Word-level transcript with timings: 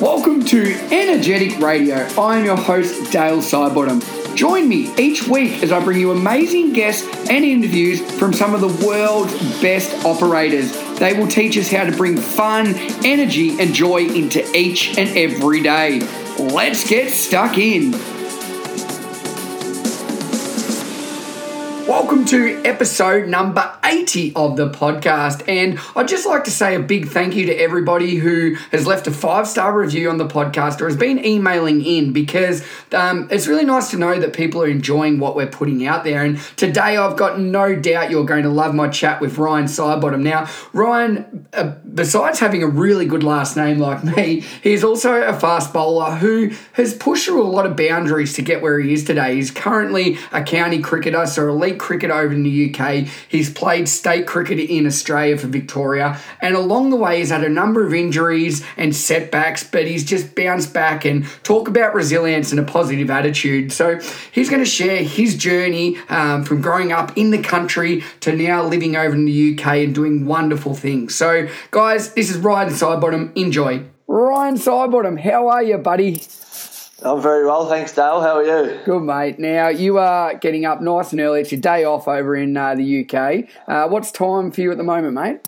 Welcome 0.00 0.44
to 0.46 0.74
Energetic 0.90 1.60
Radio. 1.60 1.94
I 2.18 2.36
am 2.36 2.44
your 2.44 2.56
host, 2.56 3.12
Dale 3.12 3.38
Sidebottom. 3.38 4.34
Join 4.34 4.68
me 4.68 4.92
each 4.98 5.28
week 5.28 5.62
as 5.62 5.70
I 5.70 5.82
bring 5.84 6.00
you 6.00 6.10
amazing 6.10 6.72
guests 6.72 7.06
and 7.30 7.44
interviews 7.44 8.00
from 8.18 8.32
some 8.32 8.56
of 8.56 8.60
the 8.60 8.84
world's 8.84 9.32
best 9.62 10.04
operators. 10.04 10.72
They 10.98 11.16
will 11.16 11.28
teach 11.28 11.56
us 11.56 11.70
how 11.70 11.84
to 11.84 11.96
bring 11.96 12.16
fun, 12.16 12.74
energy, 13.04 13.60
and 13.60 13.72
joy 13.72 14.06
into 14.06 14.44
each 14.52 14.98
and 14.98 15.16
every 15.16 15.62
day. 15.62 16.00
Let's 16.40 16.88
get 16.88 17.12
stuck 17.12 17.56
in. 17.56 17.92
Welcome 21.96 22.24
to 22.24 22.60
episode 22.64 23.28
number 23.28 23.72
80 23.84 24.32
of 24.34 24.56
the 24.56 24.68
podcast. 24.68 25.48
And 25.48 25.78
I'd 25.94 26.08
just 26.08 26.26
like 26.26 26.42
to 26.42 26.50
say 26.50 26.74
a 26.74 26.80
big 26.80 27.06
thank 27.06 27.36
you 27.36 27.46
to 27.46 27.54
everybody 27.54 28.16
who 28.16 28.56
has 28.72 28.84
left 28.84 29.06
a 29.06 29.12
five 29.12 29.46
star 29.46 29.78
review 29.78 30.10
on 30.10 30.18
the 30.18 30.26
podcast 30.26 30.80
or 30.80 30.86
has 30.86 30.96
been 30.96 31.24
emailing 31.24 31.84
in 31.84 32.12
because 32.12 32.66
um, 32.92 33.28
it's 33.30 33.46
really 33.46 33.64
nice 33.64 33.92
to 33.92 33.96
know 33.96 34.18
that 34.18 34.32
people 34.32 34.60
are 34.60 34.66
enjoying 34.66 35.20
what 35.20 35.36
we're 35.36 35.46
putting 35.46 35.86
out 35.86 36.02
there. 36.02 36.24
And 36.24 36.40
today 36.56 36.96
I've 36.96 37.16
got 37.16 37.38
no 37.38 37.76
doubt 37.76 38.10
you're 38.10 38.26
going 38.26 38.42
to 38.42 38.50
love 38.50 38.74
my 38.74 38.88
chat 38.88 39.20
with 39.20 39.38
Ryan 39.38 39.66
Sidebottom. 39.66 40.20
Now, 40.20 40.50
Ryan, 40.72 41.46
uh, 41.52 41.76
besides 41.94 42.40
having 42.40 42.64
a 42.64 42.68
really 42.68 43.06
good 43.06 43.22
last 43.22 43.56
name 43.56 43.78
like 43.78 44.02
me, 44.02 44.40
he's 44.64 44.82
also 44.82 45.22
a 45.22 45.32
fast 45.32 45.72
bowler 45.72 46.16
who 46.16 46.50
has 46.72 46.92
pushed 46.92 47.26
through 47.26 47.44
a 47.44 47.46
lot 47.46 47.66
of 47.66 47.76
boundaries 47.76 48.32
to 48.32 48.42
get 48.42 48.62
where 48.62 48.80
he 48.80 48.92
is 48.92 49.04
today. 49.04 49.36
He's 49.36 49.52
currently 49.52 50.18
a 50.32 50.42
county 50.42 50.80
cricketer, 50.80 51.24
so 51.26 51.48
elite 51.48 51.83
cricket 51.84 52.10
over 52.10 52.32
in 52.32 52.42
the 52.42 52.74
UK. 52.74 53.06
He's 53.28 53.50
played 53.50 53.90
state 53.90 54.26
cricket 54.26 54.58
in 54.58 54.86
Australia 54.86 55.36
for 55.36 55.48
Victoria, 55.48 56.18
and 56.40 56.56
along 56.56 56.88
the 56.88 56.96
way, 56.96 57.18
he's 57.18 57.28
had 57.28 57.44
a 57.44 57.48
number 57.48 57.86
of 57.86 57.92
injuries 57.92 58.64
and 58.78 58.96
setbacks, 58.96 59.62
but 59.62 59.86
he's 59.86 60.02
just 60.02 60.34
bounced 60.34 60.72
back 60.72 61.04
and 61.04 61.26
talk 61.42 61.68
about 61.68 61.94
resilience 61.94 62.50
and 62.52 62.58
a 62.58 62.64
positive 62.64 63.10
attitude. 63.10 63.70
So 63.70 64.00
he's 64.32 64.48
going 64.48 64.64
to 64.64 64.70
share 64.70 65.02
his 65.02 65.36
journey 65.36 65.98
um, 66.08 66.44
from 66.44 66.62
growing 66.62 66.90
up 66.90 67.16
in 67.18 67.30
the 67.30 67.42
country 67.42 68.02
to 68.20 68.34
now 68.34 68.64
living 68.64 68.96
over 68.96 69.14
in 69.14 69.26
the 69.26 69.54
UK 69.54 69.66
and 69.84 69.94
doing 69.94 70.24
wonderful 70.24 70.74
things. 70.74 71.14
So, 71.14 71.48
guys, 71.70 72.14
this 72.14 72.30
is 72.30 72.38
Ryan 72.38 72.70
Sidebottom. 72.70 73.36
Enjoy. 73.36 73.84
Ryan 74.06 74.54
Sidebottom, 74.54 75.20
how 75.20 75.48
are 75.48 75.62
you, 75.62 75.76
buddy? 75.76 76.22
I'm 77.02 77.20
very 77.20 77.44
well, 77.44 77.68
thanks, 77.68 77.92
Dale. 77.92 78.20
How 78.20 78.36
are 78.36 78.44
you? 78.44 78.80
Good, 78.84 79.00
mate. 79.00 79.38
Now, 79.38 79.68
you 79.68 79.98
are 79.98 80.34
getting 80.34 80.64
up 80.64 80.80
nice 80.80 81.12
and 81.12 81.20
early. 81.20 81.40
It's 81.40 81.52
your 81.52 81.60
day 81.60 81.84
off 81.84 82.06
over 82.06 82.36
in 82.36 82.56
uh, 82.56 82.74
the 82.76 83.04
UK. 83.04 83.48
Uh, 83.66 83.88
what's 83.88 84.12
time 84.12 84.50
for 84.52 84.60
you 84.60 84.70
at 84.70 84.78
the 84.78 84.84
moment, 84.84 85.14
mate? 85.14 85.40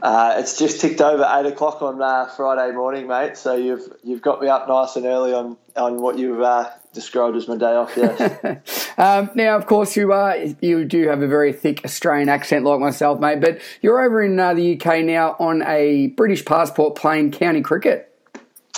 Uh, 0.00 0.36
it's 0.38 0.58
just 0.58 0.80
ticked 0.80 1.00
over 1.00 1.26
eight 1.28 1.46
o'clock 1.46 1.82
on 1.82 2.00
uh, 2.00 2.26
Friday 2.26 2.72
morning, 2.74 3.08
mate. 3.08 3.36
So 3.36 3.56
you've 3.56 3.92
you've 4.04 4.22
got 4.22 4.40
me 4.40 4.46
up 4.46 4.68
nice 4.68 4.94
and 4.94 5.04
early 5.06 5.32
on 5.32 5.56
on 5.74 6.00
what 6.00 6.18
you've 6.18 6.40
uh, 6.40 6.70
described 6.92 7.36
as 7.36 7.48
my 7.48 7.56
day 7.56 7.74
off. 7.74 7.92
Yes. 7.96 8.92
um, 8.98 9.30
now, 9.34 9.56
of 9.56 9.66
course, 9.66 9.96
you 9.96 10.12
are 10.12 10.36
you 10.60 10.84
do 10.84 11.08
have 11.08 11.22
a 11.22 11.26
very 11.26 11.52
thick 11.52 11.84
Australian 11.84 12.28
accent 12.28 12.64
like 12.64 12.78
myself, 12.78 13.18
mate. 13.18 13.40
But 13.40 13.60
you're 13.80 14.00
over 14.00 14.22
in 14.22 14.38
uh, 14.38 14.54
the 14.54 14.80
UK 14.80 15.04
now 15.04 15.34
on 15.40 15.62
a 15.62 16.08
British 16.08 16.44
passport 16.44 16.94
playing 16.94 17.32
county 17.32 17.62
cricket. 17.62 18.07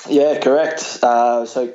Yeah, 0.09 0.41
correct. 0.41 0.98
Uh, 1.03 1.47
so 1.47 1.73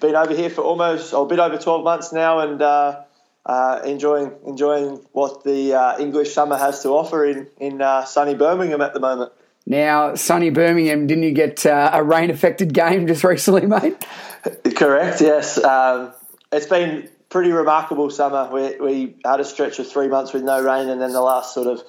been 0.00 0.14
over 0.14 0.34
here 0.34 0.50
for 0.50 0.62
almost 0.62 1.12
oh, 1.14 1.24
a 1.24 1.28
bit 1.28 1.38
over 1.38 1.58
twelve 1.58 1.84
months 1.84 2.12
now, 2.12 2.40
and 2.40 2.60
uh, 2.60 3.02
uh, 3.44 3.80
enjoying 3.84 4.32
enjoying 4.46 5.04
what 5.12 5.44
the 5.44 5.74
uh, 5.74 5.98
English 5.98 6.32
summer 6.32 6.56
has 6.56 6.82
to 6.82 6.90
offer 6.90 7.24
in 7.24 7.48
in 7.58 7.82
uh, 7.82 8.04
sunny 8.04 8.34
Birmingham 8.34 8.80
at 8.80 8.94
the 8.94 9.00
moment. 9.00 9.32
Now, 9.66 10.14
sunny 10.14 10.50
Birmingham, 10.50 11.06
didn't 11.08 11.24
you 11.24 11.32
get 11.32 11.66
uh, 11.66 11.90
a 11.92 12.02
rain 12.02 12.30
affected 12.30 12.72
game 12.72 13.06
just 13.06 13.24
recently, 13.32 13.66
mate? 13.66 14.04
Correct. 14.76 15.20
Yes, 15.20 15.62
um, 15.62 16.12
it's 16.52 16.66
been 16.66 17.08
pretty 17.28 17.52
remarkable 17.52 18.10
summer. 18.10 18.48
We 18.52 18.80
we 18.80 19.16
had 19.24 19.40
a 19.40 19.44
stretch 19.44 19.78
of 19.78 19.88
three 19.88 20.08
months 20.08 20.32
with 20.32 20.42
no 20.42 20.62
rain, 20.62 20.88
and 20.88 21.00
then 21.00 21.12
the 21.12 21.20
last 21.20 21.52
sort 21.54 21.66
of 21.66 21.82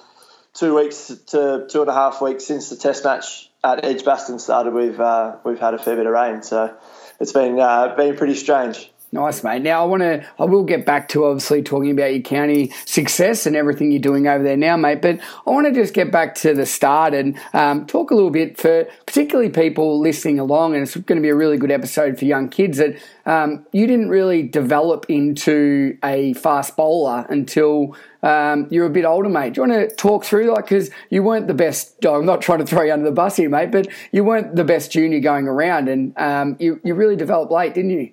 two 0.54 0.74
weeks 0.74 1.08
to 1.28 1.66
two 1.68 1.80
and 1.80 1.90
a 1.90 1.94
half 1.94 2.20
weeks 2.20 2.44
since 2.44 2.68
the 2.68 2.76
Test 2.76 3.04
match 3.04 3.47
at 3.64 3.84
Edgbaston 3.84 4.38
started, 4.38 4.72
we've 4.72 5.00
uh, 5.00 5.36
we've 5.44 5.58
had 5.58 5.74
a 5.74 5.78
fair 5.78 5.96
bit 5.96 6.06
of 6.06 6.12
rain, 6.12 6.42
so 6.42 6.76
it's 7.20 7.32
been 7.32 7.58
uh, 7.58 7.94
been 7.96 8.16
pretty 8.16 8.34
strange. 8.34 8.90
Nice, 9.10 9.42
mate. 9.42 9.62
Now 9.62 9.82
I 9.82 9.86
want 9.86 10.02
to, 10.02 10.26
I 10.38 10.44
will 10.44 10.64
get 10.64 10.84
back 10.84 11.08
to 11.10 11.24
obviously 11.24 11.62
talking 11.62 11.90
about 11.90 12.12
your 12.12 12.20
county 12.20 12.74
success 12.84 13.46
and 13.46 13.56
everything 13.56 13.90
you're 13.90 14.02
doing 14.02 14.26
over 14.26 14.44
there 14.44 14.56
now, 14.56 14.76
mate. 14.76 15.00
But 15.00 15.20
I 15.46 15.50
want 15.50 15.66
to 15.66 15.72
just 15.72 15.94
get 15.94 16.12
back 16.12 16.34
to 16.36 16.52
the 16.52 16.66
start 16.66 17.14
and 17.14 17.38
um, 17.54 17.86
talk 17.86 18.10
a 18.10 18.14
little 18.14 18.30
bit 18.30 18.58
for 18.58 18.86
particularly 19.06 19.48
people 19.48 19.98
listening 19.98 20.38
along. 20.38 20.74
And 20.74 20.82
it's 20.82 20.94
going 20.94 21.16
to 21.16 21.22
be 21.22 21.30
a 21.30 21.34
really 21.34 21.56
good 21.56 21.70
episode 21.70 22.18
for 22.18 22.26
young 22.26 22.50
kids 22.50 22.76
that 22.76 22.98
um, 23.24 23.64
you 23.72 23.86
didn't 23.86 24.10
really 24.10 24.42
develop 24.42 25.06
into 25.08 25.96
a 26.04 26.34
fast 26.34 26.76
bowler 26.76 27.24
until 27.30 27.96
um, 28.22 28.66
you're 28.70 28.84
a 28.84 28.90
bit 28.90 29.06
older, 29.06 29.30
mate. 29.30 29.54
Do 29.54 29.62
you 29.62 29.68
want 29.68 29.88
to 29.88 29.96
talk 29.96 30.26
through, 30.26 30.52
like, 30.52 30.66
because 30.66 30.90
you 31.08 31.22
weren't 31.22 31.46
the 31.46 31.54
best, 31.54 32.04
I'm 32.04 32.26
not 32.26 32.42
trying 32.42 32.58
to 32.58 32.66
throw 32.66 32.82
you 32.82 32.92
under 32.92 33.06
the 33.06 33.12
bus 33.12 33.36
here, 33.36 33.48
mate, 33.48 33.70
but 33.70 33.88
you 34.12 34.22
weren't 34.22 34.54
the 34.54 34.64
best 34.64 34.92
junior 34.92 35.20
going 35.20 35.48
around 35.48 35.88
and 35.88 36.12
um, 36.18 36.56
you, 36.60 36.78
you 36.84 36.94
really 36.94 37.16
developed 37.16 37.50
late, 37.50 37.72
didn't 37.72 37.92
you? 37.92 38.12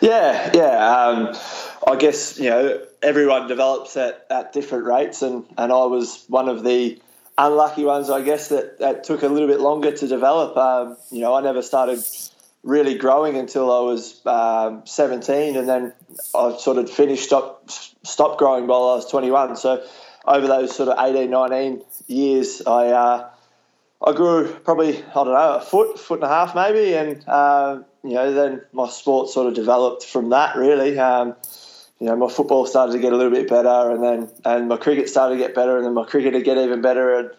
Yeah, 0.00 0.50
yeah. 0.54 0.96
Um, 0.96 1.36
I 1.86 1.96
guess 1.96 2.38
you 2.38 2.50
know 2.50 2.80
everyone 3.02 3.48
develops 3.48 3.96
at, 3.96 4.26
at 4.30 4.52
different 4.52 4.84
rates, 4.84 5.22
and, 5.22 5.44
and 5.56 5.72
I 5.72 5.84
was 5.86 6.24
one 6.28 6.48
of 6.48 6.64
the 6.64 7.00
unlucky 7.38 7.84
ones, 7.84 8.10
I 8.10 8.22
guess, 8.22 8.48
that, 8.48 8.78
that 8.78 9.04
took 9.04 9.22
a 9.22 9.28
little 9.28 9.48
bit 9.48 9.60
longer 9.60 9.92
to 9.92 10.08
develop. 10.08 10.56
Um, 10.56 10.96
you 11.10 11.20
know, 11.20 11.34
I 11.34 11.42
never 11.42 11.62
started 11.62 12.02
really 12.62 12.96
growing 12.96 13.36
until 13.36 13.72
I 13.72 13.80
was 13.80 14.24
um, 14.26 14.82
17, 14.86 15.56
and 15.56 15.68
then 15.68 15.92
I 16.34 16.56
sort 16.56 16.78
of 16.78 16.90
finished 16.90 17.24
stop 17.24 17.70
stopped 17.70 18.38
growing 18.38 18.66
while 18.66 18.82
I 18.82 18.94
was 18.96 19.10
21. 19.10 19.56
So 19.56 19.84
over 20.26 20.46
those 20.46 20.74
sort 20.74 20.88
of 20.88 20.98
18, 20.98 21.30
19 21.30 21.82
years, 22.08 22.62
I 22.66 22.86
uh, 22.88 23.30
I 24.04 24.12
grew 24.12 24.52
probably 24.64 24.98
I 24.98 25.12
don't 25.14 25.26
know 25.28 25.54
a 25.54 25.60
foot, 25.60 25.98
foot 25.98 26.20
and 26.20 26.24
a 26.24 26.28
half 26.28 26.54
maybe, 26.54 26.94
and 26.94 27.24
uh, 27.28 27.80
you 28.08 28.14
know, 28.14 28.32
then 28.32 28.62
my 28.72 28.88
sport 28.88 29.28
sort 29.28 29.46
of 29.46 29.54
developed 29.54 30.04
from 30.04 30.30
that 30.30 30.56
really. 30.56 30.98
Um, 30.98 31.36
you 31.98 32.06
know, 32.06 32.16
my 32.16 32.28
football 32.28 32.66
started 32.66 32.92
to 32.92 32.98
get 32.98 33.12
a 33.12 33.16
little 33.16 33.32
bit 33.32 33.48
better, 33.48 33.90
and 33.90 34.02
then 34.02 34.30
and 34.44 34.68
my 34.68 34.76
cricket 34.76 35.08
started 35.08 35.36
to 35.36 35.38
get 35.40 35.54
better, 35.54 35.76
and 35.76 35.86
then 35.86 35.94
my 35.94 36.04
cricket 36.04 36.34
to 36.34 36.42
get 36.42 36.58
even 36.58 36.82
better, 36.82 37.18
and 37.18 37.30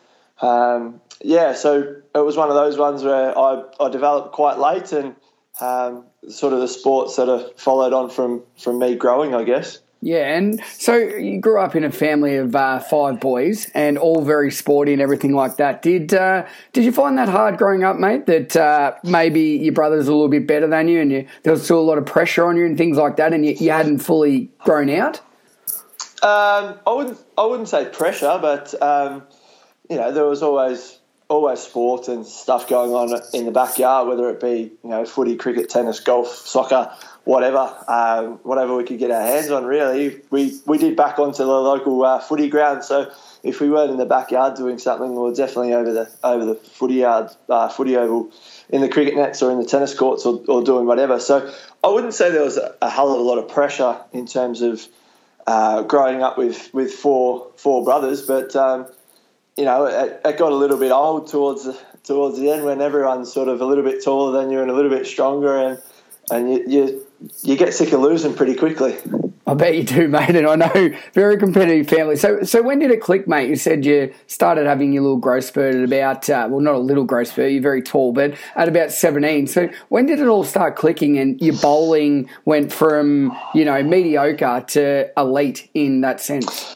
um, 0.42 1.02
yeah, 1.22 1.54
so 1.54 1.96
it 2.14 2.20
was 2.20 2.38
one 2.38 2.50
of 2.50 2.56
those 2.56 2.78
ones 2.78 3.04
where 3.04 3.38
I, 3.38 3.64
I 3.80 3.90
developed 3.90 4.34
quite 4.34 4.58
late, 4.58 4.92
and 4.92 5.16
um, 5.62 6.06
sort 6.30 6.54
of 6.54 6.60
the 6.60 6.68
sports 6.68 7.16
that 7.16 7.30
of 7.30 7.60
followed 7.60 7.94
on 7.94 8.10
from 8.10 8.44
from 8.58 8.80
me 8.80 8.96
growing, 8.96 9.34
I 9.34 9.44
guess. 9.44 9.80
Yeah, 10.02 10.36
and 10.36 10.62
so 10.74 10.96
you 10.96 11.40
grew 11.40 11.60
up 11.60 11.76
in 11.76 11.84
a 11.84 11.92
family 11.92 12.36
of 12.36 12.56
uh, 12.56 12.80
five 12.80 13.20
boys, 13.20 13.70
and 13.74 13.98
all 13.98 14.24
very 14.24 14.52
sporty 14.52 14.94
and 14.94 15.02
everything 15.02 15.34
like 15.34 15.58
that. 15.58 15.82
Did 15.82 16.14
uh, 16.14 16.46
did 16.72 16.86
you 16.86 16.92
find 16.92 17.18
that 17.18 17.30
hard 17.30 17.58
growing 17.58 17.84
up, 17.84 17.98
mate? 17.98 18.28
That 18.28 18.56
uh, 18.56 18.94
maybe 19.04 19.42
your 19.42 19.74
brother's 19.74 20.08
a 20.08 20.12
little 20.12 20.30
bit 20.30 20.46
better 20.46 20.68
than 20.68 20.88
you, 20.88 21.02
and 21.02 21.12
you, 21.12 21.28
there 21.42 21.54
was 21.54 21.64
still 21.64 21.80
a 21.80 21.82
lot 21.82 21.98
of 21.98 22.06
pressure 22.06 22.46
on 22.46 22.58
you 22.58 22.66
and 22.66 22.78
things 22.78 22.98
like 22.98 23.16
that, 23.16 23.34
and 23.34 23.44
you, 23.44 23.54
you 23.54 23.72
hadn't 23.72 24.00
fully 24.00 24.52
grown 24.60 24.92
out. 24.92 25.20
Um, 26.22 26.80
I 26.86 26.94
wouldn't 26.94 27.20
I 27.38 27.46
wouldn't 27.46 27.70
say 27.70 27.86
pressure, 27.86 28.38
but 28.40 28.80
um, 28.82 29.24
you 29.90 29.96
know 29.96 30.12
there 30.12 30.26
was 30.26 30.44
always 30.44 31.00
always 31.30 31.60
sport 31.60 32.08
and 32.08 32.26
stuff 32.26 32.70
going 32.70 32.92
on 32.92 33.22
in 33.34 33.46
the 33.46 33.52
backyard, 33.52 34.08
whether 34.08 34.30
it 34.30 34.40
be 34.40 34.72
you 34.84 34.90
know 34.90 35.06
footy, 35.06 35.36
cricket, 35.36 35.70
tennis, 35.70 36.00
golf, 36.00 36.28
soccer 36.28 36.92
whatever, 37.28 37.76
um, 37.90 38.40
whatever 38.44 38.76
we 38.76 38.86
could 38.86 38.98
get 38.98 39.12
our 39.12 39.22
hands 39.22 39.52
on. 39.52 39.66
Really, 39.66 40.22
we 40.32 40.60
we 40.66 40.78
did 40.78 40.96
back 40.96 41.20
onto 41.20 41.44
the 41.44 41.46
local 41.46 42.04
uh, 42.04 42.20
footy 42.20 42.50
ground. 42.50 42.84
So 42.84 43.12
if 43.44 43.60
we 43.60 43.70
weren't 43.70 43.92
in 43.92 43.98
the 43.98 44.06
backyard 44.06 44.56
doing 44.56 44.80
something, 44.80 45.12
we 45.12 45.18
were 45.18 45.34
definitely 45.34 45.74
over 45.74 45.92
the 45.92 46.10
over 46.24 46.46
the 46.46 46.56
footy 46.56 46.96
yard, 46.96 47.30
uh, 47.50 47.68
footy 47.68 47.98
oval, 47.98 48.32
in 48.70 48.82
the 48.82 48.90
cricket 48.90 49.16
nets 49.16 49.44
or 49.44 49.52
in 49.52 49.60
the 49.60 49.66
tennis 49.66 49.94
courts 49.94 50.26
or, 50.26 50.42
or 50.48 50.64
doing 50.64 50.86
whatever. 50.86 51.20
So 51.20 51.54
I 51.84 51.90
wouldn't 51.90 52.14
say 52.14 52.32
there 52.32 52.44
was 52.44 52.58
a, 52.58 52.76
a 52.82 52.90
hell 52.90 53.14
of 53.14 53.20
a 53.20 53.24
lot 53.24 53.38
of 53.38 53.50
pressure 53.50 54.00
in 54.14 54.26
terms 54.26 54.62
of 54.62 54.88
uh, 55.46 55.84
growing 55.84 56.24
up 56.24 56.38
with 56.38 56.74
with 56.74 56.94
four 56.94 57.52
four 57.58 57.84
brothers, 57.84 58.26
but. 58.26 58.56
Um, 58.56 58.88
you 59.58 59.66
know, 59.66 59.86
it, 59.86 60.22
it, 60.24 60.38
got 60.38 60.52
a 60.52 60.56
little 60.56 60.78
bit 60.78 60.92
old 60.92 61.28
towards 61.28 61.66
the, 61.66 61.78
towards 62.04 62.40
the 62.40 62.52
end 62.52 62.64
when 62.64 62.80
everyone's 62.80 63.34
sort 63.34 63.48
of 63.48 63.60
a 63.60 63.66
little 63.66 63.84
bit 63.84 64.04
taller 64.04 64.40
than 64.40 64.52
you 64.52 64.62
and 64.62 64.70
a 64.70 64.74
little 64.74 64.92
bit 64.92 65.08
stronger, 65.08 65.58
and 65.58 65.82
and 66.30 66.52
you, 66.52 66.64
you 66.68 67.08
you 67.42 67.58
get 67.58 67.74
sick 67.74 67.92
of 67.92 68.02
losing 68.02 68.36
pretty 68.36 68.56
quickly. 68.56 68.98
I 69.48 69.54
bet 69.54 69.76
you 69.76 69.84
do, 69.84 70.08
mate. 70.10 70.36
And 70.36 70.46
I 70.46 70.56
know 70.56 70.96
very 71.14 71.38
competitive 71.38 71.88
family. 71.88 72.18
So, 72.18 72.44
so 72.44 72.62
when 72.62 72.80
did 72.80 72.92
it 72.92 73.02
click, 73.02 73.28
mate? 73.28 73.50
You 73.50 73.56
said 73.56 73.86
you 73.86 74.14
started 74.28 74.68
having 74.68 74.92
your 74.92 75.04
little 75.04 75.18
growth 75.18 75.46
spurt 75.46 75.74
at 75.74 75.84
about, 75.84 76.30
uh, 76.30 76.48
well, 76.50 76.60
not 76.60 76.76
a 76.76 76.80
little 76.80 77.06
growth 77.06 77.30
spurt. 77.30 77.52
You're 77.52 77.62
very 77.62 77.82
tall, 77.82 78.12
but 78.12 78.36
at 78.56 78.68
about 78.68 78.92
17. 78.92 79.48
So, 79.48 79.70
when 79.88 80.06
did 80.06 80.20
it 80.20 80.28
all 80.28 80.44
start 80.44 80.76
clicking? 80.76 81.18
And 81.18 81.42
your 81.42 81.56
bowling 81.56 82.30
went 82.46 82.74
from, 82.74 83.36
you 83.56 83.64
know, 83.64 83.82
mediocre 83.82 84.66
to 84.68 85.10
elite 85.18 85.70
in 85.74 86.02
that 86.02 86.20
sense. 86.20 86.76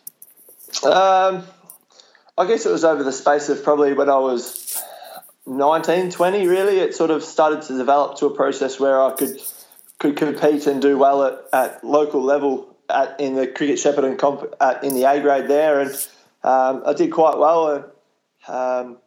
Um, 0.83 1.43
I 2.41 2.47
guess 2.47 2.65
it 2.65 2.71
was 2.71 2.83
over 2.83 3.03
the 3.03 3.11
space 3.11 3.49
of 3.49 3.63
probably 3.63 3.93
when 3.93 4.09
I 4.09 4.17
was 4.17 4.81
19, 5.45 6.09
20, 6.09 6.47
really, 6.47 6.79
it 6.79 6.95
sort 6.95 7.11
of 7.11 7.23
started 7.23 7.61
to 7.63 7.77
develop 7.77 8.17
to 8.17 8.25
a 8.25 8.35
process 8.35 8.79
where 8.79 8.99
I 8.99 9.11
could 9.11 9.39
could 9.99 10.17
compete 10.17 10.65
and 10.65 10.81
do 10.81 10.97
well 10.97 11.23
at, 11.23 11.39
at 11.53 11.83
local 11.83 12.23
level 12.23 12.75
at, 12.89 13.19
in 13.19 13.35
the 13.35 13.45
cricket 13.45 13.77
Shepparton 13.77 14.17
comp 14.17 14.55
at, 14.59 14.83
in 14.83 14.95
the 14.95 15.03
A 15.03 15.21
grade 15.21 15.47
there, 15.47 15.81
and 15.81 15.91
um, 16.43 16.81
I 16.83 16.93
did 16.93 17.11
quite 17.11 17.37
well. 17.37 17.75
And 17.75 17.83
um, 18.47 18.97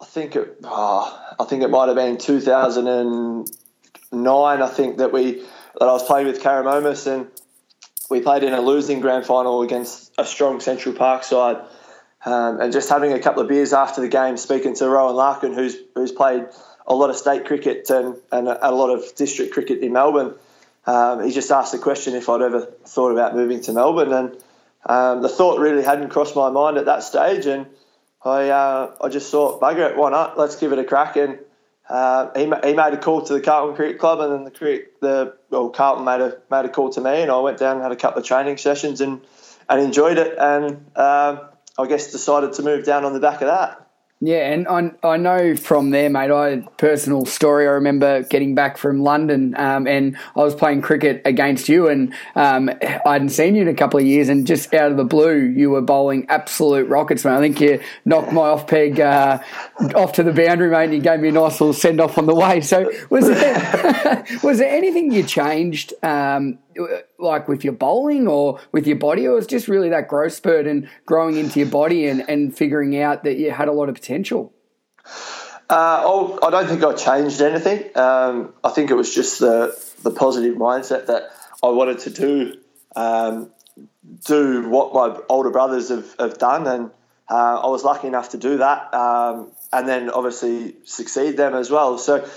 I 0.00 0.04
think 0.04 0.36
it, 0.36 0.58
oh, 0.62 1.34
I 1.40 1.44
think 1.46 1.64
it 1.64 1.70
might 1.70 1.88
have 1.88 1.96
been 1.96 2.18
2009. 2.18 4.62
I 4.62 4.68
think 4.68 4.98
that 4.98 5.12
we 5.12 5.42
that 5.80 5.88
I 5.88 5.92
was 5.92 6.04
playing 6.04 6.28
with 6.28 6.40
Karramomus 6.40 7.08
and 7.08 7.26
we 8.08 8.20
played 8.20 8.44
in 8.44 8.54
a 8.54 8.60
losing 8.60 9.00
grand 9.00 9.26
final 9.26 9.62
against 9.62 10.12
a 10.16 10.24
strong 10.24 10.60
Central 10.60 10.94
Park 10.94 11.24
side. 11.24 11.64
Um, 12.24 12.60
and 12.60 12.72
just 12.72 12.90
having 12.90 13.12
a 13.12 13.18
couple 13.18 13.42
of 13.42 13.48
beers 13.48 13.72
after 13.72 14.02
the 14.02 14.08
game, 14.08 14.36
speaking 14.36 14.74
to 14.74 14.88
Rowan 14.88 15.16
Larkin, 15.16 15.54
who's 15.54 15.76
who's 15.94 16.12
played 16.12 16.46
a 16.86 16.94
lot 16.94 17.08
of 17.08 17.16
state 17.16 17.46
cricket 17.46 17.88
and, 17.88 18.16
and 18.30 18.48
a, 18.48 18.68
a 18.68 18.72
lot 18.72 18.90
of 18.90 19.14
district 19.14 19.54
cricket 19.54 19.80
in 19.80 19.92
Melbourne. 19.92 20.34
Um, 20.86 21.24
he 21.24 21.30
just 21.30 21.50
asked 21.50 21.72
the 21.72 21.78
question 21.78 22.14
if 22.14 22.28
I'd 22.28 22.42
ever 22.42 22.62
thought 22.84 23.12
about 23.12 23.34
moving 23.34 23.60
to 23.62 23.72
Melbourne, 23.72 24.12
and 24.12 24.36
um, 24.84 25.22
the 25.22 25.28
thought 25.28 25.60
really 25.60 25.82
hadn't 25.82 26.10
crossed 26.10 26.36
my 26.36 26.50
mind 26.50 26.76
at 26.76 26.86
that 26.86 27.02
stage. 27.02 27.46
And 27.46 27.66
I 28.22 28.50
uh, 28.50 28.96
I 29.00 29.08
just 29.08 29.30
thought, 29.30 29.60
bugger 29.60 29.90
it, 29.90 29.96
why 29.96 30.10
not? 30.10 30.38
Let's 30.38 30.56
give 30.56 30.72
it 30.72 30.78
a 30.78 30.84
crack. 30.84 31.16
And 31.16 31.38
uh, 31.88 32.30
he, 32.36 32.42
he 32.42 32.74
made 32.74 32.94
a 32.94 32.98
call 32.98 33.22
to 33.22 33.32
the 33.32 33.40
Carlton 33.40 33.76
Cricket 33.76 33.98
Club, 33.98 34.20
and 34.20 34.32
then 34.32 34.44
the 34.44 34.50
cricket, 34.50 35.00
the 35.00 35.36
well, 35.48 35.70
Carlton 35.70 36.04
made 36.04 36.20
a 36.20 36.38
made 36.50 36.66
a 36.66 36.68
call 36.68 36.90
to 36.90 37.00
me, 37.00 37.22
and 37.22 37.30
I 37.30 37.38
went 37.40 37.58
down 37.58 37.76
and 37.76 37.82
had 37.82 37.92
a 37.92 37.96
couple 37.96 38.20
of 38.20 38.26
training 38.26 38.58
sessions 38.58 39.00
and 39.00 39.22
and 39.68 39.80
enjoyed 39.80 40.18
it, 40.18 40.36
and 40.38 40.84
um, 40.96 41.40
I 41.80 41.86
guess 41.86 42.12
decided 42.12 42.52
to 42.54 42.62
move 42.62 42.84
down 42.84 43.04
on 43.04 43.12
the 43.12 43.20
back 43.20 43.40
of 43.40 43.48
that. 43.48 43.90
Yeah, 44.22 44.52
and 44.52 44.68
I, 44.68 44.92
I 45.02 45.16
know 45.16 45.56
from 45.56 45.90
there, 45.90 46.10
mate. 46.10 46.30
I 46.30 46.58
personal 46.76 47.24
story. 47.24 47.66
I 47.66 47.70
remember 47.70 48.22
getting 48.24 48.54
back 48.54 48.76
from 48.76 49.02
London, 49.02 49.54
um, 49.56 49.86
and 49.86 50.14
I 50.36 50.40
was 50.40 50.54
playing 50.54 50.82
cricket 50.82 51.22
against 51.24 51.70
you, 51.70 51.88
and 51.88 52.12
um, 52.36 52.68
I 52.82 53.14
hadn't 53.14 53.30
seen 53.30 53.54
you 53.54 53.62
in 53.62 53.68
a 53.68 53.74
couple 53.74 53.98
of 53.98 54.04
years, 54.04 54.28
and 54.28 54.46
just 54.46 54.74
out 54.74 54.90
of 54.90 54.98
the 54.98 55.06
blue, 55.06 55.38
you 55.38 55.70
were 55.70 55.80
bowling 55.80 56.26
absolute 56.28 56.86
rockets, 56.88 57.24
man. 57.24 57.32
I 57.32 57.40
think 57.40 57.62
you 57.62 57.80
knocked 58.04 58.30
my 58.30 58.42
off 58.42 58.66
peg 58.66 59.00
uh, 59.00 59.38
off 59.94 60.12
to 60.12 60.22
the 60.22 60.34
boundary, 60.34 60.68
mate, 60.68 60.84
and 60.84 60.94
you 60.94 61.00
gave 61.00 61.20
me 61.20 61.30
a 61.30 61.32
nice 61.32 61.58
little 61.58 61.72
send 61.72 61.98
off 61.98 62.18
on 62.18 62.26
the 62.26 62.34
way. 62.34 62.60
So, 62.60 62.92
was 63.08 63.26
there 63.26 64.26
was 64.42 64.58
there 64.58 64.70
anything 64.70 65.12
you 65.12 65.22
changed? 65.22 65.94
Um, 66.02 66.58
like 67.18 67.48
with 67.48 67.64
your 67.64 67.72
bowling 67.72 68.28
or 68.28 68.60
with 68.72 68.86
your 68.86 68.96
body, 68.96 69.26
or 69.26 69.34
was 69.34 69.46
just 69.46 69.68
really 69.68 69.88
that 69.90 70.08
growth 70.08 70.32
spurt 70.32 70.66
and 70.66 70.88
growing 71.06 71.36
into 71.36 71.58
your 71.58 71.68
body 71.68 72.06
and, 72.06 72.28
and 72.28 72.56
figuring 72.56 73.00
out 73.00 73.24
that 73.24 73.36
you 73.36 73.50
had 73.50 73.68
a 73.68 73.72
lot 73.72 73.88
of 73.88 73.94
potential? 73.94 74.52
Uh, 75.68 76.02
oh, 76.04 76.38
I 76.42 76.50
don't 76.50 76.66
think 76.66 76.82
I 76.82 76.94
changed 76.94 77.40
anything. 77.40 77.96
Um, 77.96 78.54
I 78.64 78.70
think 78.70 78.90
it 78.90 78.94
was 78.94 79.14
just 79.14 79.38
the 79.38 79.78
the 80.02 80.10
positive 80.10 80.56
mindset 80.56 81.06
that 81.06 81.30
I 81.62 81.68
wanted 81.68 82.00
to 82.00 82.10
do 82.10 82.56
um, 82.96 83.50
do 84.24 84.68
what 84.68 84.92
my 84.92 85.20
older 85.28 85.50
brothers 85.50 85.90
have, 85.90 86.14
have 86.18 86.38
done, 86.38 86.66
and 86.66 86.90
uh, 87.30 87.60
I 87.60 87.66
was 87.68 87.84
lucky 87.84 88.08
enough 88.08 88.30
to 88.30 88.38
do 88.38 88.58
that, 88.58 88.92
um, 88.92 89.52
and 89.72 89.88
then 89.88 90.10
obviously 90.10 90.76
succeed 90.84 91.36
them 91.36 91.54
as 91.54 91.70
well. 91.70 91.98
So 91.98 92.28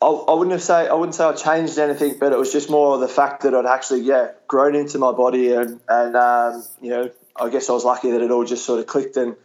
I, 0.00 0.06
I 0.06 0.34
wouldn't 0.34 0.52
have 0.52 0.62
say 0.62 0.88
I 0.88 0.94
wouldn't 0.94 1.14
say 1.14 1.24
I 1.24 1.32
changed 1.32 1.78
anything, 1.78 2.18
but 2.18 2.32
it 2.32 2.38
was 2.38 2.52
just 2.52 2.70
more 2.70 2.98
the 2.98 3.08
fact 3.08 3.42
that 3.42 3.54
I'd 3.54 3.66
actually 3.66 4.00
yeah 4.00 4.32
grown 4.46 4.74
into 4.74 4.98
my 4.98 5.12
body 5.12 5.52
and 5.52 5.80
and 5.88 6.16
um, 6.16 6.64
you 6.80 6.90
know 6.90 7.10
I 7.34 7.48
guess 7.48 7.68
I 7.68 7.72
was 7.72 7.84
lucky 7.84 8.12
that 8.12 8.22
it 8.22 8.30
all 8.30 8.44
just 8.44 8.64
sort 8.64 8.80
of 8.80 8.86
clicked 8.86 9.16
and 9.16 9.36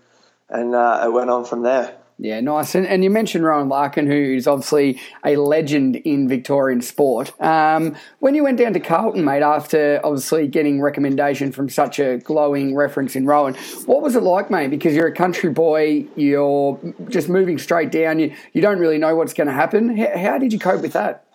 and 0.50 0.76
uh, 0.76 1.02
it 1.06 1.12
went 1.12 1.30
on 1.30 1.46
from 1.46 1.64
there. 1.64 1.98
Yeah, 2.20 2.40
nice. 2.42 2.76
And, 2.76 2.86
and 2.86 3.04
you 3.04 3.10
mentioned 3.10 3.44
Rowan 3.44 3.70
Larkin, 3.70 4.06
who 4.06 4.14
is 4.14 4.48
obviously 4.48 5.02
a 5.26 5.36
legend 5.36 5.96
in 5.96 6.28
Victorian 6.28 6.82
sport. 6.82 7.34
Um, 7.42 7.96
when 8.20 8.36
you 8.36 8.44
went 8.44 8.58
down 8.58 8.74
to 8.74 8.80
Carlton, 8.80 9.26
mate, 9.26 9.42
after 9.42 10.00
obviously 10.04 10.48
getting 10.48 10.80
recommendation 10.80 11.52
from 11.52 11.70
such 11.70 12.00
a 12.00 12.20
glowing 12.20 12.76
reference 12.76 13.16
in 13.16 13.26
Rowan, 13.26 13.56
what 13.86 14.02
was 14.02 14.16
it 14.16 14.24
like, 14.24 14.52
mate? 14.52 14.70
Because 14.70 14.96
you're 14.96 15.08
a 15.08 15.14
country 15.14 15.50
boy, 15.50 16.06
you're 16.16 16.80
just 17.10 17.30
moving 17.30 17.58
straight 17.58 17.92
down, 17.92 18.20
you, 18.20 18.34
you 18.54 18.62
don't 18.62 18.80
really 18.80 19.00
know 19.00 19.16
what's 19.16 19.34
going 19.34 19.48
to 19.48 19.54
happen. 19.54 19.98
How, 19.98 20.18
how, 20.18 20.38
did 20.38 20.54
you 20.54 20.60
cope 20.60 20.82
with 20.82 20.94
that? 20.94 21.26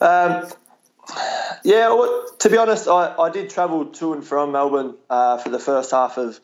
Um, 0.00 0.48
yeah, 1.64 1.88
well, 1.88 2.26
to 2.40 2.50
be 2.50 2.58
honest, 2.58 2.88
I, 2.88 3.14
I 3.18 3.30
did 3.30 3.50
travel 3.50 3.86
to 3.86 4.12
and 4.12 4.24
from 4.24 4.52
Melbourne 4.52 4.96
uh, 5.08 5.38
for 5.38 5.48
the 5.48 5.58
first 5.58 5.90
half 5.90 6.18
of 6.18 6.38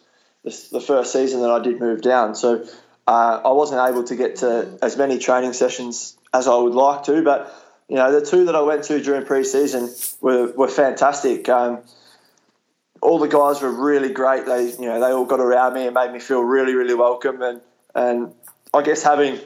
the, 0.45 0.69
the 0.73 0.81
first 0.81 1.13
season 1.13 1.41
that 1.43 1.51
I 1.51 1.59
did 1.61 1.79
move 1.79 2.03
down. 2.03 2.35
So 2.35 2.67
uh, 3.07 3.41
I 3.45 3.53
wasn't 3.53 3.89
able 3.89 4.05
to 4.05 4.17
get 4.17 4.37
to 4.37 4.79
as 4.81 4.97
many 4.97 5.19
training 5.19 5.53
sessions 5.53 6.17
as 6.33 6.49
I 6.49 6.57
would 6.57 6.75
like 6.75 7.05
to, 7.05 7.23
but 7.23 7.55
you 7.89 7.97
know 7.97 8.19
the 8.19 8.25
two 8.25 8.47
that 8.47 8.57
I 8.57 8.63
went 8.63 8.85
to 8.85 9.01
during 9.01 9.27
pre-season 9.27 9.91
were, 10.21 10.53
were 10.53 10.69
fantastic. 10.69 11.49
Um, 11.49 11.83
all 13.03 13.19
the 13.19 13.29
guys 13.29 13.61
were 13.61 13.71
really 13.71 14.13
great. 14.13 14.47
They 14.47 14.71
you 14.71 14.87
know 14.87 15.01
they 15.01 15.13
all 15.13 15.27
got 15.27 15.41
around 15.41 15.75
me 15.75 15.87
and 15.87 15.95
made 15.95 16.13
me 16.13 16.19
feel 16.19 16.41
really 16.41 16.75
really 16.75 16.95
welcome. 16.95 17.43
And 17.43 17.61
and 17.95 18.35
I 18.73 18.83
guess 18.83 19.03
having 19.03 19.39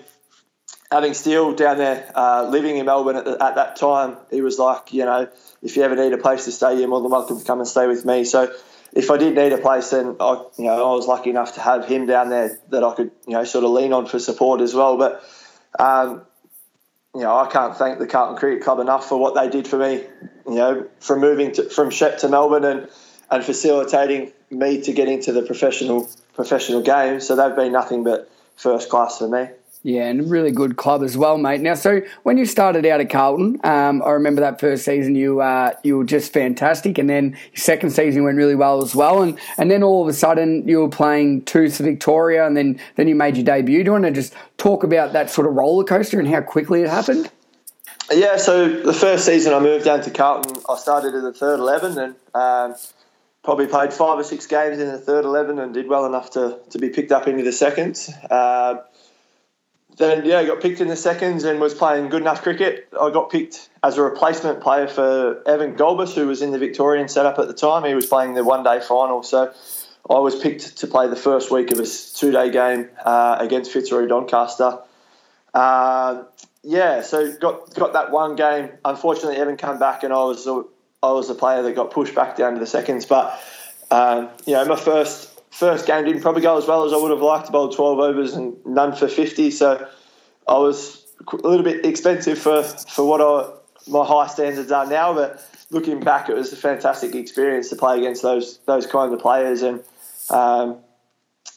having 0.93 1.15
Steele 1.15 1.55
down 1.55 1.79
there 1.79 2.11
uh, 2.15 2.49
living 2.49 2.77
in 2.77 2.87
Melbourne 2.87 3.17
at, 3.17 3.25
the, 3.25 3.43
at 3.43 3.57
that 3.57 3.77
time, 3.77 4.17
he 4.31 4.41
was 4.41 4.59
like 4.59 4.93
you 4.93 5.05
know 5.05 5.29
if 5.63 5.77
you 5.77 5.83
ever 5.83 5.97
need 5.97 6.13
a 6.13 6.19
place 6.19 6.45
to 6.45 6.53
stay, 6.53 6.79
you're 6.79 6.89
more 6.89 7.01
than 7.01 7.11
welcome 7.11 7.41
to 7.41 7.45
come 7.45 7.59
and 7.59 7.69
stay 7.69 7.89
with 7.89 8.05
me. 8.05 8.23
So 8.23 8.53
if 8.93 9.11
I 9.11 9.17
did 9.17 9.35
need 9.35 9.53
a 9.53 9.59
place, 9.59 9.91
then 9.91 10.17
I, 10.19 10.45
you 10.57 10.65
know, 10.65 10.93
I 10.93 10.95
was 10.95 11.07
lucky 11.07 11.31
enough 11.31 11.55
to 11.55 11.61
have 11.61 11.87
him 11.87 12.07
down 12.07 12.31
there 12.31 12.59
that 12.71 12.83
I 12.83 12.95
could, 12.95 13.11
you 13.27 13.35
know, 13.35 13.45
sort 13.45 13.65
of 13.65 13.71
lean 13.71 13.93
on 13.93 14.07
for 14.07 14.19
support 14.19 14.61
as 14.61 14.75
well. 14.75 14.97
But, 14.97 15.23
um, 15.79 16.23
you 17.15 17.23
know, 17.23 17.37
I 17.37 17.49
can't 17.49 17.77
thank 17.77 17.99
the 17.99 18.07
Carlton 18.07 18.39
Cricket 18.39 18.63
Club 18.63 18.81
enough 18.81 19.09
for 19.09 19.19
what 19.19 19.35
they 19.35 19.49
did 19.49 19.69
for 19.69 19.79
me. 19.79 20.05
You 20.47 20.55
know, 20.55 20.87
from 21.01 21.21
moving 21.21 21.53
to, 21.53 21.69
from 21.69 21.91
Shep 21.91 22.19
to 22.19 22.29
Melbourne 22.29 22.65
and 22.65 22.89
and 23.31 23.45
facilitating 23.45 24.33
me 24.51 24.81
to 24.83 24.93
get 24.93 25.09
into 25.09 25.33
the 25.33 25.43
professional 25.43 26.09
professional 26.35 26.83
game. 26.83 27.21
So 27.21 27.37
they've 27.37 27.55
been 27.55 27.73
nothing 27.73 28.05
but 28.05 28.31
first 28.57 28.89
class 28.89 29.19
for 29.19 29.29
me. 29.29 29.49
Yeah, 29.89 30.09
and 30.09 30.31
really 30.31 30.51
good 30.51 30.77
club 30.77 31.03
as 31.03 31.17
well, 31.17 31.39
mate. 31.39 31.63
Now, 31.63 31.73
so 31.73 32.03
when 32.23 32.37
you 32.37 32.45
started 32.45 32.85
out 32.85 33.01
at 33.01 33.09
Carlton, 33.09 33.59
um, 33.65 34.03
I 34.03 34.11
remember 34.11 34.43
that 34.43 34.61
first 34.61 34.85
season 34.85 35.15
you 35.15 35.41
uh, 35.41 35.73
you 35.83 35.97
were 35.97 36.05
just 36.05 36.31
fantastic, 36.31 36.99
and 36.99 37.09
then 37.09 37.39
second 37.55 37.93
season 37.93 38.23
went 38.23 38.37
really 38.37 38.55
well 38.55 38.83
as 38.83 38.95
well, 38.95 39.23
and 39.23 39.39
and 39.57 39.71
then 39.71 39.83
all 39.83 40.03
of 40.03 40.09
a 40.09 40.13
sudden 40.13 40.69
you 40.69 40.81
were 40.81 40.91
playing 40.91 41.41
twos 41.47 41.79
Victoria, 41.79 42.47
and 42.47 42.55
then 42.55 42.79
then 42.97 43.09
you 43.09 43.15
made 43.15 43.39
your 43.39 43.47
debut. 43.47 43.79
Do 43.83 43.87
you 43.87 43.93
want 43.93 44.05
to 44.05 44.11
just 44.11 44.35
talk 44.59 44.85
about 44.85 45.15
that 45.15 45.31
sort 45.31 45.47
of 45.47 45.55
roller 45.55 45.85
coaster 45.85 46.19
and 46.19 46.29
how 46.29 46.43
quickly 46.43 46.83
it 46.83 46.91
happened? 46.91 47.31
Yeah, 48.13 48.37
so 48.37 48.69
the 48.69 48.93
first 48.93 49.25
season 49.25 49.55
I 49.55 49.59
moved 49.59 49.87
down 49.87 50.03
to 50.03 50.11
Carlton, 50.11 50.63
I 50.69 50.77
started 50.77 51.15
in 51.15 51.23
the 51.23 51.33
third 51.33 51.61
eleven 51.61 51.97
and. 51.97 52.15
Um, 52.35 52.75
probably 53.45 53.67
played 53.67 53.95
five 53.95 54.19
or 54.19 54.25
six 54.25 54.47
games 54.47 54.79
in 54.79 54.89
the 54.89 54.99
third 54.99 55.25
11 55.25 55.59
and 55.59 55.73
did 55.73 55.89
well 55.89 56.05
enough 56.05 56.33
to, 56.33 56.59
to 56.69 56.79
be 56.79 56.91
picked 56.91 57.13
up 57.13 57.27
into 57.27 57.43
the 57.43 57.53
seconds. 57.53 58.11
Uh, 58.31 58.83
then 59.99 60.25
yeah, 60.25 60.39
I 60.39 60.47
got 60.47 60.61
picked 60.61 60.81
in 60.81 60.89
the 60.89 60.97
seconds 60.97 61.45
and 61.45 61.61
was 61.61 61.75
playing 61.75 62.09
good 62.09 62.23
enough 62.23 62.43
cricket. 62.43 62.89
I 62.99 63.11
got 63.11 63.31
picked 63.31 63.69
as 63.83 63.99
a 63.99 64.03
replacement 64.03 64.61
player 64.61 64.87
for 64.87 65.43
Evan 65.47 65.75
Gulbis, 65.75 66.15
who 66.15 66.27
was 66.27 66.41
in 66.41 66.53
the 66.53 66.59
Victorian 66.59 67.09
setup 67.09 67.39
at 67.39 67.49
the 67.49 67.55
time. 67.55 67.85
He 67.85 67.95
was 67.95 68.07
playing 68.07 68.35
the 68.35 68.45
one 68.45 68.63
day 68.63 68.81
final, 68.81 69.23
so 69.23 69.53
I 70.09 70.19
was 70.19 70.39
picked 70.41 70.79
to 70.79 70.87
play 70.87 71.09
the 71.09 71.17
first 71.17 71.51
week 71.51 71.71
of 71.73 71.81
a 71.81 71.87
two 71.87 72.31
day 72.31 72.51
game 72.51 72.89
uh, 73.05 73.37
against 73.41 73.73
Fitzroy 73.73 74.07
Doncaster. 74.07 74.79
Uh, 75.53 76.25
yeah, 76.63 77.03
so 77.03 77.37
got 77.37 77.75
got 77.75 77.93
that 77.93 78.11
one 78.11 78.37
game. 78.37 78.71
Unfortunately, 78.85 79.37
Evan 79.37 79.57
came 79.57 79.79
back, 79.79 80.03
and 80.05 80.13
I 80.13 80.25
was 80.25 80.47
I 80.47 81.13
was 81.13 81.29
the 81.29 81.35
player 81.35 81.63
that 81.63 81.75
got 81.75 81.91
pushed 81.91 82.15
back 82.15 82.37
down 82.37 82.55
to 82.55 82.61
the 82.61 82.67
seconds. 82.67 83.07
But 83.07 83.41
um, 83.91 84.29
you 84.47 84.55
know, 84.55 84.65
my 84.65 84.77
first 84.77 85.28
first 85.59 85.87
game 85.87 86.05
didn't 86.05 86.23
probably 86.23 86.43
go 86.43 86.57
as 86.57 86.67
well 86.67 86.85
as 86.85 86.93
I 86.93 86.97
would 86.97 87.11
have 87.11 87.21
liked. 87.21 87.51
Bowled 87.51 87.75
12 87.75 87.99
overs 87.99 88.35
and 88.35 88.57
none 88.65 88.95
for 88.95 89.09
50. 89.09 89.51
So 89.51 89.89
I 90.47 90.59
was 90.59 91.05
a 91.33 91.37
little 91.37 91.65
bit 91.65 91.85
expensive 91.85 92.39
for, 92.39 92.63
for 92.63 93.05
what 93.05 93.21
I, 93.21 93.53
my 93.91 94.07
high 94.07 94.29
standards 94.29 94.71
are 94.71 94.87
now. 94.87 95.15
But 95.15 95.45
looking 95.71 95.99
back, 95.99 96.29
it 96.29 96.37
was 96.37 96.53
a 96.53 96.57
fantastic 96.57 97.17
experience 97.17 97.71
to 97.71 97.77
play 97.77 97.99
against 97.99 98.23
those 98.23 98.59
those 98.67 98.87
kinds 98.87 99.13
of 99.13 99.19
players. 99.19 99.63
And 99.63 99.83
um, 100.31 100.79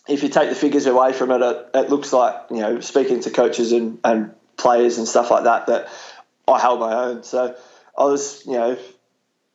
if 0.08 0.24
you 0.24 0.30
take 0.30 0.50
the 0.50 0.56
figures 0.56 0.88
away 0.88 1.14
from 1.14 1.30
it, 1.30 1.42
it, 1.42 1.70
it, 1.76 1.90
looks 1.92 2.12
like 2.12 2.36
you 2.50 2.58
know 2.58 2.80
speaking 2.80 3.20
to 3.22 3.30
coaches 3.30 3.72
and, 3.72 4.00
and 4.04 4.34
players 4.58 4.98
and 4.98 5.08
stuff 5.08 5.30
like 5.30 5.44
that 5.44 5.68
that 5.68 5.90
I 6.48 6.60
held 6.60 6.80
my 6.80 6.94
own. 6.94 7.22
So 7.22 7.56
I 7.96 8.04
was 8.06 8.44
you 8.48 8.54
know 8.54 8.80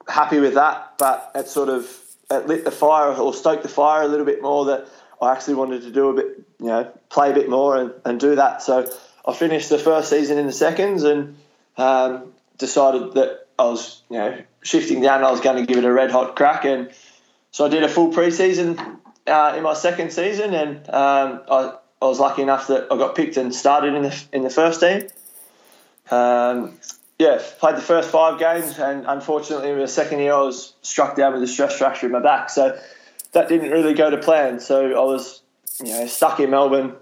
happy 0.06 0.38
with 0.38 0.54
that, 0.54 0.98
but 0.98 1.32
it 1.34 1.48
sort 1.48 1.68
of 1.68 1.84
it 2.30 2.46
lit 2.46 2.64
the 2.64 2.70
fire 2.70 3.12
or 3.12 3.32
stoked 3.32 3.62
the 3.62 3.68
fire 3.68 4.02
a 4.02 4.08
little 4.08 4.26
bit 4.26 4.42
more 4.42 4.66
that 4.66 4.88
I 5.20 5.32
actually 5.32 5.54
wanted 5.54 5.82
to 5.82 5.90
do 5.90 6.10
a 6.10 6.14
bit, 6.14 6.26
you 6.60 6.66
know, 6.66 6.84
play 7.08 7.30
a 7.30 7.34
bit 7.34 7.48
more 7.48 7.76
and, 7.76 7.92
and 8.04 8.20
do 8.20 8.34
that. 8.36 8.62
So 8.62 8.90
I 9.24 9.32
finished 9.32 9.68
the 9.68 9.78
first 9.78 10.10
season 10.10 10.38
in 10.38 10.46
the 10.46 10.52
seconds 10.52 11.02
and 11.04 11.36
um, 11.76 12.32
decided 12.58 13.14
that 13.14 13.46
I 13.58 13.64
was, 13.64 14.02
you 14.10 14.18
know, 14.18 14.38
shifting 14.62 15.00
down. 15.00 15.24
I 15.24 15.30
was 15.30 15.40
going 15.40 15.56
to 15.56 15.66
give 15.66 15.82
it 15.82 15.86
a 15.86 15.92
red 15.92 16.10
hot 16.10 16.36
crack, 16.36 16.64
and 16.64 16.90
so 17.50 17.64
I 17.64 17.68
did 17.68 17.82
a 17.82 17.88
full 17.88 18.12
preseason 18.12 18.98
uh, 19.26 19.54
in 19.56 19.62
my 19.62 19.74
second 19.74 20.12
season, 20.12 20.52
and 20.52 20.76
um, 20.90 21.42
I 21.50 21.74
I 22.02 22.04
was 22.06 22.20
lucky 22.20 22.42
enough 22.42 22.66
that 22.66 22.92
I 22.92 22.96
got 22.98 23.14
picked 23.14 23.38
and 23.38 23.54
started 23.54 23.94
in 23.94 24.02
the 24.02 24.24
in 24.32 24.42
the 24.42 24.50
first 24.50 24.80
team. 24.80 25.08
Um, 26.10 26.78
yeah, 27.18 27.40
played 27.58 27.76
the 27.76 27.82
first 27.82 28.10
five 28.10 28.38
games, 28.38 28.78
and 28.78 29.06
unfortunately, 29.06 29.70
in 29.70 29.78
the 29.78 29.88
second 29.88 30.18
year, 30.18 30.34
I 30.34 30.42
was 30.42 30.74
struck 30.82 31.16
down 31.16 31.32
with 31.32 31.42
a 31.42 31.46
stress 31.46 31.78
fracture 31.78 32.06
in 32.06 32.12
my 32.12 32.20
back. 32.20 32.50
So 32.50 32.78
that 33.32 33.48
didn't 33.48 33.70
really 33.70 33.94
go 33.94 34.10
to 34.10 34.18
plan. 34.18 34.60
So 34.60 34.92
I 34.92 35.04
was, 35.04 35.42
you 35.82 35.92
know, 35.92 36.06
stuck 36.06 36.40
in 36.40 36.50
Melbourne, 36.50 36.94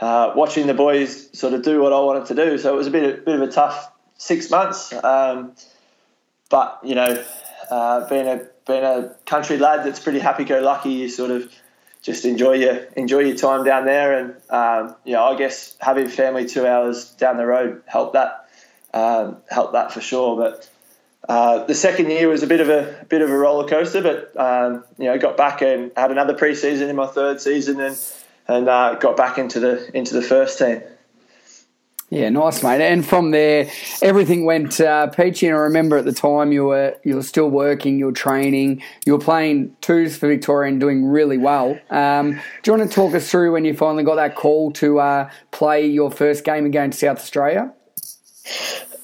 uh, 0.00 0.32
watching 0.34 0.66
the 0.66 0.74
boys 0.74 1.38
sort 1.38 1.52
of 1.52 1.62
do 1.62 1.82
what 1.82 1.92
I 1.92 2.00
wanted 2.00 2.26
to 2.26 2.34
do. 2.34 2.56
So 2.56 2.72
it 2.72 2.76
was 2.76 2.86
a 2.86 2.90
bit, 2.90 3.18
a 3.18 3.22
bit 3.22 3.34
of 3.34 3.42
a 3.42 3.52
tough 3.52 3.92
six 4.16 4.50
months. 4.50 4.92
Um, 4.92 5.52
but 6.48 6.80
you 6.82 6.94
know, 6.94 7.22
uh, 7.70 8.08
being 8.08 8.26
a 8.26 8.46
being 8.66 8.84
a 8.84 9.14
country 9.26 9.58
lad 9.58 9.84
that's 9.84 10.00
pretty 10.00 10.18
happy-go-lucky, 10.18 10.90
you 10.90 11.08
sort 11.08 11.30
of 11.30 11.52
just 12.00 12.24
enjoy 12.24 12.52
your 12.52 12.76
enjoy 12.96 13.20
your 13.20 13.36
time 13.36 13.64
down 13.64 13.84
there, 13.84 14.18
and 14.18 14.34
um, 14.48 14.96
you 15.04 15.12
know, 15.12 15.24
I 15.24 15.36
guess 15.36 15.76
having 15.78 16.08
family 16.08 16.46
two 16.46 16.66
hours 16.66 17.10
down 17.12 17.36
the 17.36 17.46
road 17.46 17.82
helped 17.86 18.14
that 18.14 18.47
um, 18.94 19.38
helped 19.50 19.72
that 19.72 19.92
for 19.92 20.00
sure. 20.00 20.36
But 20.36 20.68
uh, 21.28 21.64
the 21.64 21.74
second 21.74 22.10
year 22.10 22.28
was 22.28 22.42
a 22.42 22.46
bit 22.46 22.60
of 22.60 22.68
a, 22.68 23.00
a 23.02 23.04
bit 23.04 23.22
of 23.22 23.30
a 23.30 23.36
roller 23.36 23.68
coaster, 23.68 24.02
but 24.02 24.36
um, 24.38 24.84
you 24.98 25.06
know, 25.06 25.18
got 25.18 25.36
back 25.36 25.62
and 25.62 25.92
had 25.96 26.10
another 26.10 26.34
preseason 26.34 26.88
in 26.88 26.96
my 26.96 27.06
third 27.06 27.40
season, 27.40 27.80
and 27.80 27.98
and 28.46 28.68
uh, 28.68 28.94
got 28.94 29.16
back 29.16 29.38
into 29.38 29.60
the 29.60 29.90
into 29.96 30.14
the 30.14 30.22
first 30.22 30.58
team. 30.58 30.82
Yeah, 32.10 32.30
nice, 32.30 32.62
mate. 32.62 32.80
And 32.80 33.04
from 33.04 33.32
there, 33.32 33.70
everything 34.00 34.46
went 34.46 34.80
uh, 34.80 35.08
peachy. 35.08 35.46
And 35.46 35.54
I 35.54 35.60
remember 35.60 35.98
at 35.98 36.06
the 36.06 36.12
time 36.12 36.52
you 36.52 36.64
were 36.64 36.96
you 37.04 37.16
were 37.16 37.22
still 37.22 37.50
working, 37.50 37.98
you 37.98 38.06
were 38.06 38.12
training, 38.12 38.82
you 39.04 39.12
were 39.12 39.18
playing 39.18 39.76
twos 39.82 40.16
for 40.16 40.26
Victoria 40.26 40.70
and 40.70 40.80
doing 40.80 41.04
really 41.04 41.36
well. 41.36 41.78
Um, 41.90 42.32
do 42.32 42.70
you 42.70 42.78
want 42.78 42.88
to 42.88 42.94
talk 42.94 43.14
us 43.14 43.30
through 43.30 43.52
when 43.52 43.66
you 43.66 43.74
finally 43.74 44.04
got 44.04 44.14
that 44.14 44.36
call 44.36 44.72
to 44.72 45.00
uh, 45.00 45.30
play 45.50 45.86
your 45.86 46.10
first 46.10 46.44
game 46.44 46.64
against 46.64 47.00
South 47.00 47.18
Australia? 47.18 47.74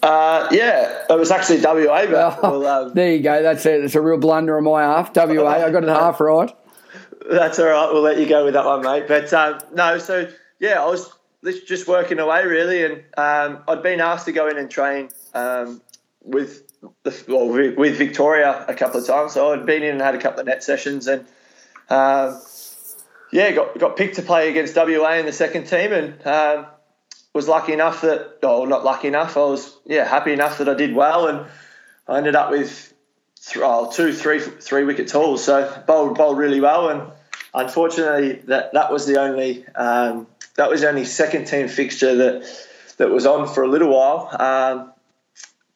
Uh, 0.03 0.49
yeah, 0.51 1.05
it 1.09 1.19
was 1.19 1.31
actually 1.31 1.61
WA. 1.61 2.07
But 2.07 2.43
well, 2.43 2.67
um, 2.67 2.93
there 2.95 3.15
you 3.15 3.23
go. 3.23 3.43
That's 3.43 3.65
it. 3.65 3.83
It's 3.85 3.95
a 3.95 4.03
real 4.03 4.19
blunder 4.19 4.57
on 4.59 4.65
my 4.65 4.83
half. 4.83 5.15
WA. 5.17 5.47
I 5.47 5.71
got 5.71 5.83
it 5.83 5.89
half 5.89 6.21
right. 6.21 6.55
That's 7.31 7.59
all 7.59 7.67
right. 7.67 7.91
We'll 7.91 8.03
let 8.03 8.19
you 8.19 8.27
go 8.27 8.45
with 8.45 8.55
that 8.55 8.67
one, 8.67 8.83
mate. 8.83 9.05
But 9.09 9.33
um, 9.33 9.61
no, 9.73 9.97
so 9.99 10.29
yeah, 10.61 10.83
I 10.83 10.87
was 10.87 11.11
just 11.67 11.89
working 11.89 12.19
away 12.19 12.45
really, 12.45 12.85
and 12.85 13.05
um, 13.17 13.63
I'd 13.67 13.83
been 13.83 14.01
asked 14.01 14.27
to 14.27 14.33
go 14.33 14.49
in 14.49 14.59
and 14.59 14.71
train 14.71 15.09
um, 15.33 15.81
with 16.23 16.63
the, 17.03 17.25
well, 17.29 17.49
with 17.49 17.97
Victoria 17.97 18.65
a 18.69 18.75
couple 18.75 19.01
of 19.01 19.07
times. 19.07 19.33
So 19.33 19.53
I'd 19.53 19.65
been 19.65 19.83
in 19.83 19.93
and 19.93 20.01
had 20.03 20.15
a 20.15 20.21
couple 20.21 20.41
of 20.41 20.47
net 20.47 20.63
sessions, 20.63 21.07
and 21.07 21.27
um, 21.89 22.41
yeah, 23.33 23.53
got 23.53 23.79
got 23.79 23.97
picked 23.97 24.17
to 24.17 24.23
play 24.23 24.51
against 24.51 24.77
WA 24.77 25.15
in 25.15 25.27
the 25.27 25.33
second 25.33 25.67
team, 25.67 25.93
and 25.93 26.27
um, 26.27 26.67
was 27.35 27.49
lucky 27.49 27.73
enough 27.73 28.03
that, 28.03 28.38
oh, 28.45 28.64
not 28.64 28.85
lucky 28.85 29.09
enough. 29.09 29.37
I 29.37 29.41
was 29.41 29.76
yeah 29.85 30.05
happy 30.05 30.33
enough 30.33 30.59
that 30.59 30.69
I 30.69 30.75
did 30.75 30.95
well, 30.95 31.26
and 31.26 31.47
I 32.09 32.19
ended 32.19 32.37
up 32.37 32.50
with 32.50 32.95
th- 33.45 33.62
oh, 33.62 33.91
two, 33.91 34.12
three, 34.12 34.38
three 34.38 34.85
wicket 34.85 35.11
hauls. 35.11 35.45
So 35.45 35.83
bowled 35.87 36.17
bowled 36.17 36.38
really 36.38 36.61
well, 36.61 36.88
and 36.88 37.11
unfortunately 37.53 38.35
that 38.47 38.73
that 38.73 38.93
was 38.93 39.07
the 39.07 39.21
only 39.21 39.67
um, 39.75 40.29
that 40.57 40.71
was 40.71 40.83
the 40.83 40.88
only 40.88 41.05
second 41.05 41.47
team 41.47 41.69
fixture 41.69 42.14
that 42.14 42.67
that 42.99 43.11
was 43.11 43.26
on 43.26 43.53
for 43.53 43.64
a 43.64 43.69
little 43.69 43.93
while. 43.93 44.31
Um, 44.41 44.93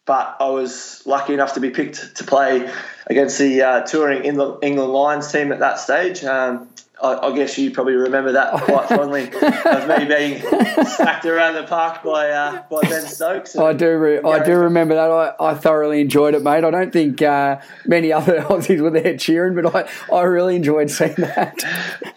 but 0.07 0.37
I 0.41 0.49
was 0.49 1.03
lucky 1.05 1.35
enough 1.35 1.55
to 1.55 1.61
be 1.61 1.69
picked 1.69 2.17
to 2.17 2.25
play 2.25 2.73
against 3.09 3.38
the 3.38 3.62
uh, 3.62 3.81
touring 3.83 4.25
England 4.25 4.93
Lions 4.93 5.31
team 5.31 5.53
at 5.53 5.59
that 5.59 5.79
stage. 5.79 6.25
Um, 6.25 6.71
I, 7.00 7.28
I, 7.28 7.37
guess 7.37 7.57
you 7.57 7.71
probably 7.71 7.95
remember 7.95 8.33
that 8.33 8.52
quite 8.64 8.88
fondly 8.88 9.25
of 9.25 9.88
me 9.88 10.05
being 10.05 10.40
stacked 10.85 11.26
around 11.26 11.55
the 11.55 11.64
park 11.64 12.02
by 12.02 12.31
uh, 12.31 12.62
by 12.69 12.81
Ben 12.83 13.07
Stokes. 13.07 13.57
I 13.57 13.73
do, 13.73 13.97
re- 13.97 14.21
I 14.21 14.45
do 14.45 14.57
remember 14.57 14.95
that. 14.95 15.11
I, 15.11 15.50
I 15.50 15.55
thoroughly 15.55 16.00
enjoyed 16.00 16.35
it, 16.35 16.43
mate. 16.43 16.64
I 16.64 16.71
don't 16.71 16.93
think 16.93 17.23
uh, 17.23 17.61
many 17.87 18.12
other 18.12 18.40
Aussies 18.43 18.81
were 18.81 18.90
there 18.90 19.17
cheering, 19.17 19.55
but 19.55 19.75
I, 19.75 19.88
I 20.12 20.23
really 20.23 20.57
enjoyed 20.57 20.90
seeing 20.90 21.14
that. 21.14 21.62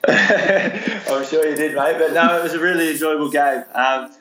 I'm 1.09 1.25
sure 1.25 1.47
you 1.47 1.55
did, 1.55 1.75
mate. 1.75 1.97
But 2.00 2.13
no, 2.13 2.39
it 2.39 2.43
was 2.43 2.53
a 2.53 2.59
really 2.59 2.89
enjoyable 2.89 3.29
game. 3.29 3.63
Um, 3.73 4.11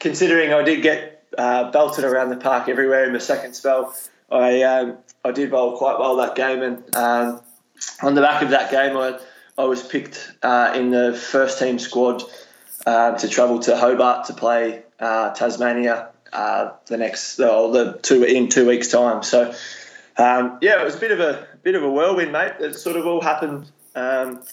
considering 0.00 0.52
I 0.52 0.62
did 0.62 0.82
get 0.82 1.24
uh, 1.36 1.70
belted 1.70 2.04
around 2.04 2.30
the 2.30 2.36
park 2.36 2.68
everywhere 2.68 3.04
in 3.04 3.12
the 3.12 3.20
second 3.20 3.54
spell, 3.54 3.94
I 4.30 4.62
um, 4.62 4.98
I 5.24 5.30
did 5.30 5.50
bowl 5.50 5.78
quite 5.78 5.98
well 5.98 6.16
that 6.16 6.34
game, 6.34 6.62
and 6.62 6.96
um, 6.96 7.40
on 8.02 8.14
the 8.14 8.20
back 8.20 8.42
of 8.42 8.50
that 8.50 8.70
game, 8.70 8.96
I 8.96 9.18
I 9.58 9.64
was 9.64 9.82
picked 9.82 10.32
uh, 10.40 10.72
in 10.76 10.90
the 10.90 11.12
first 11.12 11.58
team 11.58 11.80
squad 11.80 12.22
uh, 12.86 13.18
to 13.18 13.28
travel 13.28 13.58
to 13.60 13.76
Hobart 13.76 14.26
to 14.26 14.32
play 14.32 14.84
uh, 15.00 15.34
Tasmania 15.34 16.10
uh, 16.32 16.70
the 16.86 16.96
next 16.96 17.40
or 17.40 17.72
the 17.72 17.98
two 18.00 18.22
in 18.22 18.48
two 18.48 18.68
weeks 18.68 18.88
time. 18.88 19.24
So 19.24 19.52
um, 20.16 20.58
yeah, 20.62 20.80
it 20.80 20.84
was 20.84 20.94
a 20.94 21.00
bit 21.00 21.10
of 21.10 21.18
a 21.18 21.46
bit 21.62 21.74
of 21.74 21.82
a 21.82 21.90
whirlwind, 21.90 22.30
mate. 22.30 22.52
It 22.60 22.76
sort 22.76 22.96
of 22.96 23.06
all 23.06 23.20
happened 23.20 23.68
um, 23.96 24.44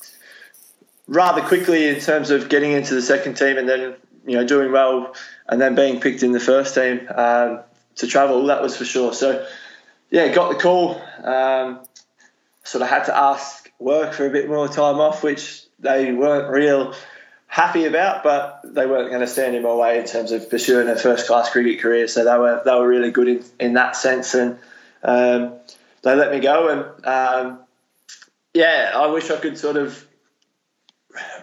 rather 1.07 1.41
quickly 1.41 1.87
in 1.87 1.99
terms 1.99 2.31
of 2.31 2.49
getting 2.49 2.71
into 2.71 2.95
the 2.95 3.01
second 3.01 3.35
team 3.35 3.57
and 3.57 3.69
then 3.69 3.95
you 4.25 4.37
know 4.37 4.45
doing 4.45 4.71
well 4.71 5.13
and 5.47 5.61
then 5.61 5.75
being 5.75 6.01
picked 6.01 6.23
in 6.23 6.31
the 6.31 6.39
first 6.39 6.73
team 6.73 7.07
um, 7.13 7.59
to 7.97 8.07
travel. 8.07 8.47
That 8.47 8.63
was 8.63 8.75
for 8.75 8.85
sure. 8.85 9.13
So 9.13 9.45
yeah, 10.09 10.33
got 10.33 10.51
the 10.51 10.59
call. 10.59 10.99
Um, 11.23 11.81
sort 12.63 12.81
of 12.81 12.89
had 12.89 13.03
to 13.03 13.15
ask 13.15 13.64
work 13.79 14.13
for 14.13 14.25
a 14.25 14.29
bit 14.29 14.47
more 14.47 14.67
time 14.67 14.99
off, 14.99 15.23
which 15.23 15.63
they 15.79 16.11
weren't 16.11 16.49
real 16.51 16.93
happy 17.47 17.85
about, 17.85 18.21
but 18.21 18.59
they 18.65 18.85
weren't 18.85 19.09
going 19.09 19.21
to 19.21 19.27
stand 19.27 19.55
in 19.55 19.63
my 19.63 19.73
way 19.73 19.97
in 19.97 20.05
terms 20.05 20.33
of 20.33 20.49
pursuing 20.49 20.89
a 20.89 20.95
first 20.97 21.25
class 21.27 21.49
cricket 21.49 21.79
career. 21.79 22.07
So 22.07 22.25
they 22.25 22.37
were 22.37 22.61
they 22.65 22.73
were 22.73 22.87
really 22.87 23.11
good 23.11 23.27
in, 23.29 23.43
in 23.59 23.73
that 23.75 23.95
sense, 23.95 24.33
and 24.33 24.59
um, 25.03 25.53
they 26.01 26.15
let 26.15 26.31
me 26.31 26.41
go. 26.41 26.67
And 26.67 27.05
um, 27.05 27.59
yeah, 28.53 28.91
I 28.93 29.07
wish 29.07 29.31
I 29.31 29.37
could 29.37 29.57
sort 29.57 29.77
of 29.77 30.05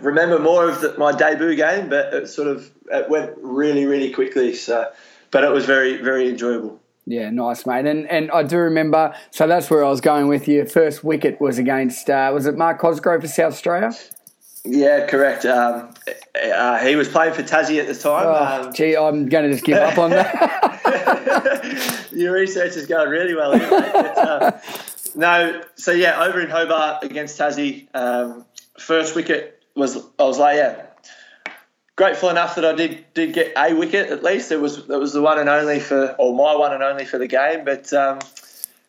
remember 0.00 0.38
more 0.38 0.68
of 0.68 0.82
the, 0.82 0.94
my 0.98 1.12
debut 1.12 1.54
game, 1.54 1.88
but 1.88 2.12
it 2.12 2.28
sort 2.28 2.48
of 2.48 2.70
it 2.90 3.08
went 3.08 3.32
really 3.40 3.86
really 3.86 4.12
quickly. 4.12 4.54
So, 4.54 4.90
but 5.30 5.44
it 5.44 5.50
was 5.50 5.64
very 5.64 6.02
very 6.02 6.28
enjoyable. 6.28 6.81
Yeah, 7.06 7.30
nice, 7.30 7.66
mate. 7.66 7.86
And 7.86 8.08
and 8.08 8.30
I 8.30 8.42
do 8.44 8.58
remember. 8.58 9.14
So 9.30 9.46
that's 9.46 9.70
where 9.70 9.84
I 9.84 9.88
was 9.88 10.00
going 10.00 10.28
with 10.28 10.46
you. 10.46 10.64
First 10.66 11.02
wicket 11.02 11.40
was 11.40 11.58
against. 11.58 12.08
Uh, 12.08 12.30
was 12.32 12.46
it 12.46 12.56
Mark 12.56 12.78
Cosgrove 12.80 13.22
for 13.22 13.28
South 13.28 13.52
Australia? 13.52 13.92
Yeah, 14.64 15.06
correct. 15.08 15.44
Um, 15.44 15.92
uh, 16.40 16.78
he 16.78 16.94
was 16.94 17.08
playing 17.08 17.34
for 17.34 17.42
Tassie 17.42 17.80
at 17.80 17.88
the 17.88 17.94
time. 17.94 18.26
Oh, 18.26 18.66
um, 18.66 18.72
gee, 18.72 18.96
I'm 18.96 19.28
going 19.28 19.46
to 19.46 19.52
just 19.52 19.64
give 19.64 19.78
up 19.78 19.98
on 19.98 20.10
that. 20.10 21.42
Your 22.12 22.32
research 22.32 22.76
is 22.76 22.86
going 22.86 23.10
really 23.10 23.34
well. 23.34 23.58
Here, 23.58 23.68
but, 23.68 24.18
uh, 24.18 24.60
no, 25.16 25.62
so 25.74 25.90
yeah, 25.90 26.22
over 26.22 26.40
in 26.40 26.48
Hobart 26.48 27.02
against 27.02 27.40
Tassie, 27.40 27.88
um, 27.92 28.44
first 28.78 29.16
wicket 29.16 29.60
was 29.74 29.96
I 30.18 30.22
was 30.22 30.38
like, 30.38 30.56
yeah, 30.56 30.86
grateful 31.96 32.28
enough 32.28 32.54
that 32.56 32.64
I 32.64 32.74
did 32.74 33.04
did 33.14 33.32
get 33.32 33.52
a 33.56 33.74
wicket 33.74 34.10
at 34.10 34.22
least. 34.22 34.52
It 34.52 34.60
was 34.60 34.78
it 34.78 34.88
was 34.88 35.12
the 35.12 35.22
one 35.22 35.38
and 35.38 35.48
only 35.48 35.80
for, 35.80 36.14
or 36.18 36.34
my 36.34 36.56
one 36.56 36.72
and 36.72 36.82
only 36.82 37.04
for 37.04 37.18
the 37.18 37.26
game. 37.26 37.64
But 37.64 37.92
um, 37.92 38.18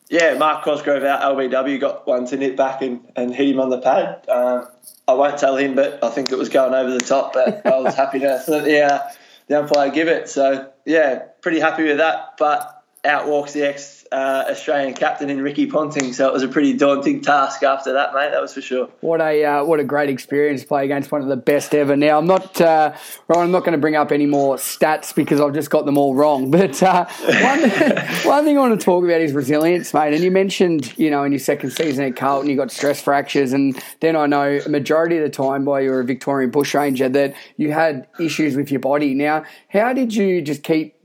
yeah, 0.09 0.35
Mark 0.37 0.63
Cosgrove 0.63 1.03
out 1.03 1.21
LBW 1.21 1.79
got 1.79 2.07
one 2.07 2.25
to 2.27 2.37
nip 2.37 2.55
back 2.55 2.81
and, 2.81 3.01
and 3.15 3.33
hit 3.33 3.49
him 3.49 3.59
on 3.59 3.69
the 3.69 3.79
pad. 3.79 4.27
Um, 4.29 4.67
I 5.07 5.13
won't 5.13 5.37
tell 5.37 5.57
him, 5.57 5.75
but 5.75 6.03
I 6.03 6.09
think 6.09 6.31
it 6.31 6.37
was 6.37 6.49
going 6.49 6.73
over 6.73 6.91
the 6.91 6.99
top. 6.99 7.33
But 7.33 7.65
I 7.65 7.79
was 7.79 7.95
happy 7.95 8.19
to 8.19 8.43
let 8.47 8.63
the, 8.63 8.81
uh, 8.81 9.11
the 9.47 9.59
umpire 9.59 9.91
give 9.91 10.07
it. 10.07 10.29
So 10.29 10.71
yeah, 10.85 11.23
pretty 11.41 11.59
happy 11.59 11.83
with 11.83 11.97
that. 11.97 12.35
But 12.37 12.72
out 13.05 13.27
walks 13.27 13.53
the 13.53 13.63
ex 13.63 14.05
uh, 14.13 14.45
Australian 14.49 14.93
captain 14.93 15.29
in 15.29 15.41
Ricky 15.41 15.65
Ponting. 15.65 16.13
So 16.13 16.27
it 16.27 16.33
was 16.33 16.43
a 16.43 16.47
pretty 16.47 16.73
daunting 16.73 17.21
task 17.21 17.63
after 17.63 17.93
that, 17.93 18.13
mate. 18.13 18.29
That 18.31 18.41
was 18.41 18.53
for 18.53 18.61
sure. 18.61 18.87
What 19.01 19.19
a 19.21 19.43
uh, 19.43 19.63
what 19.65 19.79
a 19.79 19.83
great 19.83 20.09
experience 20.09 20.61
to 20.61 20.67
play 20.67 20.85
against 20.85 21.11
one 21.11 21.21
of 21.21 21.27
the 21.27 21.35
best 21.35 21.73
ever. 21.73 21.95
Now 21.97 22.19
I'm 22.19 22.27
not 22.27 22.61
uh. 22.61 22.93
I'm 23.29 23.51
not 23.51 23.61
going 23.61 23.71
to 23.71 23.79
bring 23.79 23.95
up 23.95 24.11
any 24.11 24.27
more 24.27 24.57
stats 24.57 25.13
because 25.13 25.41
I've 25.41 25.53
just 25.53 25.71
got 25.71 25.85
them 25.85 25.97
all 25.97 26.15
wrong. 26.15 26.51
But 26.63 26.81
uh, 26.83 27.05
one 27.05 27.61
one 28.23 28.45
thing 28.45 28.57
I 28.57 28.61
want 28.61 28.79
to 28.79 28.85
talk 28.85 29.03
about 29.03 29.19
is 29.19 29.33
resilience, 29.33 29.93
mate. 29.93 30.13
And 30.13 30.23
you 30.23 30.29
mentioned 30.31 30.95
you 30.97 31.09
know 31.09 31.23
in 31.23 31.31
your 31.31 31.39
second 31.39 31.71
season 31.71 32.05
at 32.05 32.15
Carlton 32.15 32.49
you 32.49 32.55
got 32.55 32.71
stress 32.71 33.01
fractures, 33.01 33.53
and 33.53 33.81
then 33.99 34.15
I 34.15 34.27
know 34.27 34.59
a 34.63 34.69
majority 34.69 35.17
of 35.17 35.23
the 35.23 35.29
time 35.29 35.65
while 35.65 35.81
you 35.81 35.89
were 35.89 35.99
a 35.99 36.05
Victorian 36.05 36.51
bushranger 36.51 37.09
that 37.09 37.33
you 37.57 37.71
had 37.71 38.07
issues 38.19 38.55
with 38.55 38.71
your 38.71 38.79
body. 38.79 39.13
Now, 39.15 39.43
how 39.69 39.93
did 39.93 40.13
you 40.13 40.41
just 40.41 40.63
keep 40.63 40.95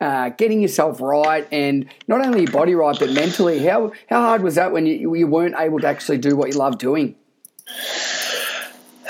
uh, 0.00 0.28
getting 0.30 0.60
yourself 0.60 1.00
right 1.00 1.46
and 1.50 1.86
not 2.06 2.24
only 2.24 2.42
your 2.42 2.52
body 2.52 2.74
right 2.74 2.98
but 2.98 3.10
mentally 3.10 3.58
how 3.58 3.92
how 4.08 4.20
hard 4.20 4.42
was 4.42 4.54
that 4.54 4.72
when 4.72 4.86
you, 4.86 5.14
you 5.14 5.26
weren't 5.26 5.54
able 5.58 5.80
to 5.80 5.86
actually 5.86 6.18
do 6.18 6.36
what 6.36 6.48
you 6.48 6.58
love 6.58 6.78
doing 6.78 7.14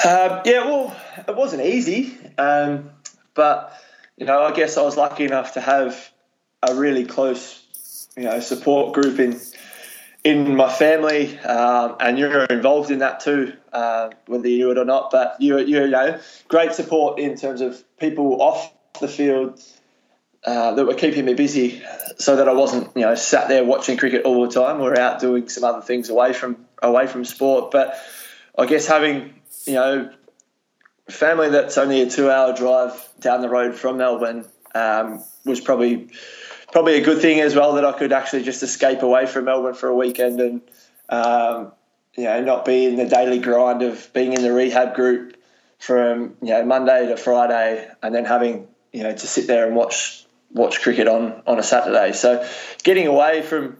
uh, 0.04 0.42
yeah 0.44 0.64
well 0.64 0.96
it 1.26 1.36
wasn't 1.36 1.62
easy 1.62 2.16
um, 2.38 2.90
but 3.34 3.78
you 4.16 4.26
know 4.26 4.42
I 4.42 4.52
guess 4.52 4.76
I 4.76 4.82
was 4.82 4.96
lucky 4.96 5.24
enough 5.24 5.54
to 5.54 5.60
have 5.60 6.10
a 6.62 6.74
really 6.74 7.04
close 7.04 8.08
you 8.16 8.24
know 8.24 8.40
support 8.40 8.94
group 8.94 9.18
in 9.18 9.38
in 10.24 10.56
my 10.56 10.70
family, 10.70 11.38
um, 11.38 11.96
and 12.00 12.18
you're 12.18 12.44
involved 12.44 12.90
in 12.90 12.98
that 12.98 13.20
too, 13.20 13.52
uh, 13.72 14.10
whether 14.26 14.48
you 14.48 14.58
knew 14.58 14.70
it 14.72 14.78
or 14.78 14.84
not. 14.84 15.10
But 15.10 15.36
you, 15.40 15.58
you 15.58 15.88
know, 15.88 16.18
great 16.48 16.72
support 16.74 17.18
in 17.18 17.36
terms 17.36 17.60
of 17.60 17.82
people 17.98 18.42
off 18.42 18.72
the 19.00 19.08
field 19.08 19.62
uh, 20.48 20.72
that 20.72 20.86
were 20.86 20.94
keeping 20.94 21.26
me 21.26 21.34
busy, 21.34 21.82
so 22.16 22.36
that 22.36 22.48
I 22.48 22.54
wasn't, 22.54 22.96
you 22.96 23.02
know, 23.02 23.14
sat 23.14 23.48
there 23.48 23.64
watching 23.64 23.98
cricket 23.98 24.24
all 24.24 24.46
the 24.46 24.50
time. 24.50 24.80
Are 24.80 24.98
out 24.98 25.20
doing 25.20 25.46
some 25.50 25.62
other 25.62 25.82
things 25.82 26.08
away 26.08 26.32
from 26.32 26.64
away 26.82 27.06
from 27.06 27.26
sport. 27.26 27.70
But 27.70 27.94
I 28.56 28.64
guess 28.64 28.86
having, 28.86 29.34
you 29.66 29.74
know, 29.74 30.10
family 31.10 31.50
that's 31.50 31.76
only 31.76 32.00
a 32.00 32.08
two-hour 32.08 32.56
drive 32.56 33.08
down 33.20 33.42
the 33.42 33.50
road 33.50 33.74
from 33.74 33.98
Melbourne 33.98 34.46
um, 34.74 35.22
was 35.44 35.60
probably 35.60 36.08
probably 36.72 36.96
a 36.96 37.04
good 37.04 37.20
thing 37.20 37.40
as 37.40 37.54
well 37.54 37.74
that 37.74 37.84
I 37.84 37.92
could 37.92 38.14
actually 38.14 38.44
just 38.44 38.62
escape 38.62 39.02
away 39.02 39.26
from 39.26 39.44
Melbourne 39.44 39.74
for 39.74 39.90
a 39.90 39.94
weekend 39.94 40.40
and 40.40 40.62
um, 41.10 41.72
you 42.16 42.24
know 42.24 42.42
not 42.42 42.64
be 42.64 42.86
in 42.86 42.96
the 42.96 43.06
daily 43.06 43.38
grind 43.38 43.82
of 43.82 44.10
being 44.14 44.32
in 44.32 44.40
the 44.40 44.52
rehab 44.52 44.94
group 44.94 45.36
from 45.78 46.36
you 46.40 46.54
know 46.54 46.64
Monday 46.64 47.06
to 47.08 47.18
Friday 47.18 47.86
and 48.02 48.14
then 48.14 48.24
having 48.24 48.66
you 48.94 49.02
know 49.02 49.12
to 49.12 49.26
sit 49.26 49.46
there 49.46 49.66
and 49.66 49.76
watch 49.76 50.24
watch 50.52 50.80
cricket 50.80 51.08
on 51.08 51.42
on 51.46 51.58
a 51.58 51.62
Saturday. 51.62 52.12
So 52.12 52.46
getting 52.82 53.06
away 53.06 53.42
from 53.42 53.78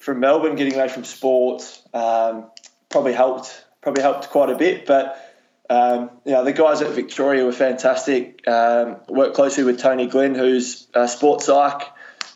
from 0.00 0.20
Melbourne, 0.20 0.56
getting 0.56 0.74
away 0.74 0.88
from 0.88 1.04
sport, 1.04 1.62
um, 1.92 2.46
probably 2.88 3.12
helped 3.12 3.64
probably 3.80 4.02
helped 4.02 4.30
quite 4.30 4.50
a 4.50 4.56
bit, 4.56 4.86
but. 4.86 5.24
Um, 5.70 6.12
you 6.24 6.32
know, 6.32 6.44
the 6.44 6.54
guys 6.54 6.80
at 6.80 6.92
Victoria 6.92 7.44
were 7.44 7.52
fantastic. 7.52 8.48
Um, 8.48 8.96
worked 9.06 9.34
closely 9.34 9.64
with 9.64 9.78
Tony 9.78 10.06
Glynn, 10.06 10.34
who's 10.34 10.86
a 10.94 11.06
sports 11.06 11.44
psych. 11.44 11.82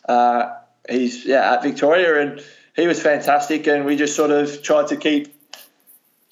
Uh, 0.06 0.50
he's 0.86 1.24
yeah 1.24 1.54
at 1.54 1.62
Victoria, 1.62 2.20
and 2.20 2.44
he 2.76 2.86
was 2.86 3.00
fantastic. 3.00 3.66
And 3.68 3.86
we 3.86 3.96
just 3.96 4.16
sort 4.16 4.32
of 4.32 4.62
tried 4.62 4.88
to 4.88 4.96
keep 4.98 5.34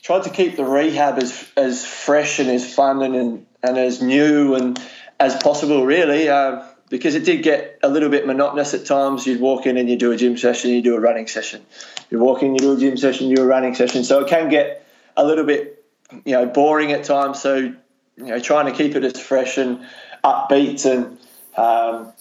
tried 0.02 0.24
to 0.24 0.30
keep 0.30 0.56
the 0.56 0.64
rehab 0.64 1.18
as 1.18 1.48
as 1.56 1.86
fresh 1.86 2.38
and 2.38 2.50
as 2.50 2.70
fun 2.70 3.02
and 3.02 3.14
and, 3.14 3.46
and 3.62 3.78
as 3.78 4.02
new 4.02 4.54
and 4.54 4.78
as 5.18 5.36
possible, 5.42 5.86
really. 5.86 6.28
Uh, 6.28 6.62
because 6.90 7.14
it 7.14 7.24
did 7.24 7.42
get 7.42 7.78
a 7.82 7.88
little 7.88 8.10
bit 8.10 8.26
monotonous 8.26 8.74
at 8.74 8.84
times. 8.84 9.26
You'd 9.26 9.40
walk 9.40 9.64
in 9.64 9.78
and 9.78 9.88
you 9.88 9.96
do 9.96 10.12
a 10.12 10.16
gym 10.16 10.36
session, 10.36 10.72
you 10.72 10.82
do 10.82 10.96
a 10.96 11.00
running 11.00 11.28
session. 11.28 11.64
You 12.10 12.18
walk 12.18 12.42
in, 12.42 12.52
you 12.52 12.58
do 12.58 12.72
a 12.72 12.76
gym 12.76 12.98
session, 12.98 13.28
you 13.28 13.36
do 13.36 13.42
a 13.42 13.46
running 13.46 13.74
session. 13.74 14.04
So 14.04 14.20
it 14.20 14.28
can 14.28 14.50
get 14.50 14.84
a 15.16 15.24
little 15.24 15.44
bit, 15.44 15.82
you 16.24 16.32
know, 16.32 16.44
boring 16.46 16.92
at 16.92 17.04
times. 17.04 17.40
So 17.40 17.56
you 17.56 17.74
know, 18.16 18.38
trying 18.38 18.66
to 18.66 18.72
keep 18.72 18.96
it 18.96 19.04
as 19.04 19.18
fresh 19.18 19.56
and 19.56 19.86
upbeat 20.22 20.84
and 20.84 21.18
um, 21.56 22.12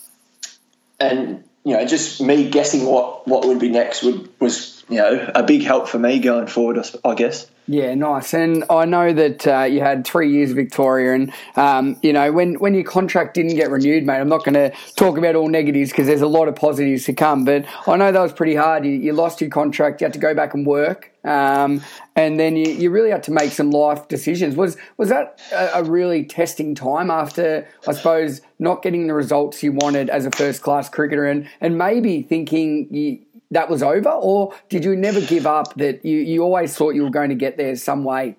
and 0.99 1.43
you 1.65 1.73
know, 1.73 1.85
just 1.85 2.21
me 2.21 2.49
guessing 2.49 2.85
what 2.85 3.27
what 3.27 3.45
would 3.47 3.59
be 3.59 3.69
next 3.69 4.03
would 4.03 4.29
was 4.39 4.83
you 4.87 4.97
know 4.97 5.31
a 5.35 5.43
big 5.43 5.63
help 5.63 5.87
for 5.87 5.99
me 5.99 6.19
going 6.19 6.47
forward. 6.47 6.79
I 7.03 7.15
guess. 7.15 7.47
Yeah, 7.71 7.93
nice. 7.93 8.33
And 8.33 8.63
I 8.67 8.85
know 8.85 9.13
that 9.13 9.45
uh, 9.45 9.61
you 9.65 9.81
had 9.81 10.03
three 10.03 10.31
years 10.31 10.53
Victoria, 10.53 11.13
and 11.13 11.31
um, 11.55 11.99
you 12.01 12.11
know 12.11 12.31
when 12.31 12.55
when 12.55 12.73
your 12.73 12.83
contract 12.83 13.35
didn't 13.35 13.57
get 13.57 13.69
renewed, 13.69 14.07
mate. 14.07 14.19
I'm 14.19 14.27
not 14.27 14.43
going 14.43 14.55
to 14.55 14.71
talk 14.95 15.19
about 15.19 15.35
all 15.35 15.47
negatives 15.49 15.91
because 15.91 16.07
there's 16.07 16.23
a 16.23 16.27
lot 16.27 16.47
of 16.47 16.55
positives 16.55 17.05
to 17.05 17.13
come. 17.13 17.45
But 17.45 17.65
I 17.85 17.95
know 17.95 18.11
that 18.11 18.19
was 18.19 18.33
pretty 18.33 18.55
hard. 18.55 18.85
You, 18.85 18.93
you 18.93 19.13
lost 19.13 19.39
your 19.39 19.51
contract. 19.51 20.01
You 20.01 20.05
had 20.05 20.13
to 20.13 20.19
go 20.19 20.33
back 20.33 20.55
and 20.55 20.65
work, 20.65 21.13
um, 21.23 21.83
and 22.15 22.39
then 22.39 22.55
you, 22.55 22.71
you 22.71 22.89
really 22.89 23.11
had 23.11 23.21
to 23.23 23.31
make 23.31 23.51
some 23.51 23.69
life 23.69 24.07
decisions. 24.07 24.55
Was 24.55 24.75
was 24.97 25.09
that 25.09 25.39
a, 25.51 25.81
a 25.81 25.83
really 25.83 26.25
testing 26.25 26.73
time 26.73 27.11
after 27.11 27.67
I 27.87 27.91
suppose 27.91 28.41
not 28.57 28.81
getting 28.81 29.05
the 29.05 29.13
results 29.13 29.61
you 29.61 29.73
wanted 29.73 30.09
as 30.09 30.25
a 30.25 30.31
first 30.31 30.63
class 30.63 30.89
cricketer, 30.89 31.25
and 31.25 31.47
and 31.61 31.77
maybe 31.77 32.23
thinking 32.23 32.91
you 32.91 33.19
that 33.51 33.69
was 33.69 33.81
over, 33.81 34.09
or 34.09 34.53
did 34.69 34.85
you 34.85 34.95
never 34.95 35.21
give 35.21 35.47
up? 35.47 35.73
That 35.75 36.05
you, 36.05 36.17
you 36.17 36.43
always 36.43 36.75
thought 36.75 36.95
you 36.95 37.03
were 37.03 37.09
going 37.09 37.29
to 37.29 37.35
get 37.35 37.57
there 37.57 37.75
some 37.75 38.03
way. 38.03 38.35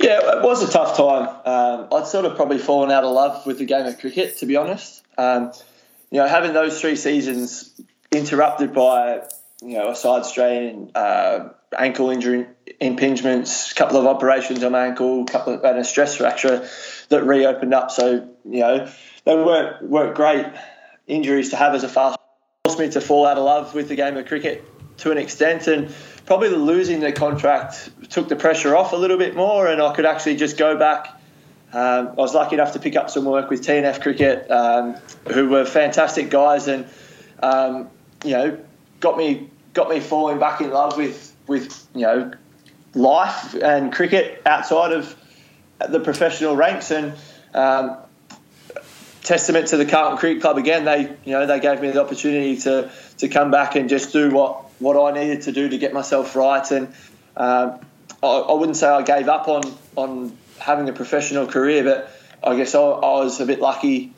Yeah, 0.00 0.36
it 0.36 0.42
was 0.42 0.62
a 0.68 0.70
tough 0.70 0.96
time. 0.96 1.28
Um, 1.44 1.88
I'd 1.92 2.06
sort 2.06 2.24
of 2.24 2.36
probably 2.36 2.58
fallen 2.58 2.90
out 2.90 3.04
of 3.04 3.12
love 3.12 3.46
with 3.46 3.58
the 3.58 3.64
game 3.64 3.86
of 3.86 3.98
cricket, 3.98 4.38
to 4.38 4.46
be 4.46 4.56
honest. 4.56 5.02
Um, 5.16 5.52
you 6.10 6.18
know, 6.18 6.26
having 6.26 6.52
those 6.52 6.80
three 6.80 6.96
seasons 6.96 7.70
interrupted 8.10 8.72
by 8.72 9.22
you 9.62 9.78
know 9.78 9.90
a 9.90 9.96
side 9.96 10.24
strain, 10.24 10.90
uh, 10.94 11.50
ankle 11.76 12.10
injury, 12.10 12.46
impingements, 12.80 13.72
a 13.72 13.74
couple 13.74 13.98
of 13.98 14.06
operations 14.06 14.62
on 14.64 14.72
my 14.72 14.86
ankle, 14.86 15.24
couple 15.24 15.54
of, 15.54 15.64
and 15.64 15.78
a 15.78 15.84
stress 15.84 16.16
fracture 16.16 16.68
that 17.08 17.24
reopened 17.24 17.74
up. 17.74 17.90
So 17.90 18.28
you 18.44 18.60
know 18.60 18.90
they 19.24 19.34
weren't 19.36 19.82
weren't 19.88 20.14
great 20.14 20.46
injuries 21.06 21.50
to 21.50 21.56
have 21.56 21.74
as 21.74 21.84
a 21.84 21.88
fast 21.88 22.18
forced 22.74 22.88
me 22.88 23.00
to 23.00 23.06
fall 23.06 23.24
out 23.24 23.38
of 23.38 23.44
love 23.44 23.72
with 23.72 23.88
the 23.88 23.94
game 23.94 24.16
of 24.16 24.26
cricket 24.26 24.64
to 24.98 25.12
an 25.12 25.18
extent, 25.18 25.68
and 25.68 25.94
probably 26.26 26.48
losing 26.48 26.98
the 27.00 27.12
contract 27.12 27.90
took 28.10 28.28
the 28.28 28.34
pressure 28.34 28.76
off 28.76 28.92
a 28.92 28.96
little 28.96 29.16
bit 29.16 29.36
more, 29.36 29.68
and 29.68 29.80
I 29.80 29.94
could 29.94 30.06
actually 30.06 30.36
just 30.36 30.56
go 30.56 30.76
back. 30.76 31.08
Um, 31.72 32.08
I 32.08 32.12
was 32.14 32.34
lucky 32.34 32.54
enough 32.54 32.72
to 32.72 32.80
pick 32.80 32.96
up 32.96 33.10
some 33.10 33.24
work 33.26 33.48
with 33.48 33.62
TNF 33.64 34.02
Cricket, 34.02 34.50
um, 34.50 34.94
who 35.32 35.48
were 35.48 35.64
fantastic 35.64 36.30
guys, 36.30 36.66
and 36.66 36.86
um, 37.40 37.90
you 38.24 38.32
know 38.32 38.58
got 38.98 39.16
me 39.16 39.50
got 39.72 39.88
me 39.88 40.00
falling 40.00 40.40
back 40.40 40.60
in 40.60 40.70
love 40.70 40.96
with 40.96 41.32
with 41.46 41.86
you 41.94 42.02
know 42.02 42.32
life 42.94 43.54
and 43.54 43.92
cricket 43.92 44.42
outside 44.46 44.92
of 44.92 45.14
the 45.88 46.00
professional 46.00 46.56
ranks, 46.56 46.90
and 46.90 47.14
um, 47.54 47.98
testament 49.24 49.68
to 49.68 49.76
the 49.78 49.86
Carlton 49.86 50.18
Cricket 50.18 50.42
Club 50.42 50.58
again. 50.58 50.84
They, 50.84 51.16
you 51.24 51.32
know, 51.32 51.46
they 51.46 51.58
gave 51.58 51.80
me 51.80 51.90
the 51.90 52.00
opportunity 52.00 52.58
to 52.58 52.92
to 53.18 53.28
come 53.28 53.50
back 53.50 53.74
and 53.74 53.88
just 53.88 54.12
do 54.12 54.30
what 54.30 54.66
what 54.78 54.96
I 54.96 55.18
needed 55.18 55.42
to 55.42 55.52
do 55.52 55.68
to 55.68 55.78
get 55.78 55.92
myself 55.92 56.36
right. 56.36 56.70
And 56.70 56.88
um, 57.36 57.80
I, 58.22 58.26
I, 58.26 58.52
wouldn't 58.52 58.76
say 58.76 58.86
I 58.86 59.02
gave 59.02 59.28
up 59.28 59.48
on 59.48 59.62
on 59.96 60.36
having 60.58 60.88
a 60.88 60.92
professional 60.92 61.46
career, 61.46 61.82
but 61.82 62.10
I 62.42 62.56
guess 62.56 62.74
I, 62.74 62.80
I, 62.80 63.24
was 63.24 63.40
a 63.40 63.46
bit 63.46 63.60
lucky. 63.60 64.12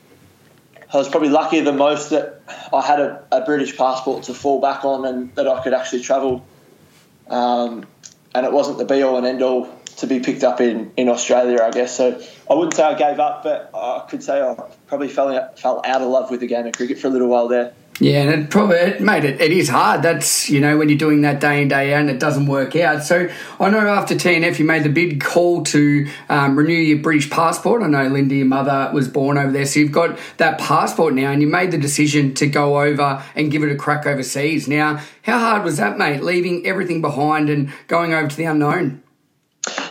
I 0.93 0.97
was 0.97 1.09
probably 1.09 1.29
luckier 1.29 1.63
than 1.63 1.77
most 1.77 2.11
that 2.11 2.41
I 2.71 2.81
had 2.81 2.99
a, 2.99 3.23
a 3.31 3.41
British 3.41 3.75
passport 3.75 4.23
to 4.23 4.33
fall 4.33 4.61
back 4.61 4.85
on 4.85 5.05
and 5.05 5.35
that 5.35 5.47
I 5.47 5.63
could 5.63 5.73
actually 5.73 6.01
travel. 6.01 6.45
Um, 7.29 7.85
and 8.33 8.45
it 8.45 8.53
wasn't 8.53 8.77
the 8.77 8.85
be 8.85 9.01
all 9.01 9.17
and 9.17 9.25
end 9.25 9.41
all 9.41 9.65
to 9.97 10.07
be 10.07 10.19
picked 10.19 10.43
up 10.43 10.61
in, 10.61 10.91
in 10.95 11.09
Australia, 11.09 11.61
I 11.61 11.71
guess. 11.71 11.97
So 11.97 12.21
I 12.49 12.53
wouldn't 12.53 12.75
say 12.75 12.83
I 12.83 12.93
gave 12.93 13.19
up, 13.19 13.43
but 13.43 13.71
I 13.73 14.05
could 14.09 14.23
say 14.23 14.41
I 14.41 14.55
probably 14.87 15.09
fell 15.09 15.35
out, 15.35 15.59
fell 15.59 15.81
out 15.83 16.01
of 16.01 16.07
love 16.07 16.31
with 16.31 16.39
the 16.39 16.47
game 16.47 16.67
of 16.67 16.73
cricket 16.73 16.99
for 16.99 17.07
a 17.07 17.09
little 17.09 17.27
while 17.27 17.47
there. 17.47 17.73
Yeah, 17.99 18.21
and 18.21 18.43
it 18.43 18.51
probably 18.51 18.75
it 18.75 19.01
made 19.01 19.23
it. 19.23 19.41
It 19.41 19.51
is 19.51 19.69
hard. 19.69 20.03
That's 20.03 20.51
you 20.51 20.59
know 20.59 20.77
when 20.77 20.87
you're 20.87 20.99
doing 20.99 21.21
that 21.21 21.39
day 21.39 21.63
in 21.63 21.67
day 21.67 21.95
out 21.95 22.01
and 22.01 22.11
it 22.11 22.19
doesn't 22.19 22.45
work 22.45 22.75
out. 22.75 23.03
So 23.03 23.27
I 23.59 23.69
know 23.71 23.79
after 23.87 24.13
TNF 24.13 24.59
you 24.59 24.65
made 24.65 24.83
the 24.83 24.89
big 24.89 25.19
call 25.19 25.63
to 25.63 26.07
um, 26.29 26.55
renew 26.55 26.73
your 26.73 26.99
British 26.99 27.27
passport. 27.31 27.81
I 27.81 27.87
know 27.87 28.07
Linda, 28.07 28.35
your 28.35 28.45
mother, 28.45 28.91
was 28.93 29.07
born 29.07 29.39
over 29.39 29.51
there, 29.51 29.65
so 29.65 29.79
you've 29.79 29.91
got 29.91 30.19
that 30.37 30.59
passport 30.59 31.15
now, 31.15 31.31
and 31.31 31.41
you 31.41 31.47
made 31.47 31.71
the 31.71 31.79
decision 31.79 32.35
to 32.35 32.45
go 32.45 32.79
over 32.79 33.23
and 33.33 33.49
give 33.49 33.63
it 33.63 33.71
a 33.71 33.75
crack 33.75 34.05
overseas. 34.05 34.67
Now, 34.67 35.01
how 35.23 35.39
hard 35.39 35.63
was 35.63 35.77
that, 35.77 35.97
mate? 35.97 36.21
Leaving 36.21 36.67
everything 36.67 37.01
behind 37.01 37.49
and 37.49 37.73
going 37.87 38.13
over 38.13 38.27
to 38.27 38.37
the 38.37 38.45
unknown. 38.45 39.01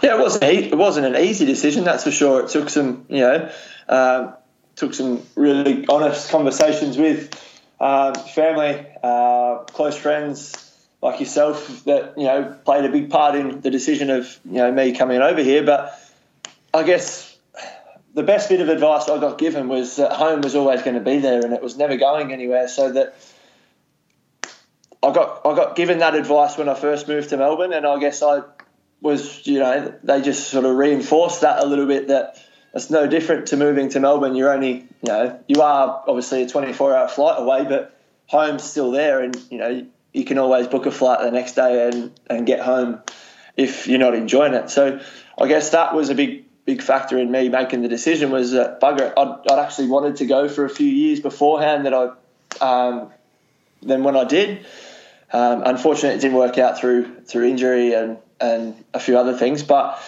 Yeah, 0.06 0.18
it 0.18 0.20
wasn't. 0.20 0.44
It 0.44 0.78
wasn't 0.78 1.06
an 1.06 1.16
easy 1.16 1.46
decision, 1.46 1.82
that's 1.82 2.04
for 2.04 2.12
sure. 2.12 2.44
It 2.44 2.50
took 2.50 2.70
some, 2.70 3.06
you 3.08 3.22
know, 3.22 3.50
um, 3.88 4.34
took 4.76 4.94
some 4.94 5.20
really 5.34 5.84
honest 5.88 6.30
conversations 6.30 6.96
with 6.96 7.34
um, 7.80 8.14
family, 8.14 8.86
uh, 9.02 9.64
close 9.64 9.96
friends 9.96 10.62
like 11.02 11.18
yourself 11.18 11.84
that 11.86 12.16
you 12.16 12.22
know 12.22 12.56
played 12.64 12.84
a 12.84 12.88
big 12.88 13.10
part 13.10 13.34
in 13.34 13.60
the 13.62 13.70
decision 13.70 14.10
of 14.10 14.38
you 14.44 14.58
know 14.58 14.70
me 14.70 14.92
coming 14.92 15.20
over 15.20 15.42
here. 15.42 15.64
But 15.64 16.00
I 16.72 16.84
guess 16.84 17.36
the 18.14 18.22
best 18.22 18.48
bit 18.48 18.60
of 18.60 18.68
advice 18.68 19.08
I 19.08 19.18
got 19.18 19.38
given 19.38 19.66
was 19.66 19.96
that 19.96 20.12
home 20.12 20.40
was 20.40 20.54
always 20.54 20.82
going 20.82 20.94
to 20.94 21.02
be 21.02 21.18
there 21.18 21.44
and 21.44 21.52
it 21.52 21.62
was 21.62 21.76
never 21.76 21.96
going 21.96 22.32
anywhere. 22.32 22.68
So 22.68 22.92
that 22.92 23.16
I 25.02 25.12
got 25.12 25.44
I 25.44 25.56
got 25.56 25.74
given 25.74 25.98
that 25.98 26.14
advice 26.14 26.56
when 26.56 26.68
I 26.68 26.74
first 26.74 27.08
moved 27.08 27.30
to 27.30 27.36
Melbourne, 27.36 27.72
and 27.72 27.84
I 27.84 27.98
guess 27.98 28.22
I 28.22 28.42
was, 29.00 29.46
you 29.46 29.60
know, 29.60 29.94
they 30.02 30.22
just 30.22 30.48
sort 30.48 30.64
of 30.64 30.74
reinforced 30.76 31.42
that 31.42 31.62
a 31.62 31.66
little 31.66 31.86
bit 31.86 32.08
that 32.08 32.38
it's 32.74 32.90
no 32.90 33.06
different 33.06 33.46
to 33.48 33.56
moving 33.56 33.88
to 33.90 34.00
Melbourne. 34.00 34.34
You're 34.34 34.52
only, 34.52 34.72
you 34.72 35.08
know, 35.08 35.40
you 35.48 35.62
are 35.62 36.04
obviously 36.06 36.42
a 36.42 36.48
24 36.48 36.96
hour 36.96 37.08
flight 37.08 37.40
away, 37.40 37.64
but 37.64 37.98
home's 38.26 38.64
still 38.64 38.90
there, 38.90 39.22
and 39.22 39.36
you 39.50 39.58
know 39.58 39.86
you 40.12 40.24
can 40.24 40.38
always 40.38 40.66
book 40.66 40.86
a 40.86 40.90
flight 40.90 41.20
the 41.20 41.30
next 41.30 41.52
day 41.52 41.88
and 41.88 42.12
and 42.28 42.46
get 42.46 42.60
home 42.60 43.00
if 43.56 43.86
you're 43.86 43.98
not 43.98 44.14
enjoying 44.14 44.54
it. 44.54 44.70
So 44.70 45.00
I 45.38 45.48
guess 45.48 45.70
that 45.70 45.94
was 45.94 46.10
a 46.10 46.14
big 46.14 46.44
big 46.64 46.82
factor 46.82 47.16
in 47.18 47.30
me 47.30 47.48
making 47.48 47.82
the 47.82 47.88
decision 47.88 48.30
was 48.30 48.52
that 48.52 48.80
bugger. 48.80 49.12
I'd, 49.16 49.52
I'd 49.52 49.58
actually 49.58 49.88
wanted 49.88 50.16
to 50.16 50.26
go 50.26 50.48
for 50.48 50.64
a 50.64 50.70
few 50.70 50.88
years 50.88 51.20
beforehand 51.20 51.86
that 51.86 51.94
I 51.94 52.10
um, 52.60 53.12
then 53.82 54.02
when 54.02 54.16
I 54.16 54.24
did. 54.24 54.66
Um, 55.32 55.62
unfortunately, 55.64 56.18
it 56.18 56.20
didn't 56.20 56.36
work 56.36 56.58
out 56.58 56.78
through 56.78 57.22
through 57.22 57.48
injury 57.48 57.94
and 57.94 58.18
and 58.40 58.84
a 58.94 59.00
few 59.00 59.18
other 59.18 59.36
things. 59.36 59.62
But 59.62 60.02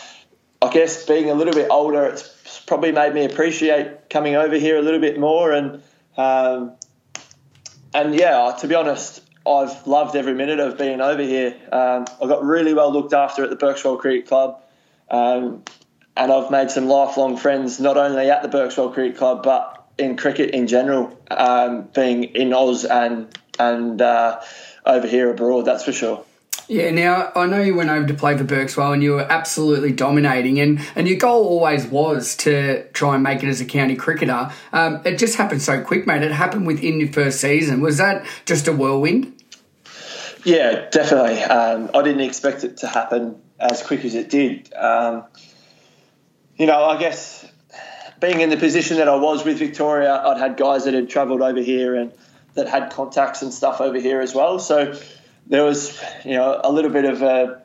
I 0.61 0.73
guess 0.73 1.07
being 1.07 1.31
a 1.31 1.35
little 1.35 1.55
bit 1.55 1.69
older, 1.71 2.05
it's 2.07 2.61
probably 2.67 2.93
made 2.93 3.15
me 3.15 3.25
appreciate 3.25 4.11
coming 4.11 4.35
over 4.35 4.57
here 4.57 4.77
a 4.79 4.83
little 4.83 5.01
bit 5.01 5.19
more. 5.19 5.53
And 5.53 5.83
um, 6.17 6.73
and 7.95 8.15
yeah, 8.15 8.57
to 8.61 8.69
be 8.69 8.75
honest, 8.75 9.23
I've 9.47 9.87
loved 9.87 10.17
every 10.17 10.35
minute 10.35 10.61
of 10.61 10.77
being 10.77 11.01
over 11.01 11.23
here. 11.23 11.57
Um, 11.73 12.07
I 12.23 12.27
got 12.27 12.45
really 12.45 12.75
well 12.75 12.93
looked 12.93 13.13
after 13.13 13.45
at 13.45 13.51
the 13.51 13.57
Berkswell 13.57 13.99
Cricket 13.99 14.27
Club, 14.27 14.61
um, 15.11 15.63
and 16.17 16.33
I've 16.33 16.51
made 16.51 16.71
some 16.71 16.89
lifelong 16.89 17.37
friends 17.37 17.81
not 17.81 17.97
only 17.97 18.29
at 18.31 18.43
the 18.43 18.49
Berkswell 18.49 18.93
Cricket 18.93 19.17
Club 19.17 19.43
but 19.43 19.87
in 19.97 20.17
cricket 20.17 20.51
in 20.51 20.67
general, 20.67 21.19
um, 21.31 21.89
being 21.95 22.25
in 22.25 22.53
Oz 22.53 22.85
and 22.85 23.29
and 23.59 24.01
uh, 24.01 24.41
over 24.85 25.07
here 25.07 25.31
abroad. 25.31 25.63
That's 25.63 25.85
for 25.85 25.93
sure. 25.93 26.25
Yeah, 26.69 26.91
now 26.91 27.33
I 27.35 27.47
know 27.47 27.63
you 27.63 27.75
went 27.75 27.89
over 27.89 28.07
to 28.07 28.13
play 28.13 28.37
for 28.37 28.45
Berkswell 28.45 28.93
and 28.93 29.03
you 29.03 29.13
were 29.13 29.23
absolutely 29.23 29.91
dominating, 29.91 30.61
and, 30.61 30.81
and 30.95 31.09
your 31.09 31.17
goal 31.17 31.47
always 31.47 31.87
was 31.87 32.37
to 32.37 32.87
try 32.93 33.15
and 33.15 33.23
make 33.23 33.43
it 33.43 33.49
as 33.49 33.63
a 33.63 33.65
county 33.65 33.97
cricketer. 33.97 34.51
Um, 34.75 35.01
it 35.07 35.19
just 35.19 35.37
happened 35.37 35.63
so 35.63 35.83
quick, 35.83 36.07
mate. 36.07 36.23
It 36.23 36.31
happened 36.31 36.67
within 36.67 37.01
your 37.01 37.11
first 37.11 37.41
season. 37.41 37.81
Was 37.81 37.97
that 37.97 38.27
just 38.45 38.69
a 38.69 38.73
whirlwind? 38.73 39.43
Yeah, 40.45 40.91
definitely. 40.91 41.43
Um, 41.43 41.91
I 41.95 42.03
didn't 42.03 42.21
expect 42.21 42.65
it 42.65 42.77
to 42.79 42.87
happen 42.87 43.41
as 43.59 43.83
quick 43.83 44.05
as 44.05 44.15
it 44.15 44.29
did. 44.29 44.73
Um, 44.75 45.25
you 46.57 46.67
know, 46.67 46.85
I 46.85 46.99
guess 46.99 47.47
being 48.21 48.41
in 48.41 48.51
the 48.51 48.59
position 48.59 48.99
that 48.99 49.09
I 49.09 49.17
was 49.17 49.43
with 49.43 49.59
Victoria, 49.59 50.15
I'd 50.15 50.39
had 50.39 50.59
guys 50.59 50.85
that 50.85 50.93
had 50.93 51.09
travelled 51.09 51.41
over 51.41 51.61
here 51.61 51.95
and 51.95 52.13
that 52.55 52.69
had 52.69 52.91
contacts 52.91 53.41
and 53.41 53.55
stuff 53.55 53.81
over 53.81 53.99
here 53.99 54.21
as 54.21 54.35
well. 54.35 54.59
So 54.59 54.99
there 55.49 55.65
was, 55.65 55.99
you 56.25 56.35
know, 56.35 56.61
a 56.63 56.71
little 56.71 56.91
bit 56.91 57.05
of 57.05 57.23
a, 57.23 57.63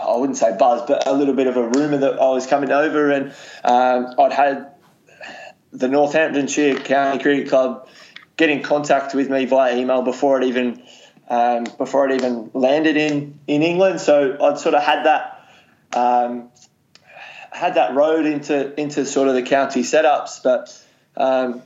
I 0.00 0.16
wouldn't 0.16 0.38
say 0.38 0.56
buzz, 0.58 0.82
but 0.88 1.06
a 1.06 1.12
little 1.12 1.34
bit 1.34 1.46
of 1.46 1.56
a 1.56 1.68
rumour 1.68 1.98
that 1.98 2.14
I 2.14 2.30
was 2.30 2.46
coming 2.46 2.72
over, 2.72 3.10
and 3.10 3.32
um, 3.64 4.14
I'd 4.18 4.32
had 4.32 4.72
the 5.72 5.88
Northamptonshire 5.88 6.76
County 6.76 7.22
Cricket 7.22 7.48
Club 7.48 7.88
get 8.36 8.50
in 8.50 8.62
contact 8.62 9.14
with 9.14 9.30
me 9.30 9.44
via 9.44 9.76
email 9.76 10.02
before 10.02 10.40
it 10.40 10.44
even 10.44 10.82
um, 11.28 11.64
before 11.78 12.08
it 12.08 12.14
even 12.14 12.50
landed 12.54 12.96
in 12.96 13.38
in 13.46 13.62
England. 13.62 14.00
So 14.00 14.36
I'd 14.42 14.58
sort 14.58 14.74
of 14.74 14.82
had 14.82 15.04
that 15.04 15.48
um, 15.92 16.50
had 17.50 17.74
that 17.74 17.94
road 17.94 18.26
into 18.26 18.78
into 18.80 19.04
sort 19.04 19.28
of 19.28 19.34
the 19.34 19.42
county 19.42 19.82
setups, 19.82 20.42
but 20.42 20.82
um, 21.16 21.62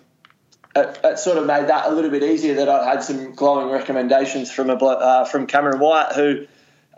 it, 0.77 1.01
it, 1.03 1.19
sort 1.19 1.39
of 1.39 1.47
made 1.47 1.69
that 1.69 1.91
a 1.91 1.95
little 1.95 2.11
bit 2.11 2.23
easier 2.23 2.55
that 2.55 2.69
I 2.69 2.85
had 2.85 3.03
some 3.03 3.35
glowing 3.35 3.71
recommendations 3.71 4.51
from 4.51 4.71
a 4.71 4.75
uh, 4.75 5.25
from 5.25 5.47
Cameron 5.47 5.81
White, 5.81 6.13
who 6.13 6.47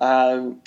um, 0.01 0.61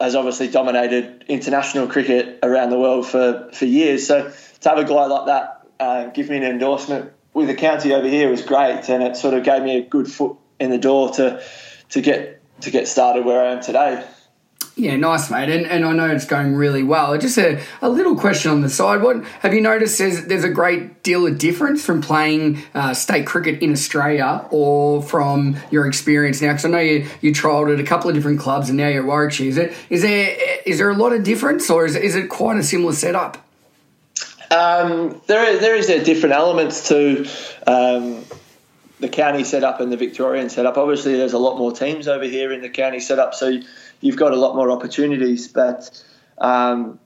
has 0.00 0.14
obviously 0.14 0.48
dominated 0.48 1.24
international 1.28 1.86
cricket 1.86 2.38
around 2.42 2.70
the 2.70 2.78
world 2.78 3.06
for, 3.06 3.50
for 3.52 3.66
years. 3.66 4.06
So 4.06 4.32
to 4.60 4.68
have 4.68 4.78
a 4.78 4.84
guy 4.84 5.06
like 5.06 5.26
that 5.26 5.66
uh, 5.78 6.06
give 6.06 6.30
me 6.30 6.36
an 6.36 6.44
endorsement 6.44 7.12
with 7.34 7.48
the 7.48 7.54
county 7.54 7.92
over 7.92 8.08
here 8.08 8.30
was 8.30 8.42
great, 8.42 8.88
and 8.88 9.02
it 9.02 9.16
sort 9.16 9.34
of 9.34 9.44
gave 9.44 9.62
me 9.62 9.78
a 9.78 9.82
good 9.82 10.08
foot 10.10 10.36
in 10.58 10.70
the 10.70 10.78
door 10.78 11.10
to 11.12 11.42
to 11.90 12.00
get 12.00 12.42
to 12.62 12.70
get 12.70 12.88
started 12.88 13.24
where 13.24 13.44
I 13.44 13.52
am 13.52 13.62
today. 13.62 14.04
Yeah, 14.80 14.96
nice, 14.96 15.30
mate. 15.30 15.50
And, 15.50 15.66
and 15.66 15.84
I 15.84 15.92
know 15.92 16.08
it's 16.08 16.24
going 16.24 16.54
really 16.54 16.82
well. 16.82 17.18
Just 17.18 17.36
a, 17.36 17.62
a 17.82 17.90
little 17.90 18.16
question 18.16 18.50
on 18.50 18.62
the 18.62 18.70
side. 18.70 19.02
What 19.02 19.22
have 19.40 19.52
you 19.52 19.60
noticed? 19.60 19.98
There's 19.98 20.24
there's 20.24 20.42
a 20.42 20.48
great 20.48 21.02
deal 21.02 21.26
of 21.26 21.36
difference 21.36 21.84
from 21.84 22.00
playing 22.00 22.62
uh, 22.72 22.94
state 22.94 23.26
cricket 23.26 23.60
in 23.62 23.72
Australia 23.72 24.46
or 24.50 25.02
from 25.02 25.58
your 25.70 25.86
experience 25.86 26.40
now. 26.40 26.52
Because 26.52 26.64
I 26.64 26.68
know 26.70 26.78
you 26.78 27.06
you 27.20 27.30
trialled 27.30 27.74
at 27.74 27.78
a 27.78 27.84
couple 27.84 28.08
of 28.08 28.16
different 28.16 28.40
clubs 28.40 28.70
and 28.70 28.78
now 28.78 28.88
you're 28.88 29.02
at 29.02 29.06
Warwickshire. 29.06 29.48
Is 29.48 29.58
it 29.58 29.74
is 29.90 30.00
there 30.00 30.34
is 30.64 30.78
there 30.78 30.88
a 30.88 30.96
lot 30.96 31.12
of 31.12 31.24
difference 31.24 31.68
or 31.68 31.84
is 31.84 31.94
is 31.94 32.16
it 32.16 32.30
quite 32.30 32.56
a 32.56 32.62
similar 32.62 32.94
setup? 32.94 33.36
Um, 34.50 35.20
there 35.26 35.58
there 35.58 35.76
is 35.76 35.90
a 35.90 36.02
different 36.02 36.34
elements 36.34 36.88
to. 36.88 37.28
Um, 37.66 38.24
the 39.00 39.08
county 39.08 39.44
setup 39.44 39.80
and 39.80 39.90
the 39.90 39.96
Victorian 39.96 40.50
setup. 40.50 40.76
Obviously, 40.76 41.16
there's 41.16 41.32
a 41.32 41.38
lot 41.38 41.56
more 41.56 41.72
teams 41.72 42.06
over 42.06 42.24
here 42.24 42.52
in 42.52 42.60
the 42.60 42.68
county 42.68 43.00
setup, 43.00 43.34
so 43.34 43.60
you've 44.00 44.16
got 44.16 44.32
a 44.32 44.36
lot 44.36 44.54
more 44.54 44.70
opportunities. 44.70 45.48
But 45.48 46.02
um, 46.38 46.98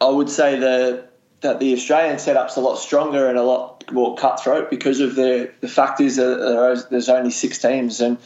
I 0.00 0.08
would 0.08 0.30
say 0.30 0.58
that 0.58 1.10
that 1.40 1.60
the 1.60 1.74
Australian 1.74 2.18
setup's 2.18 2.56
a 2.56 2.60
lot 2.60 2.76
stronger 2.76 3.28
and 3.28 3.38
a 3.38 3.42
lot 3.42 3.90
more 3.92 4.16
cutthroat 4.16 4.70
because 4.70 5.00
of 5.00 5.14
the 5.14 5.50
the 5.60 5.68
fact 5.68 6.00
is 6.00 6.16
that 6.16 6.86
there's 6.90 7.08
only 7.08 7.30
six 7.30 7.58
teams, 7.58 8.00
and 8.00 8.18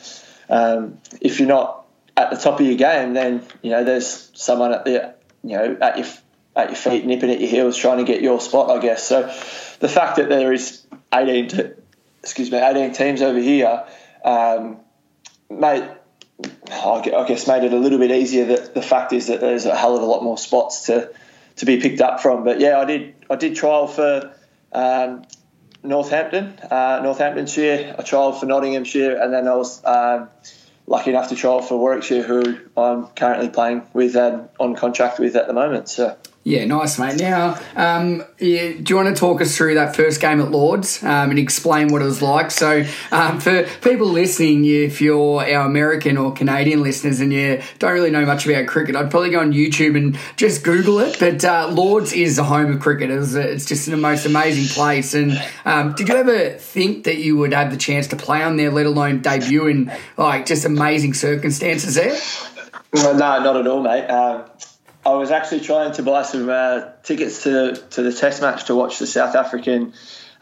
um, 0.48 0.98
if 1.20 1.38
you're 1.38 1.48
not 1.48 1.86
at 2.16 2.30
the 2.30 2.36
top 2.36 2.60
of 2.60 2.66
your 2.66 2.76
game, 2.76 3.14
then 3.14 3.44
you 3.62 3.70
know 3.70 3.84
there's 3.84 4.30
someone 4.34 4.72
at 4.72 4.84
the 4.84 5.14
you 5.42 5.56
know 5.56 5.76
at 5.80 5.98
your 5.98 6.06
at 6.56 6.68
your 6.68 6.76
feet, 6.76 7.04
nipping 7.06 7.30
at 7.30 7.40
your 7.40 7.48
heels, 7.48 7.76
trying 7.76 7.98
to 7.98 8.04
get 8.04 8.22
your 8.22 8.40
spot. 8.40 8.70
I 8.70 8.80
guess 8.80 9.06
so. 9.06 9.22
The 9.80 9.88
fact 9.88 10.16
that 10.16 10.28
there 10.28 10.52
is 10.52 10.84
18, 11.14 11.74
excuse 12.22 12.50
me, 12.50 12.58
18 12.58 12.92
teams 12.92 13.22
over 13.22 13.38
here, 13.38 13.86
um, 14.24 14.78
mate, 15.48 15.84
I 16.70 17.24
guess 17.26 17.46
made 17.46 17.64
it 17.64 17.72
a 17.72 17.78
little 17.78 17.98
bit 17.98 18.10
easier. 18.10 18.46
That 18.46 18.74
the 18.74 18.82
fact 18.82 19.12
is 19.12 19.26
that 19.28 19.40
there's 19.40 19.66
a 19.66 19.76
hell 19.76 19.96
of 19.96 20.02
a 20.02 20.06
lot 20.06 20.22
more 20.22 20.38
spots 20.38 20.86
to 20.86 21.10
to 21.56 21.66
be 21.66 21.80
picked 21.80 22.00
up 22.00 22.20
from. 22.20 22.44
But 22.44 22.60
yeah, 22.60 22.78
I 22.78 22.84
did 22.84 23.14
I 23.28 23.36
did 23.36 23.56
trial 23.56 23.86
for 23.86 24.34
um, 24.72 25.24
Northampton, 25.82 26.58
uh, 26.70 27.00
Northamptonshire. 27.02 27.96
I 27.98 28.02
trialled 28.02 28.40
for 28.40 28.46
Nottinghamshire, 28.46 29.16
and 29.16 29.32
then 29.32 29.48
I 29.48 29.54
was 29.54 29.84
um, 29.84 30.28
lucky 30.86 31.10
enough 31.10 31.28
to 31.30 31.36
trial 31.36 31.62
for 31.62 31.78
Warwickshire, 31.78 32.22
who 32.22 32.58
I'm 32.76 33.06
currently 33.08 33.48
playing 33.48 33.86
with 33.92 34.16
and 34.16 34.48
on 34.58 34.74
contract 34.76 35.18
with 35.18 35.36
at 35.36 35.46
the 35.46 35.52
moment. 35.52 35.88
So 35.88 36.16
yeah, 36.42 36.64
nice, 36.64 36.98
mate. 36.98 37.20
Now, 37.20 37.60
um, 37.76 38.24
yeah, 38.38 38.72
do 38.72 38.84
you 38.88 38.96
want 38.96 39.14
to 39.14 39.14
talk 39.14 39.42
us 39.42 39.54
through 39.54 39.74
that 39.74 39.94
first 39.94 40.22
game 40.22 40.40
at 40.40 40.50
Lords 40.50 41.02
um, 41.02 41.28
and 41.28 41.38
explain 41.38 41.88
what 41.88 42.00
it 42.00 42.06
was 42.06 42.22
like? 42.22 42.50
So, 42.50 42.86
um, 43.12 43.40
for 43.40 43.64
people 43.82 44.06
listening, 44.06 44.64
if 44.64 45.02
you're 45.02 45.42
our 45.42 45.66
American 45.66 46.16
or 46.16 46.32
Canadian 46.32 46.82
listeners 46.82 47.20
and 47.20 47.30
you 47.30 47.60
don't 47.78 47.92
really 47.92 48.10
know 48.10 48.24
much 48.24 48.46
about 48.46 48.66
cricket, 48.68 48.96
I'd 48.96 49.10
probably 49.10 49.28
go 49.28 49.40
on 49.40 49.52
YouTube 49.52 49.98
and 49.98 50.18
just 50.36 50.64
Google 50.64 51.00
it. 51.00 51.18
But 51.20 51.44
uh, 51.44 51.68
Lords 51.72 52.14
is 52.14 52.36
the 52.36 52.44
home 52.44 52.72
of 52.72 52.80
cricket. 52.80 53.10
It's, 53.10 53.34
it's 53.34 53.66
just 53.66 53.84
the 53.84 53.98
most 53.98 54.24
amazing 54.24 54.74
place. 54.74 55.12
And 55.12 55.38
um, 55.66 55.92
did 55.92 56.08
you 56.08 56.16
ever 56.16 56.50
think 56.52 57.04
that 57.04 57.18
you 57.18 57.36
would 57.36 57.52
have 57.52 57.70
the 57.70 57.76
chance 57.76 58.06
to 58.08 58.16
play 58.16 58.42
on 58.42 58.56
there, 58.56 58.70
let 58.70 58.86
alone 58.86 59.20
debut 59.20 59.66
in 59.66 59.92
like 60.16 60.46
just 60.46 60.64
amazing 60.64 61.12
circumstances 61.12 61.96
there? 61.96 62.18
no, 62.94 63.12
not 63.12 63.56
at 63.58 63.66
all, 63.66 63.82
mate. 63.82 64.06
Um, 65.04 65.12
I 65.12 65.16
was 65.16 65.30
actually 65.30 65.60
trying 65.60 65.92
to 65.92 66.02
buy 66.02 66.22
some 66.22 66.48
uh, 66.48 66.90
tickets 67.02 67.44
to 67.44 67.74
to 67.90 68.02
the 68.02 68.12
Test 68.12 68.42
match 68.42 68.64
to 68.64 68.74
watch 68.74 68.98
the 68.98 69.06
South 69.06 69.34
African 69.34 69.92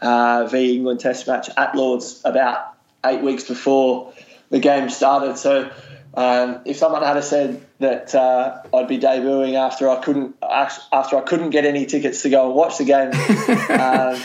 uh, 0.01 0.47
v 0.49 0.75
England 0.75 0.99
Test 0.99 1.27
match 1.27 1.49
at 1.55 1.75
Lords 1.75 2.21
about 2.25 2.73
eight 3.05 3.21
weeks 3.21 3.45
before 3.45 4.13
the 4.49 4.59
game 4.59 4.89
started. 4.89 5.37
So 5.37 5.69
um, 6.13 6.61
if 6.65 6.77
someone 6.77 7.03
had 7.03 7.23
said 7.23 7.65
that 7.79 8.13
uh, 8.15 8.61
I'd 8.73 8.87
be 8.87 8.97
debuting 8.97 9.55
after 9.55 9.89
I 9.89 10.01
couldn't 10.01 10.35
after 10.41 11.17
I 11.17 11.21
couldn't 11.21 11.51
get 11.51 11.65
any 11.65 11.85
tickets 11.85 12.23
to 12.23 12.29
go 12.29 12.47
and 12.47 12.55
watch 12.55 12.77
the 12.77 12.85
game, 12.85 13.11
um, 13.79 14.21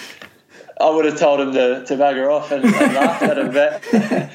I 0.81 0.90
would 0.90 1.05
have 1.05 1.18
told 1.18 1.40
him 1.40 1.53
to, 1.53 1.85
to 1.85 1.94
bugger 1.97 2.33
off 2.33 2.51
and, 2.51 2.64
and 2.64 2.94
laughed 2.94 3.23
at 3.23 3.38
him. 3.38 3.53
But 3.53 4.31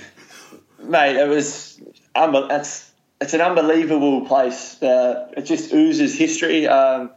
mate, 0.83 1.17
it 1.17 1.27
was 1.27 1.81
that's 2.13 2.88
it's 3.21 3.33
an 3.33 3.41
unbelievable 3.41 4.25
place. 4.25 4.81
Uh, 4.81 5.31
it 5.35 5.43
just 5.43 5.73
oozes 5.73 6.17
history. 6.17 6.67
Um, 6.67 7.11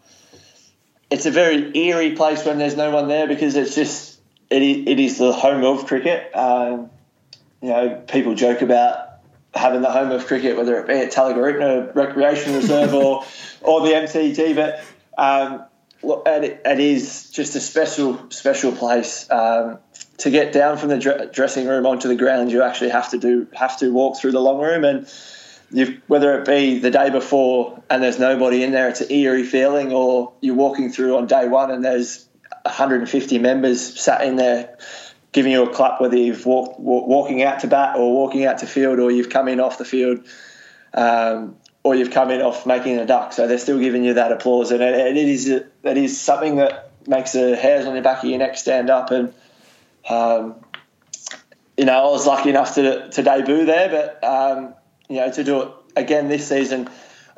it's 1.11 1.27
a 1.27 1.31
very 1.31 1.77
eerie 1.77 2.17
place 2.17 2.45
when 2.45 2.59
there's 2.59 2.77
no 2.77 2.91
one 2.91 3.09
there 3.09 3.29
because 3.29 3.55
it's 3.55 3.75
just 3.75 4.21
it 4.51 4.62
is, 4.62 4.87
it 4.87 5.01
is 5.01 5.19
the 5.19 5.33
home 5.33 5.65
of 5.65 5.87
cricket. 5.87 6.35
Um, 6.35 6.91
you 7.61 7.69
know, 7.69 8.03
people 8.09 8.35
joke 8.35 8.62
about 8.62 9.09
having 9.55 9.83
the 9.83 9.91
home 9.91 10.11
of 10.11 10.27
cricket, 10.27 10.57
whether 10.57 10.81
it 10.81 10.87
be 10.87 10.95
at 10.95 11.12
Tallygaroopna 11.12 11.95
Recreation 11.95 12.55
Reserve 12.55 12.95
or 12.95 13.25
or 13.61 13.83
the 13.83 13.93
MCG, 13.93 14.57
but 14.57 14.83
um, 15.17 15.65
look, 16.03 16.27
it, 16.27 16.62
it 16.65 16.81
is 16.81 17.31
just 17.31 17.55
a 17.55 17.61
special 17.61 18.31
special 18.31 18.73
place. 18.73 19.31
Um, 19.31 19.79
to 20.19 20.31
get 20.31 20.53
down 20.53 20.77
from 20.77 20.88
the 20.88 21.31
dressing 21.33 21.67
room 21.67 21.87
onto 21.87 22.09
the 22.09 22.17
ground, 22.17 22.53
you 22.53 22.62
actually 22.62 22.91
have 22.91 23.11
to 23.11 23.19
do 23.19 23.47
have 23.55 23.79
to 23.79 23.93
walk 23.93 24.19
through 24.19 24.33
the 24.33 24.41
long 24.41 24.61
room 24.61 24.85
and 24.85 25.07
You've, 25.73 26.01
whether 26.07 26.39
it 26.39 26.47
be 26.47 26.79
the 26.79 26.91
day 26.91 27.11
before 27.11 27.83
and 27.89 28.03
there's 28.03 28.19
nobody 28.19 28.63
in 28.63 28.73
there, 28.73 28.89
it's 28.89 29.01
an 29.01 29.11
eerie 29.11 29.45
feeling, 29.45 29.93
or 29.93 30.33
you're 30.41 30.55
walking 30.55 30.93
through 30.93 31.17
on 31.17 31.27
day 31.27 31.49
one 31.49 31.71
and 31.71 31.85
there's 31.85 32.29
150 32.65 33.39
members 33.39 34.01
sat 34.01 34.23
in 34.23 34.37
there 34.37 34.77
giving 35.33 35.53
you 35.53 35.65
a 35.65 35.75
clap, 35.75 36.01
whether 36.01 36.17
you've 36.17 36.45
walked 36.47 36.79
walk, 36.79 37.09
walking 37.09 37.43
out 37.43 37.61
to 37.61 37.67
bat 37.67 37.97
or 37.97 38.13
walking 38.13 38.45
out 38.45 38.59
to 38.59 38.67
field, 38.67 38.99
or 38.99 39.11
you've 39.11 39.31
come 39.31 39.49
in 39.49 39.61
off 39.61 39.79
the 39.79 39.85
field, 39.85 40.21
um, 40.95 41.57
or 41.83 41.95
you've 41.95 42.11
come 42.11 42.31
in 42.31 42.43
off 42.43 42.67
making 42.67 42.99
a 42.99 43.07
duck. 43.07 43.33
So 43.33 43.49
they're 43.49 43.59
still 43.59 43.81
giving 43.81 44.05
you 44.05 44.15
that 44.15 44.31
applause, 44.31 44.71
and 44.71 44.83
it, 44.83 45.17
it 45.17 45.29
is 45.29 45.63
that 45.83 45.97
is 45.97 46.21
something 46.21 46.57
that 46.57 46.91
makes 47.07 47.33
the 47.33 47.57
hairs 47.57 47.87
on 47.87 47.95
the 47.95 48.03
back 48.03 48.23
of 48.23 48.29
your 48.29 48.39
neck 48.39 48.57
stand 48.57 48.91
up. 48.91 49.11
And 49.11 49.33
um, 50.09 50.57
you 51.77 51.87
know, 51.87 51.95
I 51.95 52.11
was 52.11 52.27
lucky 52.27 52.51
enough 52.51 52.75
to 52.75 53.09
to 53.09 53.23
debut 53.23 53.65
there, 53.65 53.89
but 53.89 54.25
um, 54.25 54.75
you 55.09 55.17
know, 55.17 55.31
to 55.31 55.45
do 55.45 55.62
it 55.62 55.69
again 55.97 56.29
this 56.29 56.49
season, 56.49 56.88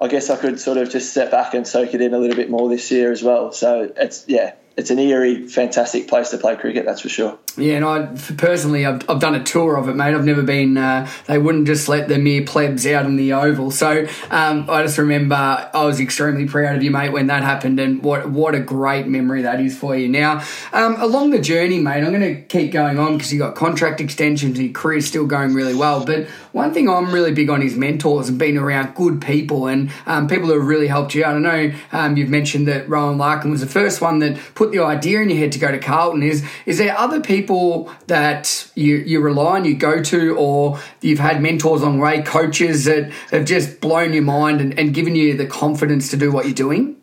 I 0.01 0.09
guess 0.09 0.31
I 0.31 0.37
could 0.37 0.61
sort 0.61 0.79
of 0.79 0.91
just 0.91 1.11
step 1.11 1.31
back 1.31 1.55
and 1.55 1.67
soak 1.67 1.95
it 1.95 2.01
in 2.01 2.15
a 2.15 2.19
little 2.19 2.37
bit 2.37 2.51
more 2.51 2.69
this 2.69 2.91
year 2.91 3.13
as 3.13 3.23
well. 3.23 3.53
So 3.53 3.93
it's 3.97 4.25
yeah, 4.29 4.55
it's 4.77 4.91
an 4.91 4.99
eerie, 4.99 5.47
fantastic 5.47 6.09
place 6.09 6.31
to 6.31 6.39
play 6.39 6.57
cricket. 6.57 6.85
That's 6.85 7.01
for 7.01 7.09
sure. 7.09 7.39
Yeah, 7.57 7.75
and 7.75 7.85
I 7.85 8.07
personally, 8.37 8.85
I've, 8.85 9.09
I've 9.09 9.21
done 9.21 9.37
a 9.37 9.45
tour 9.45 9.77
of 9.77 9.89
it, 9.89 9.95
mate. 9.95 10.15
I've 10.15 10.25
never 10.25 10.43
been. 10.43 10.77
Uh, 10.77 11.09
they 11.27 11.39
wouldn't 11.39 11.67
just 11.67 11.89
let 11.89 12.09
the 12.09 12.19
mere 12.19 12.43
plebs 12.43 12.85
out 12.87 13.07
in 13.07 13.15
the 13.17 13.33
oval. 13.33 13.71
So 13.71 14.07
um, 14.31 14.69
I 14.69 14.83
just 14.83 14.99
remember 14.99 15.35
I 15.35 15.85
was 15.85 16.01
extremely 16.01 16.47
proud 16.47 16.77
of 16.77 16.83
you, 16.83 16.91
mate, 16.91 17.11
when 17.11 17.29
that 17.29 17.43
happened, 17.43 17.79
and 17.79 18.03
what 18.03 18.29
what 18.29 18.57
a 18.57 18.61
great 18.61 19.07
memory 19.07 19.43
that 19.43 19.61
is 19.61 19.79
for 19.79 19.95
you. 19.95 20.09
Now, 20.09 20.43
um, 20.73 21.01
along 21.01 21.31
the 21.31 21.41
journey, 21.41 21.79
mate, 21.79 22.03
I'm 22.03 22.13
going 22.13 22.23
to 22.23 22.43
keep 22.43 22.73
going 22.73 22.99
on 22.99 23.17
because 23.17 23.33
you 23.33 23.39
got 23.39 23.55
contract 23.55 24.01
extensions, 24.01 24.59
and 24.59 24.67
your 24.67 24.75
career's 24.75 25.07
still 25.07 25.27
going 25.27 25.55
really 25.55 25.75
well. 25.75 26.05
But 26.05 26.27
one 26.51 26.75
thing 26.75 26.89
I'm 26.89 27.13
really 27.13 27.33
big 27.33 27.51
on 27.51 27.63
is 27.63 27.77
mentors 27.77 28.29
and 28.29 28.39
being 28.39 28.59
around 28.59 28.95
good 28.95 29.23
people 29.23 29.69
and 29.69 29.93
um, 30.07 30.27
people 30.27 30.49
who 30.49 30.59
have 30.59 30.67
really 30.67 30.89
helped 30.89 31.15
you 31.15 31.25
out. 31.25 31.37
I 31.37 31.39
know 31.39 31.75
um, 31.93 32.17
you've 32.17 32.31
mentioned 32.31 32.67
that 32.67 32.89
Rowan 32.89 33.19
Larkin 33.19 33.53
was 33.53 33.61
the 33.61 33.67
first 33.69 34.01
one 34.01 34.19
that 34.21 34.39
put 34.57 34.73
the 34.73 34.81
idea 34.81 35.21
in 35.21 35.31
your 35.31 35.39
head 35.39 35.53
to 35.53 35.59
go 35.61 35.71
to 35.71 35.79
Carlton. 35.79 36.25
Is 36.25 36.45
is 36.67 36.79
there 36.79 36.97
other 36.99 37.21
people 37.21 37.44
people 37.45 37.91
that 38.07 38.71
you, 38.75 38.97
you 38.97 39.21
rely 39.21 39.59
on, 39.59 39.65
you 39.67 39.75
go 39.75 40.03
to, 40.03 40.37
or 40.37 40.81
you've 41.03 41.19
had 41.19 41.43
mentors 41.43 41.83
along 41.83 41.99
the 41.99 42.03
way, 42.03 42.23
coaches 42.23 42.85
that 42.87 43.11
have 43.31 43.45
just 43.45 43.81
blown 43.81 44.15
your 44.15 44.23
mind 44.23 44.63
and, 44.63 44.79
and 44.79 44.95
given 44.95 45.15
you 45.15 45.37
the 45.37 45.47
confidence 45.47 46.11
to 46.11 46.17
do 46.17 46.33
what 46.33 46.47
you're 46.47 46.55
doing? 46.55 46.97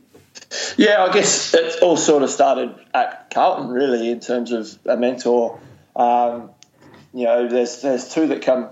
Yeah, 0.78 1.04
I 1.04 1.14
guess 1.14 1.54
it 1.54 1.82
all 1.84 1.96
sort 1.96 2.24
of 2.24 2.30
started 2.32 2.74
at 2.94 3.30
Carlton, 3.30 3.70
really, 3.70 4.10
in 4.10 4.20
terms 4.20 4.52
of 4.52 4.78
a 4.86 4.98
mentor. 4.98 5.60
Um, 5.96 6.50
you 7.14 7.26
know, 7.26 7.48
there's 7.48 7.82
there's 7.82 8.10
two 8.10 8.28
that 8.28 8.42
come, 8.42 8.70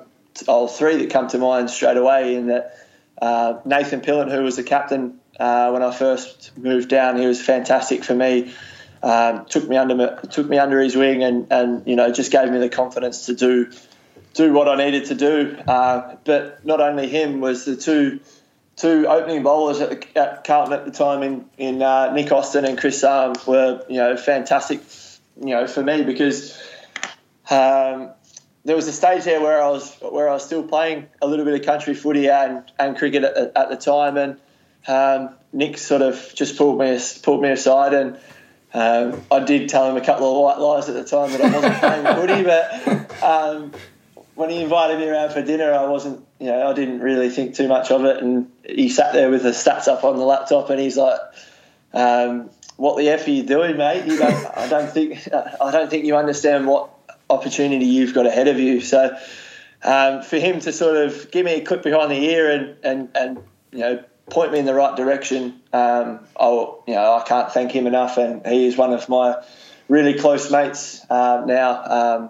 or 0.47 0.67
three 0.67 0.97
that 0.97 1.11
come 1.11 1.27
to 1.27 1.37
mind 1.37 1.69
straight 1.69 1.97
away. 1.97 2.35
In 2.35 2.47
that 2.47 2.77
uh, 3.21 3.59
Nathan 3.65 4.01
Pilon, 4.01 4.29
who 4.31 4.41
was 4.41 4.55
the 4.55 4.63
captain 4.63 5.19
uh, 5.39 5.69
when 5.69 5.83
I 5.83 5.91
first 5.91 6.57
moved 6.57 6.89
down, 6.89 7.17
he 7.17 7.27
was 7.27 7.41
fantastic 7.41 8.03
for 8.03 8.15
me 8.15 8.53
um, 9.01 9.45
took 9.45 9.67
me 9.67 9.77
under 9.77 10.19
took 10.29 10.47
me 10.47 10.57
under 10.57 10.79
his 10.79 10.95
wing 10.95 11.23
and 11.23 11.47
and 11.51 11.87
you 11.87 11.95
know 11.95 12.11
just 12.11 12.31
gave 12.31 12.51
me 12.51 12.59
the 12.59 12.69
confidence 12.69 13.27
to 13.27 13.35
do 13.35 13.71
do 14.33 14.53
what 14.53 14.67
I 14.67 14.75
needed 14.83 15.05
to 15.05 15.15
do. 15.15 15.57
Uh, 15.67 16.15
but 16.23 16.65
not 16.65 16.81
only 16.81 17.07
him 17.07 17.39
was 17.39 17.65
the 17.65 17.75
two 17.75 18.19
two 18.75 19.07
opening 19.07 19.43
bowlers 19.43 19.81
at, 19.81 19.89
the, 19.89 20.19
at 20.19 20.43
Carlton 20.43 20.73
at 20.73 20.85
the 20.85 20.91
time 20.91 21.23
in 21.23 21.45
in 21.57 21.81
uh, 21.81 22.13
Nick 22.13 22.31
Austin 22.31 22.65
and 22.65 22.77
Chris 22.77 23.03
Arm 23.03 23.35
were 23.47 23.85
you 23.89 23.97
know 23.97 24.17
fantastic 24.17 24.81
you 25.39 25.55
know 25.55 25.67
for 25.67 25.83
me 25.83 26.03
because. 26.03 26.57
Um, 27.51 28.11
there 28.65 28.75
was 28.75 28.87
a 28.87 28.91
stage 28.91 29.23
there 29.23 29.41
where 29.41 29.63
I 29.63 29.69
was 29.69 29.95
where 30.01 30.29
I 30.29 30.33
was 30.33 30.45
still 30.45 30.63
playing 30.63 31.07
a 31.21 31.27
little 31.27 31.45
bit 31.45 31.59
of 31.59 31.65
country 31.65 31.95
footy 31.95 32.29
and, 32.29 32.69
and 32.77 32.95
cricket 32.97 33.23
at, 33.23 33.53
at 33.55 33.69
the 33.69 33.77
time, 33.77 34.17
and 34.17 34.39
um, 34.87 35.35
Nick 35.53 35.77
sort 35.77 36.01
of 36.01 36.31
just 36.35 36.57
pulled 36.57 36.77
me 36.77 36.99
pulled 37.23 37.41
me 37.41 37.49
aside 37.49 37.93
and 37.93 38.19
um, 38.73 39.23
I 39.31 39.39
did 39.39 39.67
tell 39.69 39.89
him 39.89 39.97
a 39.97 40.05
couple 40.05 40.29
of 40.29 40.43
white 40.43 40.59
lies 40.59 40.89
at 40.89 40.95
the 40.95 41.03
time 41.03 41.31
that 41.31 41.41
I 41.41 41.53
wasn't 41.53 41.75
playing 41.79 42.15
footy, 42.15 42.43
but 42.43 43.23
um, 43.23 43.71
when 44.35 44.49
he 44.51 44.61
invited 44.61 44.99
me 44.99 45.07
around 45.07 45.33
for 45.33 45.41
dinner, 45.41 45.73
I 45.73 45.85
wasn't, 45.87 46.23
you 46.39 46.47
know, 46.47 46.69
I 46.69 46.73
didn't 46.73 46.99
really 46.99 47.29
think 47.29 47.55
too 47.55 47.67
much 47.67 47.89
of 47.89 48.05
it. 48.05 48.21
And 48.21 48.51
he 48.63 48.89
sat 48.89 49.13
there 49.13 49.31
with 49.31 49.43
the 49.43 49.49
stats 49.49 49.87
up 49.87 50.03
on 50.03 50.17
the 50.17 50.23
laptop, 50.23 50.69
and 50.69 50.79
he's 50.79 50.97
like, 50.97 51.19
um, 51.93 52.51
"What 52.77 52.97
the 52.97 53.09
f 53.09 53.27
are 53.27 53.31
you 53.31 53.43
doing, 53.43 53.75
mate? 53.75 54.05
You 54.05 54.17
don't, 54.17 54.57
I 54.57 54.67
don't 54.67 54.91
think, 54.91 55.27
I 55.61 55.71
don't 55.71 55.89
think 55.89 56.05
you 56.05 56.15
understand 56.15 56.67
what 56.67 56.91
opportunity 57.29 57.85
you've 57.85 58.13
got 58.13 58.27
ahead 58.27 58.47
of 58.47 58.59
you." 58.59 58.81
So. 58.81 59.17
Um, 59.81 60.23
for 60.23 60.35
him 60.35 60.59
to 60.59 60.73
sort 60.73 60.97
of 60.97 61.31
give 61.31 61.45
me 61.45 61.53
a 61.53 61.61
clip 61.61 61.83
behind 61.83 62.11
the 62.11 62.21
ear 62.21 62.51
and, 62.51 62.75
and, 62.83 63.09
and 63.15 63.37
you 63.71 63.79
know 63.79 64.03
point 64.29 64.51
me 64.51 64.59
in 64.59 64.65
the 64.65 64.73
right 64.73 64.95
direction. 64.95 65.61
Um, 65.73 66.21
I'll, 66.37 66.83
you 66.87 66.95
know, 66.95 67.15
I 67.15 67.23
can't 67.23 67.51
thank 67.51 67.71
him 67.71 67.87
enough, 67.87 68.17
and 68.17 68.45
he 68.45 68.65
is 68.65 68.77
one 68.77 68.93
of 68.93 69.07
my 69.09 69.41
really 69.87 70.13
close 70.13 70.51
mates 70.51 71.05
uh, 71.09 71.43
now. 71.45 71.83
Um, 71.83 72.29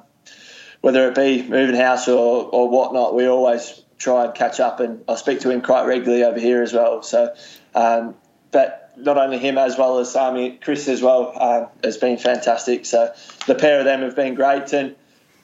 whether 0.82 1.10
it 1.10 1.16
be 1.16 1.44
moving 1.44 1.76
house 1.76 2.08
or, 2.08 2.46
or 2.46 2.70
whatnot, 2.70 3.14
we 3.14 3.28
always 3.28 3.82
try 3.98 4.26
and 4.26 4.34
catch 4.34 4.60
up, 4.60 4.80
and 4.80 5.04
I 5.08 5.16
speak 5.16 5.42
to 5.42 5.50
him 5.50 5.62
quite 5.62 5.86
regularly 5.86 6.24
over 6.24 6.40
here 6.40 6.64
as 6.64 6.74
well. 6.74 7.04
So, 7.04 7.34
um, 7.76 8.16
but 8.52 8.94
not 8.96 9.18
only 9.18 9.38
him 9.38 9.58
as 9.58 9.78
well 9.78 10.00
as 10.00 10.12
Sami, 10.12 10.58
Chris 10.58 10.88
as 10.88 11.02
well 11.02 11.34
uh, 11.36 11.68
has 11.84 11.98
been 11.98 12.18
fantastic. 12.18 12.86
So 12.86 13.14
the 13.46 13.56
pair 13.56 13.80
of 13.80 13.86
them 13.86 14.02
have 14.02 14.16
been 14.16 14.36
great, 14.36 14.72
and 14.74 14.96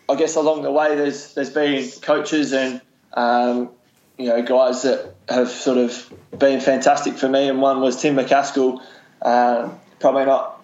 I 0.08 0.16
guess 0.16 0.36
along 0.36 0.64
the 0.64 0.72
way 0.72 0.96
there's 0.96 1.34
there's 1.34 1.50
been 1.50 1.90
coaches 2.02 2.54
and 2.54 2.82
um, 3.14 3.72
you 4.18 4.28
know 4.28 4.42
guys 4.42 4.84
that 4.84 5.16
have 5.28 5.50
sort 5.50 5.78
of 5.78 6.14
been 6.38 6.60
fantastic 6.60 7.16
for 7.16 7.28
me, 7.28 7.50
and 7.50 7.62
one 7.62 7.82
was 7.82 8.02
Tim 8.02 8.16
McCaskill, 8.16 8.82
uh, 9.22 9.70
probably 10.00 10.26
not 10.26 10.62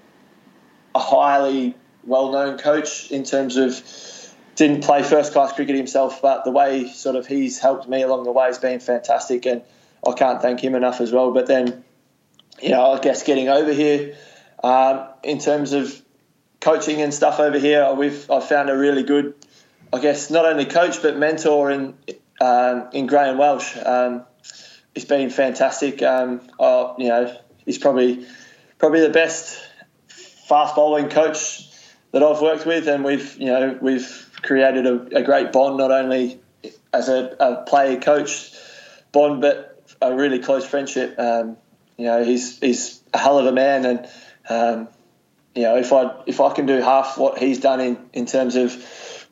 a 0.93 0.99
highly 0.99 1.75
well-known 2.03 2.57
coach 2.57 3.11
in 3.11 3.23
terms 3.23 3.57
of 3.57 3.81
didn't 4.55 4.83
play 4.83 5.01
first-class 5.01 5.53
cricket 5.53 5.75
himself, 5.75 6.21
but 6.21 6.43
the 6.43 6.51
way 6.51 6.87
sort 6.87 7.15
of 7.15 7.25
he's 7.25 7.59
helped 7.59 7.87
me 7.87 8.01
along 8.01 8.23
the 8.23 8.31
way 8.31 8.45
has 8.45 8.59
been 8.59 8.79
fantastic, 8.79 9.45
and 9.45 9.61
I 10.05 10.13
can't 10.13 10.41
thank 10.41 10.59
him 10.59 10.75
enough 10.75 11.01
as 11.01 11.11
well. 11.11 11.31
But 11.31 11.47
then, 11.47 11.83
you 12.61 12.69
know, 12.69 12.91
I 12.91 12.99
guess 12.99 13.23
getting 13.23 13.49
over 13.49 13.71
here 13.71 14.15
um, 14.63 15.07
in 15.23 15.39
terms 15.39 15.73
of 15.73 16.01
coaching 16.59 17.01
and 17.01 17.13
stuff 17.13 17.39
over 17.39 17.57
here, 17.57 17.93
we've 17.93 18.29
I've 18.29 18.47
found 18.47 18.69
a 18.69 18.77
really 18.77 19.03
good, 19.03 19.33
I 19.91 19.99
guess, 19.99 20.29
not 20.29 20.45
only 20.45 20.65
coach 20.65 21.01
but 21.01 21.17
mentor 21.17 21.71
in 21.71 21.95
um, 22.41 22.89
in 22.91 23.07
Graeme 23.07 23.37
Welch. 23.37 23.77
Um, 23.77 24.25
it's 24.95 25.05
been 25.05 25.29
fantastic. 25.29 26.01
Um, 26.01 26.41
you 26.97 27.07
know, 27.07 27.37
he's 27.65 27.77
probably 27.77 28.25
probably 28.77 29.01
the 29.01 29.09
best 29.09 29.61
fast 30.07 30.75
bowling 30.75 31.09
coach 31.09 31.69
that 32.11 32.23
I've 32.23 32.41
worked 32.41 32.65
with, 32.65 32.87
and 32.87 33.05
we've 33.05 33.37
you 33.37 33.45
know 33.45 33.77
we've 33.81 34.29
created 34.41 34.85
a, 34.85 35.19
a 35.19 35.23
great 35.23 35.51
bond 35.51 35.77
not 35.77 35.91
only 35.91 36.41
as 36.91 37.09
a, 37.09 37.35
a, 37.39 37.63
player 37.63 37.99
coach 37.99 38.53
bond, 39.11 39.41
but 39.41 39.81
a 40.01 40.13
really 40.13 40.39
close 40.39 40.65
friendship. 40.65 41.17
Um, 41.17 41.57
you 41.97 42.05
know, 42.05 42.23
he's 42.23 42.59
he's 42.59 43.01
a 43.13 43.17
hell 43.17 43.37
of 43.37 43.45
a 43.45 43.51
man, 43.51 43.85
and 43.85 44.09
um, 44.49 44.87
you 45.55 45.63
know 45.63 45.77
if 45.77 45.93
I 45.93 46.21
if 46.25 46.41
I 46.41 46.53
can 46.53 46.65
do 46.65 46.81
half 46.81 47.17
what 47.17 47.37
he's 47.37 47.59
done 47.59 47.79
in 47.79 48.09
in 48.13 48.25
terms 48.25 48.55
of 48.55 48.75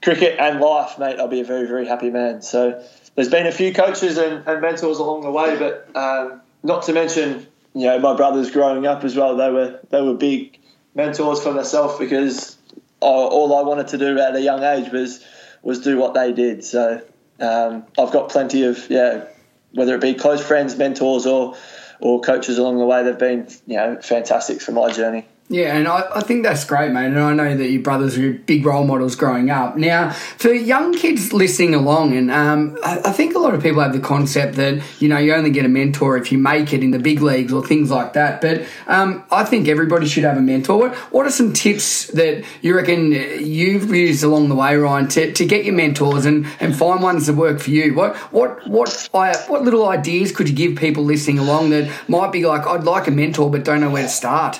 cricket 0.02 0.40
and 0.40 0.62
life, 0.62 0.98
mate, 1.00 1.20
I'll 1.20 1.28
be 1.28 1.42
a 1.42 1.46
very 1.46 1.68
very 1.68 1.88
happy 1.88 2.12
man. 2.12 2.42
So 2.42 2.82
there's 3.16 3.30
been 3.30 3.48
a 3.48 3.52
few 3.52 3.74
coaches 3.74 4.18
and, 4.18 4.48
and 4.48 4.62
mentors 4.62 5.00
along 5.00 5.22
the 5.22 5.32
way, 5.32 5.58
but 5.58 5.90
um, 5.96 6.42
not 6.64 6.84
to 6.84 6.94
mention, 6.94 7.48
you 7.74 7.86
know, 7.86 8.00
my 8.00 8.16
brothers 8.16 8.52
growing 8.52 8.86
up 8.86 9.04
as 9.04 9.16
well. 9.16 9.36
They 9.36 9.50
were 9.50 9.80
they 9.90 10.02
were 10.02 10.14
big 10.14 10.58
mentors 10.96 11.42
for 11.42 11.54
myself 11.54 12.00
because 12.00 12.58
all 13.02 13.58
I 13.58 13.62
wanted 13.68 13.88
to 13.90 13.98
do 13.98 14.20
at 14.20 14.36
a 14.36 14.42
young 14.42 14.64
age 14.64 14.92
was 14.92 15.24
was 15.62 15.82
do 15.82 15.98
what 15.98 16.14
they 16.14 16.32
did. 16.32 16.64
So 16.64 17.02
um, 17.40 17.86
I've 17.98 18.12
got 18.12 18.30
plenty 18.30 18.64
of 18.64 18.90
yeah, 18.90 19.26
whether 19.74 19.96
it 19.96 20.02
be 20.02 20.14
close 20.14 20.46
friends, 20.46 20.78
mentors, 20.78 21.26
or 21.26 21.56
or 22.00 22.22
coaches 22.22 22.58
along 22.58 22.78
the 22.78 22.86
way. 22.86 23.04
They've 23.04 23.18
been 23.18 23.48
you 23.68 23.78
know 23.78 24.00
fantastic 24.02 24.62
for 24.62 24.72
my 24.72 24.92
journey. 24.92 25.26
Yeah, 25.52 25.76
and 25.76 25.88
I, 25.88 26.04
I 26.14 26.22
think 26.22 26.44
that's 26.44 26.64
great, 26.64 26.92
mate. 26.92 27.08
And 27.08 27.20
I 27.20 27.34
know 27.34 27.58
that 27.58 27.72
your 27.72 27.82
brothers 27.82 28.16
were 28.20 28.34
big 28.34 28.64
role 28.64 28.84
models 28.84 29.16
growing 29.16 29.50
up. 29.50 29.78
Now, 29.78 30.12
for 30.12 30.54
young 30.54 30.94
kids 30.94 31.34
listening 31.34 31.74
along, 31.74 32.16
and 32.16 32.30
um, 32.30 32.78
I, 32.84 33.00
I, 33.06 33.12
think 33.12 33.34
a 33.34 33.40
lot 33.40 33.56
of 33.56 33.64
people 33.64 33.82
have 33.82 33.92
the 33.92 34.00
concept 34.00 34.58
that, 34.58 34.84
you 35.00 35.10
know, 35.10 35.18
you 35.18 35.34
only 35.34 35.50
get 35.50 35.66
a 35.66 35.68
mentor 35.68 36.18
if 36.18 36.32
you 36.32 36.38
make 36.38 36.72
it 36.72 36.84
in 36.84 36.92
the 36.92 37.00
big 37.00 37.24
leagues 37.24 37.52
or 37.52 37.66
things 37.66 37.90
like 37.90 38.14
that. 38.14 38.42
But 38.42 38.68
um, 38.86 39.24
I 39.32 39.44
think 39.44 39.68
everybody 39.68 40.06
should 40.08 40.24
have 40.24 40.38
a 40.38 40.42
mentor. 40.42 40.78
What, 40.78 40.96
what 41.12 41.26
are 41.26 41.32
some 41.32 41.52
tips 41.52 42.08
that 42.12 42.46
you 42.62 42.76
reckon 42.76 43.12
you've 43.12 43.90
used 43.90 44.24
along 44.24 44.50
the 44.50 44.56
way, 44.56 44.76
Ryan, 44.76 45.08
to, 45.08 45.34
to 45.34 45.46
get 45.48 45.66
your 45.66 45.74
mentors 45.74 46.28
and, 46.28 46.46
and 46.60 46.76
find 46.76 47.02
ones 47.02 47.26
that 47.26 47.34
work 47.34 47.60
for 47.60 47.72
you? 47.72 47.96
What, 47.96 48.16
what, 48.32 48.68
what, 48.68 49.10
what 49.12 49.64
little 49.64 49.90
ideas 49.90 50.32
could 50.32 50.48
you 50.48 50.54
give 50.54 50.78
people 50.78 51.04
listening 51.04 51.40
along 51.40 51.72
that 51.72 51.92
might 52.08 52.32
be 52.32 52.46
like, 52.46 52.68
I'd 52.68 52.84
like 52.84 53.08
a 53.08 53.12
mentor 53.12 53.50
but 53.50 53.66
don't 53.66 53.82
know 53.82 53.90
where 53.90 54.04
to 54.04 54.10
start? 54.10 54.60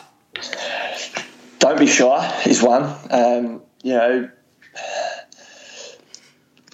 Don't 1.60 1.80
be 1.80 1.88
shy 1.88 2.42
is 2.46 2.62
one. 2.62 2.84
Um, 3.10 3.62
you 3.84 3.94
know, 3.94 4.30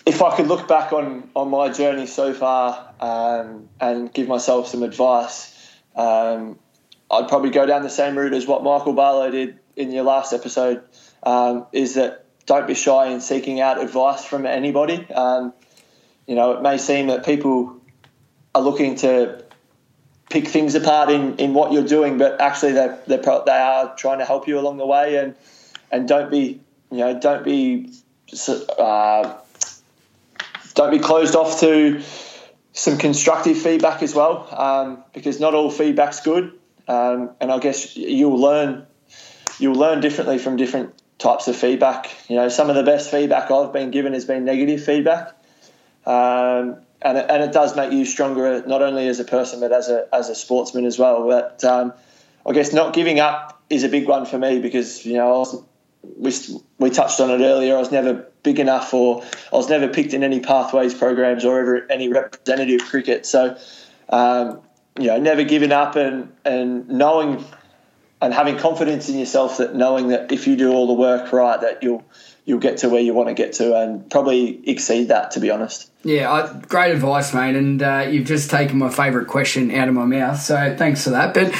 if 0.06 0.21
I 0.21 0.36
could 0.36 0.47
look 0.47 0.67
back 0.67 0.93
on, 0.93 1.30
on 1.36 1.49
my 1.49 1.69
journey 1.69 2.08
so 2.08 2.34
far 2.34 2.93
um, 2.99 3.69
and 3.80 4.13
give 4.13 4.28
myself 4.28 4.67
some 4.67 4.84
advice, 4.84 5.51
um, 5.95 6.60
I'd 7.10 7.28
probably 7.28 7.49
go 7.49 7.65
down 7.65 7.84
the 7.84 7.89
same 7.89 8.17
route 8.17 8.34
as 8.34 8.45
what 8.45 8.63
Michael 8.63 8.93
Barlow 8.93 9.32
did 9.32 9.60
in 9.75 9.91
your 9.91 10.04
last 10.04 10.34
episode. 10.34 10.84
Um, 11.23 11.65
is 11.71 11.95
that 11.95 12.25
don't 12.45 12.67
be 12.67 12.75
shy 12.75 13.08
in 13.08 13.21
seeking 13.21 13.60
out 13.60 13.82
advice 13.82 14.23
from 14.23 14.45
anybody. 14.45 15.12
Um, 15.12 15.54
you 16.28 16.36
know, 16.36 16.51
it 16.51 16.62
may 16.62 16.78
seem 16.78 17.08
that 17.08 17.25
people 17.25 17.82
are 18.54 18.62
looking 18.62 18.95
to 18.97 19.44
pick 20.30 20.48
things 20.48 20.76
apart 20.76 21.10
in, 21.10 21.38
in 21.38 21.54
what 21.54 21.72
you're 21.72 21.86
doing, 21.86 22.18
but 22.18 22.42
actually 22.42 22.74
they 22.74 22.98
they 23.08 23.18
they 23.18 23.52
are 23.52 23.96
trying 23.96 24.20
to 24.20 24.26
help 24.26 24.48
you 24.48 24.60
along 24.60 24.78
the 24.78 24.86
way, 24.86 25.18
and 25.18 25.36
and 25.92 26.08
don't 26.08 26.32
be 26.32 26.60
you 26.92 26.98
know 26.98 27.20
don't 27.20 27.44
be 27.44 27.92
uh, 28.78 29.38
don't 30.74 30.92
be 30.92 31.00
closed 31.00 31.36
off 31.36 31.60
to 31.62 32.02
some 32.74 32.98
constructive 32.98 33.58
feedback 33.58 34.04
as 34.04 34.14
well, 34.14 34.48
um, 34.52 35.04
because 35.14 35.40
not 35.40 35.54
all 35.54 35.72
feedback's 35.72 36.22
good, 36.22 36.52
um, 36.88 37.32
and 37.40 37.52
I 37.52 37.60
guess 37.60 37.96
you'll 37.96 38.40
learn 38.40 38.86
you'll 39.60 39.76
learn 39.76 40.02
differently 40.02 40.38
from 40.38 40.58
different 40.58 40.94
types 41.18 41.48
of 41.48 41.56
feedback. 41.56 42.12
You 42.28 42.36
know, 42.36 42.50
some 42.50 42.70
of 42.70 42.76
the 42.76 42.84
best 42.84 43.10
feedback 43.10 43.50
I've 43.52 43.72
been 43.72 43.92
given 43.92 44.14
has 44.14 44.26
been 44.26 44.44
negative 44.44 44.84
feedback, 44.84 45.34
um, 46.06 46.82
and 47.06 47.20
it, 47.20 47.26
and 47.30 47.44
it 47.44 47.54
does 47.54 47.76
make 47.76 47.94
you 47.94 48.04
stronger 48.04 48.65
not 48.65 48.82
only 48.82 49.08
as 49.08 49.20
a 49.20 49.24
person 49.24 49.60
but 49.60 49.72
as 49.72 49.88
a 49.88 50.08
as 50.13 50.28
a 50.28 50.36
sportsman 50.36 50.86
as 50.86 50.98
well. 51.00 51.28
But 51.28 51.63
um, 51.63 51.94
I 52.46 52.52
guess 52.52 52.74
not 52.74 52.94
giving 52.94 53.20
up 53.20 53.62
is 53.70 53.84
a 53.84 53.89
big 53.89 54.08
one 54.08 54.26
for 54.26 54.38
me 54.38 54.60
because 54.60 55.06
you 55.06 55.13
know 55.13 55.30
was, 55.39 55.63
we 56.18 56.34
we 56.80 56.89
touched 56.89 57.20
on 57.22 57.30
it 57.30 57.46
earlier. 57.46 57.76
I 57.76 57.80
was 57.80 57.91
never 57.91 58.28
big 58.44 58.60
enough, 58.60 58.94
or 58.94 59.24
I 59.54 59.56
was 59.56 59.70
never 59.70 59.88
picked 59.88 60.13
in 60.13 60.24
any 60.24 60.39
pathways 60.39 60.94
programs 60.94 61.46
or 61.46 61.60
ever 61.60 61.89
any 61.89 62.10
representative 62.10 62.82
cricket. 62.82 63.26
So. 63.26 63.58
Um, 64.10 64.62
you 64.98 65.08
know, 65.08 65.20
never 65.20 65.44
giving 65.44 65.74
up 65.74 65.98
and, 65.98 66.32
and 66.46 66.88
knowing 66.88 67.44
and 68.22 68.34
having 68.34 68.58
confidence 68.58 69.10
in 69.10 69.18
yourself 69.18 69.58
that 69.58 69.76
knowing 69.76 70.08
that 70.08 70.32
if 70.32 70.48
you 70.48 70.56
do 70.56 70.72
all 70.72 70.88
the 70.88 70.94
work 70.94 71.34
right, 71.34 71.60
that 71.60 71.84
you'll 71.84 72.06
you'll 72.46 72.60
get 72.60 72.78
to 72.78 72.89
where 72.89 73.02
you 73.02 73.13
want 73.13 73.28
to 73.28 73.34
get 73.34 73.54
to 73.54 73.76
and 73.76 74.10
probably 74.10 74.68
exceed 74.70 75.10
that. 75.10 75.32
To 75.32 75.39
be 75.39 75.52
honest. 75.52 75.91
Yeah, 76.06 76.32
I, 76.32 76.62
great 76.68 76.91
advice, 76.91 77.34
mate. 77.34 77.56
And 77.56 77.82
uh, 77.82 78.06
you've 78.08 78.28
just 78.28 78.52
taken 78.52 78.78
my 78.78 78.91
favourite 78.91 79.28
question 79.28 79.72
out 79.72 79.88
of 79.88 79.96
my 79.96 80.06
mouth. 80.06 80.39
So 80.39 80.76
thanks 80.78 81.04
for 81.04 81.10
that. 81.10 81.34
But 81.34 81.52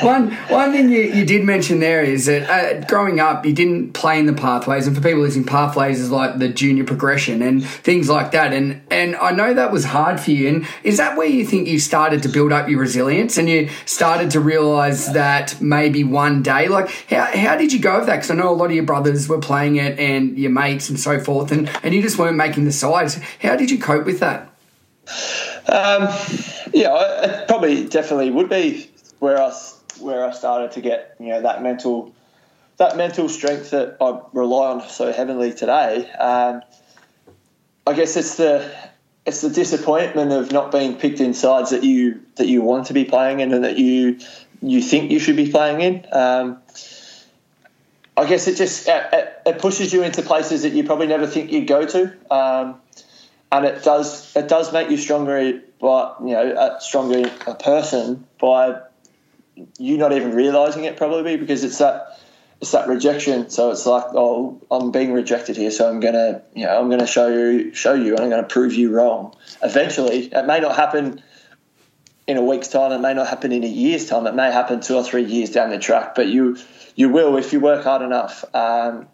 one 0.02 0.32
one 0.48 0.72
thing 0.72 0.88
you, 0.88 1.02
you 1.02 1.26
did 1.26 1.44
mention 1.44 1.80
there 1.80 2.02
is 2.02 2.24
that 2.24 2.48
uh, 2.48 2.86
growing 2.86 3.20
up, 3.20 3.44
you 3.44 3.52
didn't 3.52 3.92
play 3.92 4.18
in 4.18 4.24
the 4.24 4.32
pathways. 4.32 4.86
And 4.86 4.96
for 4.96 5.02
people 5.02 5.20
listening, 5.20 5.44
pathways 5.44 6.00
is 6.00 6.10
like 6.10 6.38
the 6.38 6.48
junior 6.48 6.84
progression 6.84 7.42
and 7.42 7.62
things 7.62 8.08
like 8.08 8.30
that. 8.30 8.54
And 8.54 8.80
and 8.90 9.16
I 9.16 9.32
know 9.32 9.52
that 9.52 9.70
was 9.70 9.84
hard 9.84 10.18
for 10.18 10.30
you. 10.30 10.48
And 10.48 10.66
is 10.82 10.96
that 10.96 11.18
where 11.18 11.26
you 11.26 11.44
think 11.44 11.68
you 11.68 11.78
started 11.78 12.22
to 12.22 12.30
build 12.30 12.52
up 12.52 12.70
your 12.70 12.80
resilience 12.80 13.36
and 13.36 13.50
you 13.50 13.68
started 13.84 14.30
to 14.30 14.40
realise 14.40 15.08
that 15.08 15.60
maybe 15.60 16.04
one 16.04 16.42
day, 16.42 16.68
like 16.68 16.88
how, 17.10 17.26
how 17.36 17.56
did 17.56 17.70
you 17.70 17.80
go 17.80 17.98
with 17.98 18.06
that? 18.06 18.16
Because 18.16 18.30
I 18.30 18.34
know 18.34 18.48
a 18.48 18.56
lot 18.56 18.66
of 18.66 18.72
your 18.72 18.84
brothers 18.84 19.28
were 19.28 19.40
playing 19.40 19.76
it 19.76 19.98
and 19.98 20.38
your 20.38 20.52
mates 20.52 20.88
and 20.88 20.98
so 20.98 21.20
forth, 21.20 21.52
and, 21.52 21.68
and 21.82 21.94
you 21.94 22.00
just 22.00 22.16
weren't 22.16 22.38
making 22.38 22.64
the 22.64 22.72
sides. 22.72 23.20
How 23.42 23.56
did 23.56 23.70
you 23.70 23.73
you 23.74 23.80
cope 23.80 24.06
with 24.06 24.20
that? 24.20 24.48
Um, 25.68 26.08
yeah, 26.72 27.42
it 27.42 27.48
probably 27.48 27.86
definitely 27.86 28.30
would 28.30 28.48
be 28.48 28.90
where 29.18 29.40
I 29.40 29.52
where 30.00 30.24
I 30.24 30.32
started 30.32 30.72
to 30.72 30.80
get 30.80 31.16
you 31.20 31.28
know 31.28 31.42
that 31.42 31.62
mental 31.62 32.14
that 32.76 32.96
mental 32.96 33.28
strength 33.28 33.70
that 33.70 33.96
I 34.00 34.20
rely 34.32 34.72
on 34.72 34.88
so 34.88 35.12
heavily 35.12 35.52
today. 35.52 36.10
Um, 36.12 36.62
I 37.86 37.92
guess 37.92 38.16
it's 38.16 38.36
the 38.36 38.70
it's 39.26 39.40
the 39.40 39.50
disappointment 39.50 40.32
of 40.32 40.52
not 40.52 40.72
being 40.72 40.96
picked 40.96 41.20
in 41.20 41.34
sides 41.34 41.70
that 41.70 41.84
you 41.84 42.22
that 42.36 42.46
you 42.46 42.62
want 42.62 42.86
to 42.86 42.92
be 42.92 43.04
playing 43.04 43.40
in 43.40 43.52
and 43.52 43.64
that 43.64 43.78
you 43.78 44.18
you 44.62 44.80
think 44.80 45.10
you 45.10 45.18
should 45.18 45.36
be 45.36 45.50
playing 45.50 45.80
in. 45.80 46.06
Um, 46.12 46.58
I 48.16 48.26
guess 48.26 48.46
it 48.46 48.56
just 48.56 48.88
it, 48.88 49.42
it, 49.44 49.58
pushes 49.58 49.92
you 49.92 50.02
into 50.02 50.22
places 50.22 50.62
that 50.62 50.72
you 50.72 50.84
probably 50.84 51.08
never 51.08 51.26
think 51.26 51.50
you'd 51.50 51.66
go 51.66 51.84
to. 51.84 52.32
Um, 52.32 52.80
and 53.54 53.66
it 53.66 53.84
does 53.84 54.34
it 54.34 54.48
does 54.48 54.72
make 54.72 54.90
you 54.90 54.96
stronger, 54.96 55.62
but 55.80 56.16
you 56.20 56.32
know, 56.32 56.76
a 56.76 56.80
stronger 56.80 57.30
a 57.46 57.54
person 57.54 58.26
by 58.40 58.80
you 59.78 59.96
not 59.96 60.12
even 60.12 60.32
realizing 60.32 60.84
it 60.84 60.96
probably 60.96 61.36
because 61.36 61.62
it's 61.62 61.78
that 61.78 62.18
it's 62.60 62.72
that 62.72 62.88
rejection. 62.88 63.50
So 63.50 63.70
it's 63.70 63.86
like, 63.86 64.06
oh, 64.14 64.60
I'm 64.70 64.90
being 64.90 65.12
rejected 65.12 65.56
here, 65.56 65.70
so 65.70 65.88
I'm 65.88 66.00
gonna, 66.00 66.42
you 66.54 66.64
know, 66.64 66.80
I'm 66.80 66.90
gonna 66.90 67.06
show 67.06 67.28
you, 67.28 67.72
show 67.74 67.94
you, 67.94 68.14
and 68.14 68.24
I'm 68.24 68.30
gonna 68.30 68.42
prove 68.42 68.74
you 68.74 68.90
wrong. 68.90 69.36
Eventually, 69.62 70.32
it 70.32 70.46
may 70.46 70.58
not 70.58 70.74
happen 70.74 71.22
in 72.26 72.36
a 72.36 72.42
week's 72.42 72.68
time. 72.68 72.90
It 72.90 72.98
may 72.98 73.14
not 73.14 73.28
happen 73.28 73.52
in 73.52 73.62
a 73.62 73.68
year's 73.68 74.06
time. 74.06 74.26
It 74.26 74.34
may 74.34 74.50
happen 74.50 74.80
two 74.80 74.96
or 74.96 75.04
three 75.04 75.24
years 75.24 75.50
down 75.50 75.70
the 75.70 75.78
track, 75.78 76.14
but 76.16 76.26
you, 76.26 76.56
you 76.96 77.08
will 77.10 77.36
if 77.36 77.52
you 77.52 77.60
work 77.60 77.84
hard 77.84 78.02
enough. 78.02 78.44
Um, 78.54 79.08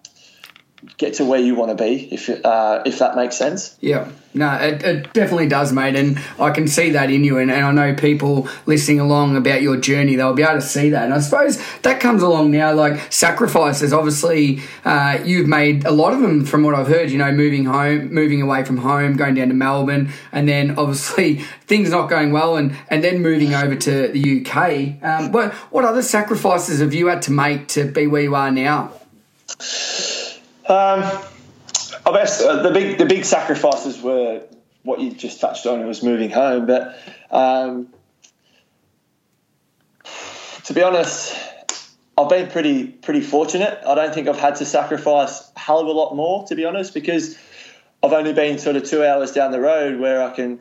get 0.96 1.14
to 1.14 1.24
where 1.24 1.40
you 1.40 1.54
want 1.54 1.76
to 1.76 1.82
be, 1.82 2.12
if 2.12 2.28
uh, 2.44 2.82
if 2.86 2.98
that 2.98 3.16
makes 3.16 3.36
sense. 3.36 3.76
Yeah, 3.80 4.10
no, 4.32 4.52
it, 4.54 4.82
it, 4.82 5.12
definitely 5.12 5.48
does, 5.48 5.72
mate, 5.72 5.96
and 5.96 6.18
I 6.38 6.50
can 6.50 6.68
see 6.68 6.90
that 6.90 7.10
in 7.10 7.24
you, 7.24 7.38
and, 7.38 7.50
and 7.50 7.64
I 7.64 7.72
know 7.72 7.94
people 7.94 8.48
listening 8.64 9.00
along 9.00 9.36
about 9.36 9.60
your 9.60 9.76
journey, 9.76 10.16
they'll 10.16 10.34
be 10.34 10.42
able 10.42 10.54
to 10.54 10.60
see 10.60 10.90
that, 10.90 11.04
and 11.04 11.12
I 11.12 11.20
suppose 11.20 11.60
that 11.82 12.00
comes 12.00 12.22
along 12.22 12.50
now, 12.50 12.72
like 12.72 13.12
sacrifices. 13.12 13.92
Obviously, 13.92 14.60
uh, 14.84 15.18
you've 15.24 15.48
made 15.48 15.84
a 15.84 15.90
lot 15.90 16.12
of 16.12 16.20
them, 16.20 16.44
from 16.44 16.62
what 16.62 16.74
I've 16.74 16.88
heard. 16.88 17.10
You 17.10 17.18
know, 17.18 17.32
moving 17.32 17.64
home, 17.64 18.12
moving 18.14 18.40
away 18.40 18.64
from 18.64 18.78
home, 18.78 19.16
going 19.16 19.34
down 19.34 19.48
to 19.48 19.54
Melbourne, 19.54 20.10
and 20.32 20.48
then 20.48 20.70
obviously 20.78 21.36
things 21.66 21.90
not 21.90 22.08
going 22.08 22.32
well, 22.32 22.56
and 22.56 22.76
and 22.88 23.04
then 23.04 23.20
moving 23.22 23.54
over 23.54 23.74
to 23.74 24.08
the 24.08 24.40
UK. 24.40 25.02
Um, 25.02 25.32
what 25.32 25.52
what 25.72 25.84
other 25.84 26.02
sacrifices 26.02 26.80
have 26.80 26.94
you 26.94 27.08
had 27.08 27.22
to 27.22 27.32
make 27.32 27.68
to 27.68 27.84
be 27.84 28.06
where 28.06 28.22
you 28.22 28.34
are 28.34 28.50
now? 28.50 28.92
Um, 30.70 31.02
I 32.06 32.12
guess 32.12 32.40
uh, 32.40 32.62
the 32.62 32.70
big 32.70 32.96
the 32.96 33.04
big 33.04 33.24
sacrifices 33.24 34.00
were 34.00 34.44
what 34.84 35.00
you 35.00 35.10
just 35.10 35.40
touched 35.40 35.66
on. 35.66 35.80
It 35.80 35.84
was 35.84 36.04
moving 36.04 36.30
home, 36.30 36.66
but 36.66 36.96
um, 37.32 37.88
to 40.64 40.72
be 40.72 40.80
honest, 40.80 41.36
I've 42.16 42.28
been 42.28 42.48
pretty 42.48 42.86
pretty 42.86 43.20
fortunate. 43.20 43.80
I 43.84 43.96
don't 43.96 44.14
think 44.14 44.28
I've 44.28 44.38
had 44.38 44.54
to 44.56 44.64
sacrifice 44.64 45.50
a 45.56 45.58
hell 45.58 45.80
of 45.80 45.88
a 45.88 45.90
lot 45.90 46.14
more, 46.14 46.46
to 46.46 46.54
be 46.54 46.64
honest, 46.64 46.94
because 46.94 47.36
I've 48.00 48.12
only 48.12 48.32
been 48.32 48.58
sort 48.58 48.76
of 48.76 48.84
two 48.84 49.04
hours 49.04 49.32
down 49.32 49.50
the 49.50 49.60
road 49.60 49.98
where 49.98 50.22
I 50.22 50.30
can 50.30 50.60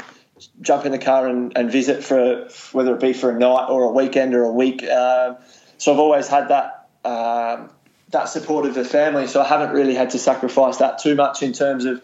jump 0.62 0.86
in 0.86 0.92
the 0.92 0.98
car 0.98 1.28
and, 1.28 1.56
and 1.56 1.72
visit 1.72 2.04
for 2.04 2.48
whether 2.72 2.96
it 2.96 3.00
be 3.00 3.14
for 3.14 3.30
a 3.30 3.38
night 3.38 3.68
or 3.70 3.84
a 3.84 3.92
weekend 3.92 4.34
or 4.34 4.44
a 4.44 4.52
week. 4.52 4.84
Um, 4.84 5.38
so 5.78 5.94
I've 5.94 6.00
always 6.00 6.28
had 6.28 6.48
that 6.48 6.90
um, 7.06 7.70
that 8.10 8.30
support 8.30 8.66
of 8.66 8.74
the 8.74 8.86
family, 8.86 9.28
so 9.28 9.42
I 9.42 9.48
haven't 9.48 9.72
really 9.72 9.94
had 9.94 10.12
to 10.12 10.20
sacrifice 10.20 10.78
that 10.78 11.00
too 11.00 11.16
much 11.16 11.44
in 11.44 11.54
terms 11.54 11.86
of 11.86 12.04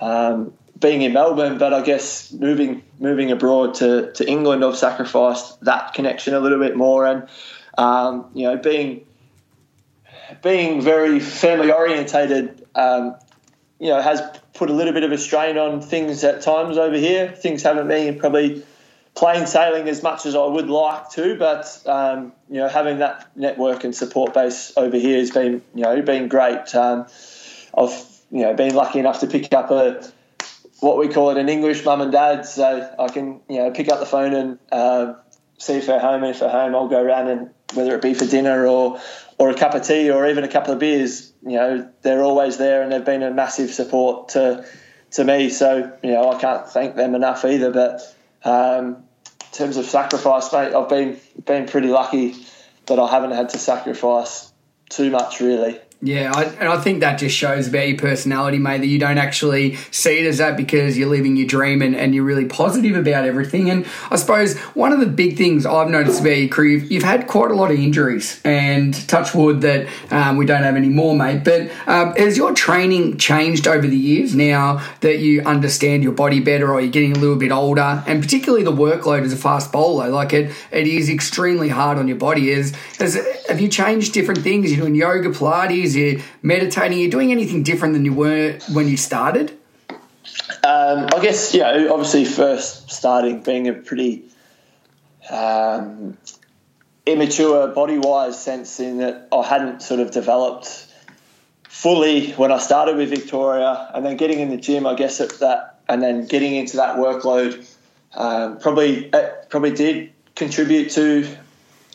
um, 0.00 0.54
being 0.78 1.02
in 1.02 1.12
Melbourne. 1.12 1.58
But 1.58 1.74
I 1.74 1.82
guess 1.82 2.32
moving 2.32 2.82
moving 2.98 3.30
abroad 3.30 3.74
to, 3.74 4.12
to 4.12 4.28
England, 4.28 4.64
I've 4.64 4.76
sacrificed 4.76 5.60
that 5.64 5.94
connection 5.94 6.34
a 6.34 6.40
little 6.40 6.58
bit 6.58 6.76
more, 6.76 7.06
and 7.06 7.28
um, 7.76 8.30
you 8.34 8.44
know, 8.44 8.56
being 8.56 9.06
being 10.42 10.80
very 10.80 11.20
family 11.20 11.70
orientated, 11.72 12.66
um, 12.74 13.16
you 13.78 13.88
know, 13.88 14.00
has 14.00 14.22
put 14.54 14.70
a 14.70 14.72
little 14.72 14.92
bit 14.92 15.02
of 15.02 15.12
a 15.12 15.18
strain 15.18 15.58
on 15.58 15.82
things 15.82 16.24
at 16.24 16.40
times 16.40 16.78
over 16.78 16.96
here. 16.96 17.28
Things 17.28 17.62
haven't 17.62 17.88
been 17.88 18.18
probably 18.18 18.64
plain 19.14 19.46
sailing 19.46 19.88
as 19.88 20.02
much 20.02 20.26
as 20.26 20.34
I 20.34 20.44
would 20.44 20.68
like 20.68 21.10
to, 21.10 21.36
but 21.36 21.82
um, 21.86 22.32
you 22.48 22.56
know, 22.56 22.68
having 22.68 22.98
that 22.98 23.30
network 23.36 23.84
and 23.84 23.94
support 23.94 24.34
base 24.34 24.72
over 24.76 24.96
here 24.96 25.18
has 25.18 25.30
been 25.30 25.62
you 25.74 25.82
know 25.82 26.02
been 26.02 26.28
great. 26.28 26.74
Um, 26.74 27.06
I've 27.76 28.06
you 28.30 28.42
know 28.42 28.54
been 28.54 28.74
lucky 28.74 28.98
enough 28.98 29.20
to 29.20 29.26
pick 29.26 29.52
up 29.52 29.70
a 29.70 30.04
what 30.80 30.98
we 30.98 31.08
call 31.08 31.30
it 31.30 31.38
an 31.38 31.48
English 31.48 31.84
mum 31.84 32.00
and 32.00 32.12
dad, 32.12 32.44
so 32.44 32.94
I 32.98 33.08
can 33.08 33.40
you 33.48 33.58
know 33.58 33.70
pick 33.70 33.88
up 33.88 34.00
the 34.00 34.06
phone 34.06 34.34
and 34.34 34.58
uh, 34.72 35.14
see 35.58 35.74
if 35.74 35.86
they're 35.86 36.00
home, 36.00 36.24
and 36.24 36.34
if 36.34 36.40
they're 36.40 36.50
home, 36.50 36.74
I'll 36.74 36.88
go 36.88 37.02
around 37.02 37.28
and 37.28 37.50
whether 37.74 37.94
it 37.94 38.02
be 38.02 38.14
for 38.14 38.26
dinner 38.26 38.66
or 38.66 39.00
or 39.38 39.50
a 39.50 39.54
cup 39.54 39.74
of 39.74 39.82
tea 39.82 40.10
or 40.10 40.28
even 40.28 40.44
a 40.44 40.48
couple 40.48 40.72
of 40.72 40.78
beers, 40.78 41.32
you 41.42 41.56
know, 41.56 41.90
they're 42.02 42.22
always 42.22 42.56
there 42.56 42.82
and 42.82 42.92
they've 42.92 43.04
been 43.04 43.22
a 43.22 43.32
massive 43.32 43.70
support 43.70 44.30
to 44.30 44.64
to 45.12 45.24
me. 45.24 45.50
So 45.50 45.96
you 46.02 46.10
know, 46.10 46.32
I 46.32 46.40
can't 46.40 46.68
thank 46.68 46.96
them 46.96 47.14
enough 47.14 47.44
either, 47.44 47.70
but. 47.70 48.02
Um, 48.46 49.03
terms 49.54 49.76
of 49.76 49.86
sacrifice, 49.86 50.52
mate, 50.52 50.74
I've 50.74 50.88
been 50.88 51.18
been 51.44 51.66
pretty 51.66 51.88
lucky 51.88 52.34
that 52.86 52.98
I 52.98 53.08
haven't 53.08 53.32
had 53.32 53.50
to 53.50 53.58
sacrifice 53.58 54.52
too 54.90 55.10
much, 55.10 55.40
really. 55.40 55.80
Yeah, 56.04 56.32
I, 56.34 56.44
and 56.44 56.68
I 56.68 56.78
think 56.82 57.00
that 57.00 57.16
just 57.16 57.34
shows 57.34 57.66
about 57.66 57.88
your 57.88 57.96
personality, 57.96 58.58
mate, 58.58 58.78
that 58.78 58.88
you 58.88 58.98
don't 58.98 59.16
actually 59.16 59.76
see 59.90 60.18
it 60.18 60.26
as 60.26 60.36
that 60.36 60.54
because 60.54 60.98
you're 60.98 61.08
living 61.08 61.34
your 61.34 61.46
dream 61.46 61.80
and, 61.80 61.96
and 61.96 62.14
you're 62.14 62.24
really 62.24 62.44
positive 62.44 62.94
about 62.94 63.24
everything. 63.24 63.70
And 63.70 63.86
I 64.10 64.16
suppose 64.16 64.58
one 64.74 64.92
of 64.92 65.00
the 65.00 65.06
big 65.06 65.38
things 65.38 65.64
I've 65.64 65.88
noticed 65.88 66.20
about 66.20 66.36
your 66.36 66.48
career, 66.48 66.76
you've 66.76 67.04
had 67.04 67.26
quite 67.26 67.50
a 67.50 67.54
lot 67.54 67.70
of 67.70 67.78
injuries, 67.78 68.38
and 68.44 68.92
touch 69.08 69.34
wood 69.34 69.62
that 69.62 69.88
um, 70.10 70.36
we 70.36 70.44
don't 70.44 70.62
have 70.62 70.76
any 70.76 70.90
more, 70.90 71.16
mate. 71.16 71.42
But 71.42 71.70
um, 71.86 72.14
has 72.16 72.36
your 72.36 72.52
training 72.52 73.16
changed 73.16 73.66
over 73.66 73.86
the 73.86 73.96
years 73.96 74.34
now 74.34 74.86
that 75.00 75.20
you 75.20 75.40
understand 75.40 76.02
your 76.02 76.12
body 76.12 76.40
better 76.40 76.70
or 76.70 76.82
you're 76.82 76.90
getting 76.90 77.16
a 77.16 77.18
little 77.18 77.36
bit 77.36 77.50
older? 77.50 78.04
And 78.06 78.22
particularly 78.22 78.62
the 78.62 78.72
workload 78.72 79.22
as 79.22 79.32
a 79.32 79.38
fast 79.38 79.72
bowler, 79.72 80.10
like 80.10 80.34
it, 80.34 80.52
it 80.70 80.86
is 80.86 81.08
extremely 81.08 81.70
hard 81.70 81.96
on 81.96 82.08
your 82.08 82.18
body. 82.18 82.50
Is, 82.50 82.74
has, 82.98 83.18
have 83.48 83.58
you 83.58 83.68
changed 83.68 84.12
different 84.12 84.42
things? 84.42 84.70
You're 84.70 84.82
doing 84.82 84.96
yoga, 84.96 85.30
Pilates, 85.30 85.93
you're 85.94 86.20
meditating, 86.42 86.98
you're 86.98 87.10
doing 87.10 87.32
anything 87.32 87.62
different 87.62 87.94
than 87.94 88.04
you 88.04 88.12
were 88.12 88.58
when 88.72 88.88
you 88.88 88.96
started? 88.96 89.50
Um, 90.62 91.08
I 91.14 91.18
guess, 91.20 91.54
you 91.54 91.60
know, 91.60 91.92
obviously 91.92 92.24
first 92.24 92.90
starting 92.90 93.42
being 93.42 93.68
a 93.68 93.74
pretty 93.74 94.24
um, 95.30 96.16
immature 97.06 97.68
body 97.68 97.98
wise 97.98 98.42
sense 98.42 98.80
in 98.80 98.98
that 98.98 99.28
I 99.32 99.42
hadn't 99.42 99.82
sort 99.82 100.00
of 100.00 100.10
developed 100.10 100.86
fully 101.68 102.32
when 102.32 102.50
I 102.50 102.58
started 102.58 102.96
with 102.96 103.10
Victoria 103.10 103.90
and 103.94 104.06
then 104.06 104.16
getting 104.16 104.40
in 104.40 104.48
the 104.48 104.56
gym, 104.56 104.86
I 104.86 104.94
guess 104.94 105.20
at 105.20 105.30
that, 105.40 105.80
and 105.88 106.02
then 106.02 106.26
getting 106.26 106.54
into 106.54 106.78
that 106.78 106.96
workload 106.96 107.66
um, 108.14 108.58
probably, 108.58 109.10
probably 109.50 109.72
did 109.72 110.12
contribute 110.34 110.90
to 110.92 111.28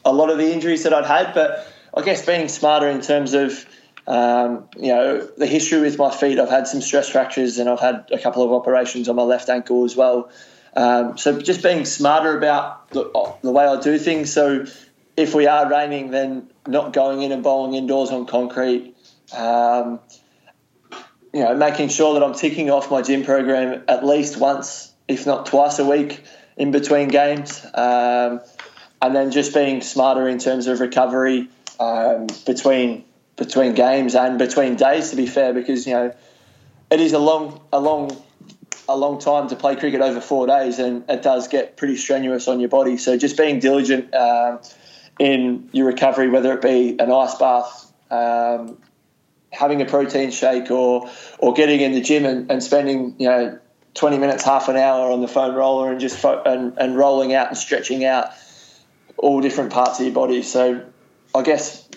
a 0.05 0.13
lot 0.13 0.29
of 0.29 0.37
the 0.37 0.51
injuries 0.51 0.83
that 0.83 0.93
I'd 0.93 1.05
had, 1.05 1.33
but 1.33 1.67
I 1.95 2.01
guess 2.01 2.25
being 2.25 2.47
smarter 2.47 2.87
in 2.87 3.01
terms 3.01 3.33
of 3.33 3.65
Um, 4.09 4.67
you 4.75 4.87
know, 4.87 5.21
the 5.37 5.45
history 5.45 5.81
with 5.81 5.99
my 5.99 6.09
feet, 6.09 6.39
I've 6.39 6.49
had 6.49 6.67
some 6.67 6.81
stress 6.81 7.07
fractures 7.07 7.59
and 7.59 7.69
I've 7.69 7.79
had 7.79 8.09
a 8.11 8.17
couple 8.17 8.43
of 8.43 8.51
operations 8.51 9.07
on 9.07 9.15
my 9.15 9.21
left 9.21 9.49
ankle 9.49 9.85
as 9.85 9.95
well. 9.95 10.31
Um, 10.75 11.15
so 11.19 11.39
just 11.39 11.61
being 11.61 11.85
smarter 11.85 12.35
about 12.35 12.89
the, 12.89 13.03
the, 13.43 13.51
way 13.51 13.65
I 13.65 13.79
do 13.79 13.99
things. 13.99 14.33
So 14.33 14.65
if 15.15 15.35
we 15.35 15.45
are 15.45 15.69
raining, 15.69 16.09
then 16.09 16.49
not 16.65 16.91
going 16.91 17.21
in 17.21 17.31
and 17.31 17.43
bowling 17.43 17.75
indoors 17.75 18.09
on 18.09 18.25
concrete. 18.25 18.95
Um, 19.31 19.99
you 21.31 21.43
know, 21.43 21.55
making 21.55 21.89
sure 21.89 22.15
that 22.15 22.23
I'm 22.23 22.33
ticking 22.33 22.71
off 22.71 22.89
my 22.89 23.03
gym 23.03 23.23
program 23.23 23.83
at 23.87 24.03
least 24.03 24.37
once, 24.37 24.91
if 25.07 25.27
not 25.27 25.45
twice 25.45 25.77
a 25.77 25.85
week 25.85 26.23
in 26.57 26.71
between 26.71 27.09
games. 27.09 27.63
Um, 27.75 28.41
and 29.03 29.15
then 29.15 29.29
just 29.29 29.53
being 29.53 29.81
smarter 29.81 30.27
in 30.27 30.39
terms 30.39 30.65
of 30.65 30.79
recovery 30.79 31.47
um, 31.79 32.25
between 32.47 33.05
between 33.39 33.73
games 33.73 34.13
and 34.13 34.37
between 34.37 34.75
days. 34.75 35.09
To 35.09 35.15
be 35.15 35.25
fair, 35.25 35.53
because 35.53 35.87
you 35.87 35.93
know 35.93 36.15
it 36.91 36.99
is 36.99 37.13
a 37.13 37.19
long 37.19 37.59
a 37.73 37.79
long 37.79 38.15
a 38.87 38.95
long 38.95 39.19
time 39.19 39.49
to 39.49 39.55
play 39.55 39.75
cricket 39.75 40.01
over 40.01 40.21
four 40.21 40.45
days, 40.45 40.77
and 40.77 41.09
it 41.09 41.23
does 41.23 41.47
get 41.47 41.77
pretty 41.77 41.95
strenuous 41.95 42.47
on 42.47 42.59
your 42.59 42.69
body. 42.69 42.97
So 42.97 43.17
just 43.17 43.37
being 43.37 43.59
diligent 43.59 44.13
um, 44.13 44.59
in 45.17 45.69
your 45.71 45.87
recovery, 45.87 46.29
whether 46.29 46.53
it 46.53 46.61
be 46.61 46.97
an 46.99 47.11
ice 47.11 47.35
bath. 47.35 47.91
Um, 48.11 48.77
having 49.51 49.81
a 49.81 49.85
protein 49.85 50.29
shake 50.29 50.69
or 50.69 51.09
or 51.39 51.53
getting 51.53 51.79
in 51.79 51.91
the 51.91 52.01
gym 52.01 52.25
and, 52.25 52.51
and 52.51 52.61
spending 52.61 53.15
you 53.17 53.27
know 53.27 53.59
20 53.95 54.17
minutes 54.17 54.43
half 54.43 54.69
an 54.69 54.77
hour 54.77 55.11
on 55.11 55.21
the 55.21 55.27
foam 55.27 55.55
roller 55.55 55.91
and 55.91 55.99
just 55.99 56.17
fo- 56.17 56.43
and, 56.43 56.77
and 56.77 56.95
rolling 56.95 57.33
out 57.33 57.47
and 57.47 57.57
stretching 57.57 58.05
out 58.05 58.29
all 59.17 59.41
different 59.41 59.73
parts 59.73 59.99
of 59.99 60.05
your 60.05 60.13
body. 60.13 60.43
So 60.43 60.85
I 61.33 61.41
guess 61.41 61.88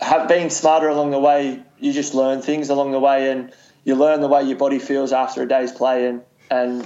have, 0.00 0.28
being 0.28 0.50
smarter 0.50 0.88
along 0.88 1.10
the 1.10 1.18
way, 1.18 1.62
you 1.78 1.92
just 1.92 2.14
learn 2.14 2.42
things 2.42 2.70
along 2.70 2.92
the 2.92 3.00
way, 3.00 3.30
and 3.30 3.52
you 3.84 3.94
learn 3.94 4.20
the 4.20 4.28
way 4.28 4.42
your 4.42 4.58
body 4.58 4.78
feels 4.78 5.12
after 5.12 5.42
a 5.42 5.48
day's 5.48 5.72
play, 5.72 6.06
and 6.06 6.22
and 6.50 6.82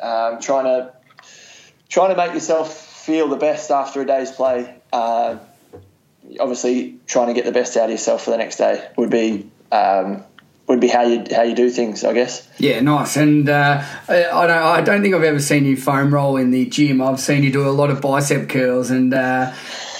um, 0.00 0.40
trying 0.40 0.64
to 0.64 0.92
trying 1.88 2.10
to 2.10 2.16
make 2.16 2.34
yourself 2.34 2.72
feel 2.72 3.28
the 3.28 3.36
best 3.36 3.70
after 3.70 4.00
a 4.00 4.06
day's 4.06 4.30
play. 4.30 4.74
Uh, 4.92 5.38
obviously, 6.38 6.98
trying 7.06 7.28
to 7.28 7.34
get 7.34 7.44
the 7.44 7.52
best 7.52 7.76
out 7.76 7.84
of 7.84 7.90
yourself 7.90 8.24
for 8.24 8.30
the 8.30 8.38
next 8.38 8.56
day 8.56 8.88
would 8.96 9.10
be 9.10 9.50
um, 9.70 10.24
would 10.66 10.80
be 10.80 10.88
how 10.88 11.02
you 11.02 11.24
how 11.34 11.42
you 11.42 11.54
do 11.54 11.70
things, 11.70 12.04
I 12.04 12.12
guess. 12.12 12.48
Yeah, 12.58 12.80
nice. 12.80 13.16
And 13.16 13.48
uh, 13.48 13.82
I 14.08 14.46
don't 14.46 14.50
I 14.50 14.80
don't 14.80 15.02
think 15.02 15.14
I've 15.14 15.22
ever 15.22 15.40
seen 15.40 15.64
you 15.64 15.76
foam 15.76 16.12
roll 16.12 16.36
in 16.36 16.50
the 16.50 16.66
gym. 16.66 17.02
I've 17.02 17.20
seen 17.20 17.42
you 17.42 17.52
do 17.52 17.68
a 17.68 17.70
lot 17.70 17.90
of 17.90 18.00
bicep 18.00 18.48
curls 18.48 18.90
and. 18.90 19.14
Uh, 19.14 19.52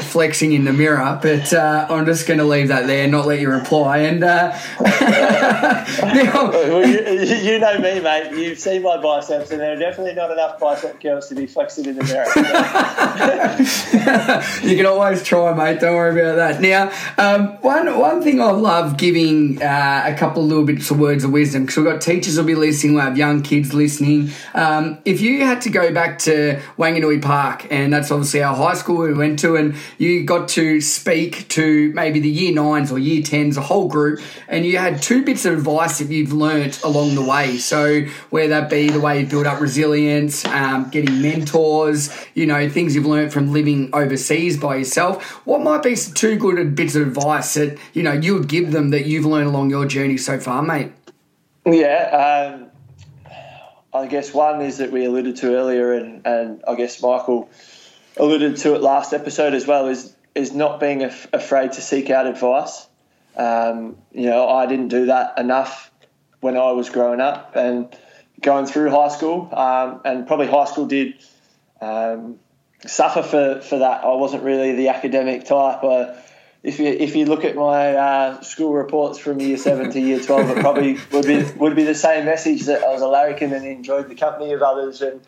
flexing 0.02 0.52
in 0.52 0.64
the 0.64 0.72
mirror, 0.72 1.18
but 1.22 1.52
uh, 1.52 1.86
I'm 1.88 2.06
just 2.06 2.26
going 2.26 2.38
to 2.38 2.44
leave 2.44 2.68
that 2.68 2.86
there, 2.86 3.06
not 3.08 3.26
let 3.26 3.40
you 3.40 3.50
reply. 3.50 3.98
And 3.98 4.22
uh, 4.22 4.58
well, 4.80 6.86
you, 6.86 7.24
you, 7.24 7.58
know 7.58 7.78
me, 7.78 8.00
mate. 8.00 8.32
You've 8.32 8.58
seen 8.58 8.82
my 8.82 9.00
biceps, 9.00 9.50
and 9.50 9.60
there 9.60 9.72
are 9.72 9.78
definitely 9.78 10.14
not 10.14 10.30
enough 10.30 10.58
bicep 10.58 11.00
curls 11.00 11.28
to 11.28 11.34
be 11.34 11.46
flexing 11.46 11.86
in 11.86 11.96
the 11.96 12.04
mirror. 12.04 12.26
you 14.68 14.76
can 14.76 14.86
always 14.86 15.22
try, 15.22 15.52
mate. 15.54 15.80
Don't 15.80 15.94
worry 15.94 16.20
about 16.20 16.36
that. 16.36 16.60
Now, 16.60 16.92
um, 17.18 17.48
one 17.62 17.98
one 17.98 18.22
thing 18.22 18.40
I 18.40 18.50
love 18.50 18.96
giving 18.96 19.62
uh, 19.62 20.04
a 20.06 20.14
couple 20.14 20.42
of 20.42 20.48
little 20.48 20.64
bits 20.64 20.90
of 20.90 20.98
words 20.98 21.24
of 21.24 21.32
wisdom 21.32 21.62
because 21.62 21.76
we've 21.76 21.86
got 21.86 22.00
teachers 22.00 22.36
will 22.36 22.44
be 22.44 22.54
listening, 22.54 22.94
we'll 22.94 23.04
have 23.04 23.16
young 23.16 23.42
kids 23.42 23.74
listening. 23.74 24.30
Um, 24.54 24.98
if 25.04 25.20
you 25.20 25.44
had 25.44 25.60
to 25.62 25.70
go 25.70 25.92
back 25.92 26.18
to 26.20 26.60
Wanganui 26.78 27.22
Park, 27.22 27.66
and 27.70 27.92
that's 27.92 28.10
obviously 28.10 28.42
our 28.42 28.54
high 28.54 28.74
school 28.74 28.98
we 28.98 29.12
went 29.12 29.38
to, 29.40 29.56
and 29.56 29.74
you 29.98 30.24
got 30.24 30.48
to 30.50 30.80
speak 30.80 31.48
to 31.48 31.92
maybe 31.92 32.20
the 32.20 32.28
year 32.28 32.52
nines 32.52 32.90
or 32.92 32.98
year 32.98 33.22
tens, 33.22 33.56
a 33.56 33.60
whole 33.60 33.88
group, 33.88 34.20
and 34.48 34.64
you 34.64 34.78
had 34.78 35.02
two 35.02 35.24
bits 35.24 35.44
of 35.44 35.54
advice 35.54 35.98
that 35.98 36.08
you've 36.08 36.32
learnt 36.32 36.82
along 36.82 37.14
the 37.14 37.22
way. 37.22 37.58
So, 37.58 38.02
whether 38.30 38.48
that 38.48 38.70
be 38.70 38.90
the 38.90 39.00
way 39.00 39.20
you 39.20 39.26
build 39.26 39.46
up 39.46 39.60
resilience, 39.60 40.44
um, 40.46 40.90
getting 40.90 41.22
mentors, 41.22 42.14
you 42.34 42.46
know, 42.46 42.68
things 42.68 42.94
you've 42.94 43.06
learnt 43.06 43.32
from 43.32 43.52
living 43.52 43.90
overseas 43.92 44.56
by 44.56 44.76
yourself, 44.76 45.24
what 45.46 45.62
might 45.62 45.82
be 45.82 45.96
two 45.96 46.36
good 46.36 46.74
bits 46.74 46.94
of 46.94 47.06
advice 47.06 47.54
that, 47.54 47.78
you 47.92 48.02
know, 48.02 48.12
you 48.12 48.34
would 48.34 48.48
give 48.48 48.72
them 48.72 48.90
that 48.90 49.06
you've 49.06 49.26
learned 49.26 49.48
along 49.48 49.70
your 49.70 49.86
journey 49.86 50.16
so 50.16 50.38
far, 50.38 50.62
mate? 50.62 50.92
Yeah. 51.64 52.58
Um, 52.58 52.70
I 53.94 54.06
guess 54.06 54.32
one 54.32 54.62
is 54.62 54.78
that 54.78 54.90
we 54.90 55.04
alluded 55.04 55.36
to 55.36 55.54
earlier, 55.54 55.92
and, 55.92 56.26
and 56.26 56.62
I 56.66 56.74
guess 56.76 57.02
Michael 57.02 57.50
alluded 58.16 58.56
to 58.58 58.74
it 58.74 58.82
last 58.82 59.12
episode 59.12 59.54
as 59.54 59.66
well 59.66 59.88
is 59.88 60.14
is 60.34 60.52
not 60.52 60.80
being 60.80 61.02
af- 61.02 61.28
afraid 61.32 61.72
to 61.72 61.80
seek 61.80 62.10
out 62.10 62.26
advice. 62.26 62.86
Um, 63.36 63.96
you 64.12 64.26
know, 64.26 64.48
I 64.48 64.66
didn't 64.66 64.88
do 64.88 65.06
that 65.06 65.38
enough 65.38 65.90
when 66.40 66.56
I 66.56 66.72
was 66.72 66.90
growing 66.90 67.20
up 67.20 67.54
and 67.54 67.94
going 68.40 68.66
through 68.66 68.90
high 68.90 69.08
school, 69.08 69.48
um, 69.52 70.00
and 70.04 70.26
probably 70.26 70.48
high 70.48 70.64
school 70.64 70.86
did 70.86 71.14
um, 71.80 72.38
suffer 72.86 73.22
for, 73.22 73.60
for 73.60 73.78
that. 73.78 74.04
I 74.04 74.14
wasn't 74.14 74.42
really 74.42 74.74
the 74.74 74.88
academic 74.88 75.44
type. 75.44 75.82
Uh, 75.82 76.14
if 76.62 76.78
you 76.78 76.86
if 76.86 77.16
you 77.16 77.26
look 77.26 77.44
at 77.44 77.56
my 77.56 77.94
uh, 77.94 78.40
school 78.42 78.72
reports 78.72 79.18
from 79.18 79.40
year 79.40 79.56
seven 79.56 79.90
to 79.90 80.00
year 80.00 80.20
twelve, 80.20 80.48
it 80.50 80.60
probably 80.60 80.98
would 81.12 81.26
be 81.26 81.42
would 81.56 81.74
be 81.74 81.84
the 81.84 81.94
same 81.94 82.24
message 82.24 82.62
that 82.62 82.82
I 82.82 82.92
was 82.92 83.02
a 83.02 83.08
larrikin 83.08 83.52
and 83.52 83.66
enjoyed 83.66 84.08
the 84.08 84.14
company 84.14 84.52
of 84.52 84.62
others 84.62 85.02
and 85.02 85.20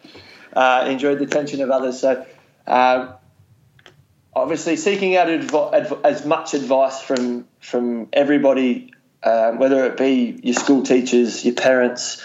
uh, 0.53 0.87
enjoyed 0.89 1.19
the 1.19 1.25
attention 1.25 1.61
of 1.61 1.71
others. 1.71 2.01
So 2.01 2.25
um, 2.67 3.15
obviously, 4.35 4.77
seeking 4.77 5.17
out 5.17 5.29
adv- 5.29 5.75
adv- 5.75 6.01
as 6.05 6.25
much 6.25 6.55
advice 6.55 7.01
from 7.01 7.47
from 7.61 8.09
everybody, 8.13 8.93
um, 9.23 9.59
whether 9.59 9.85
it 9.87 9.97
be 9.97 10.39
your 10.43 10.55
school 10.55 10.83
teachers, 10.83 11.45
your 11.45 11.55
parents, 11.55 12.23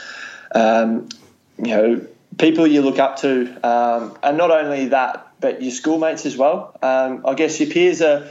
um, 0.53 1.09
you 1.57 1.75
know, 1.75 2.07
people 2.37 2.67
you 2.67 2.81
look 2.81 2.99
up 2.99 3.17
to, 3.17 3.67
um, 3.67 4.17
and 4.23 4.37
not 4.37 4.51
only 4.51 4.89
that, 4.89 5.33
but 5.39 5.61
your 5.61 5.71
schoolmates 5.71 6.25
as 6.25 6.35
well. 6.35 6.77
Um, 6.81 7.23
I 7.25 7.33
guess 7.33 7.59
your 7.59 7.69
peers 7.69 8.01
are. 8.01 8.27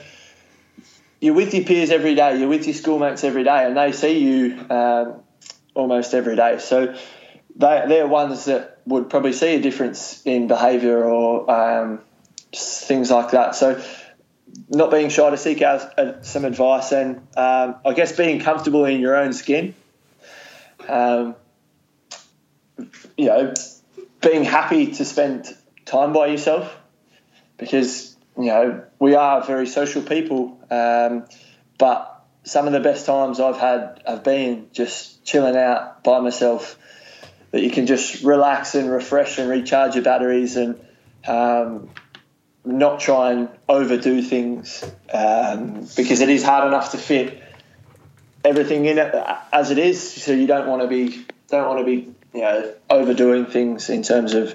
You're 1.21 1.35
with 1.35 1.53
your 1.53 1.65
peers 1.65 1.91
every 1.91 2.15
day. 2.15 2.39
You're 2.39 2.49
with 2.49 2.67
your 2.67 2.75
schoolmates 2.75 3.25
every 3.25 3.43
day, 3.43 3.65
and 3.65 3.77
they 3.77 3.91
see 3.91 4.21
you 4.21 4.65
almost 5.75 6.15
every 6.15 6.37
day. 6.37 6.59
So 6.59 6.95
they, 7.57 7.85
they're 7.89 8.07
ones 8.07 8.45
that 8.45 8.78
would 8.89 9.11
probably 9.11 9.33
see 9.33 9.55
a 9.55 9.61
difference 9.61 10.23
in 10.25 10.49
behaviour 10.49 11.05
or 11.05 11.51
um, 11.51 12.01
things 12.55 13.11
like 13.11 13.33
that. 13.33 13.55
So, 13.55 13.83
not 14.71 14.91
being 14.91 15.11
shy 15.11 15.29
to 15.31 15.37
seek 15.37 15.63
out 15.63 15.99
uh, 15.99 16.23
some 16.23 16.45
advice 16.45 16.93
and 16.93 17.19
um, 17.37 17.77
I 17.85 17.93
guess 17.95 18.17
being 18.17 18.41
comfortable 18.41 18.85
in 18.87 19.01
your 19.01 19.17
own 19.17 19.33
skin. 19.33 19.75
Um, 20.89 21.37
you 23.17 23.27
know, 23.27 23.53
being 24.23 24.45
happy 24.45 24.93
to 24.93 25.05
spend 25.05 25.55
time 25.85 26.13
by 26.13 26.29
yourself 26.29 26.75
because, 27.59 28.17
you 28.39 28.47
know, 28.47 28.85
we 28.99 29.15
are 29.15 29.45
very 29.45 29.67
social 29.67 30.03
people, 30.03 30.59
um, 30.71 31.25
but 31.77 32.25
some 32.45 32.67
of 32.67 32.73
the 32.73 32.81
best 32.81 33.05
times 33.05 33.41
I've 33.41 33.59
had 33.59 34.03
have 34.07 34.25
been 34.25 34.69
just 34.73 35.25
chilling 35.25 35.57
out 35.57 36.03
by 36.03 36.21
myself 36.21 36.79
that 37.51 37.63
you 37.63 37.71
can 37.71 37.87
just 37.87 38.23
relax 38.23 38.75
and 38.75 38.91
refresh 38.91 39.39
and 39.39 39.49
recharge 39.49 39.95
your 39.95 40.05
batteries 40.05 40.57
and 40.57 40.79
um, 41.27 41.91
not 42.65 43.01
try 43.01 43.33
and 43.33 43.49
overdo 43.69 44.23
things 44.23 44.85
um, 45.13 45.87
because 45.97 46.21
it 46.21 46.29
is 46.29 46.45
hard 46.45 46.67
enough 46.67 46.93
to 46.93 46.99
fit 46.99 47.43
everything 48.45 48.85
in 48.85 48.99
it 48.99 49.15
as 49.53 49.71
it 49.71 49.79
is. 49.79 50.23
So 50.23 50.33
you 50.33 50.47
don't 50.47 50.69
want 50.69 50.83
to 50.83 50.89
be 50.89 51.25
don't 51.49 51.67
want 51.67 51.81
to 51.81 51.85
be 51.85 52.13
you 52.35 52.41
know 52.43 52.75
overdoing 52.91 53.47
things 53.47 53.89
in 53.89 54.03
terms 54.03 54.35
of 54.35 54.55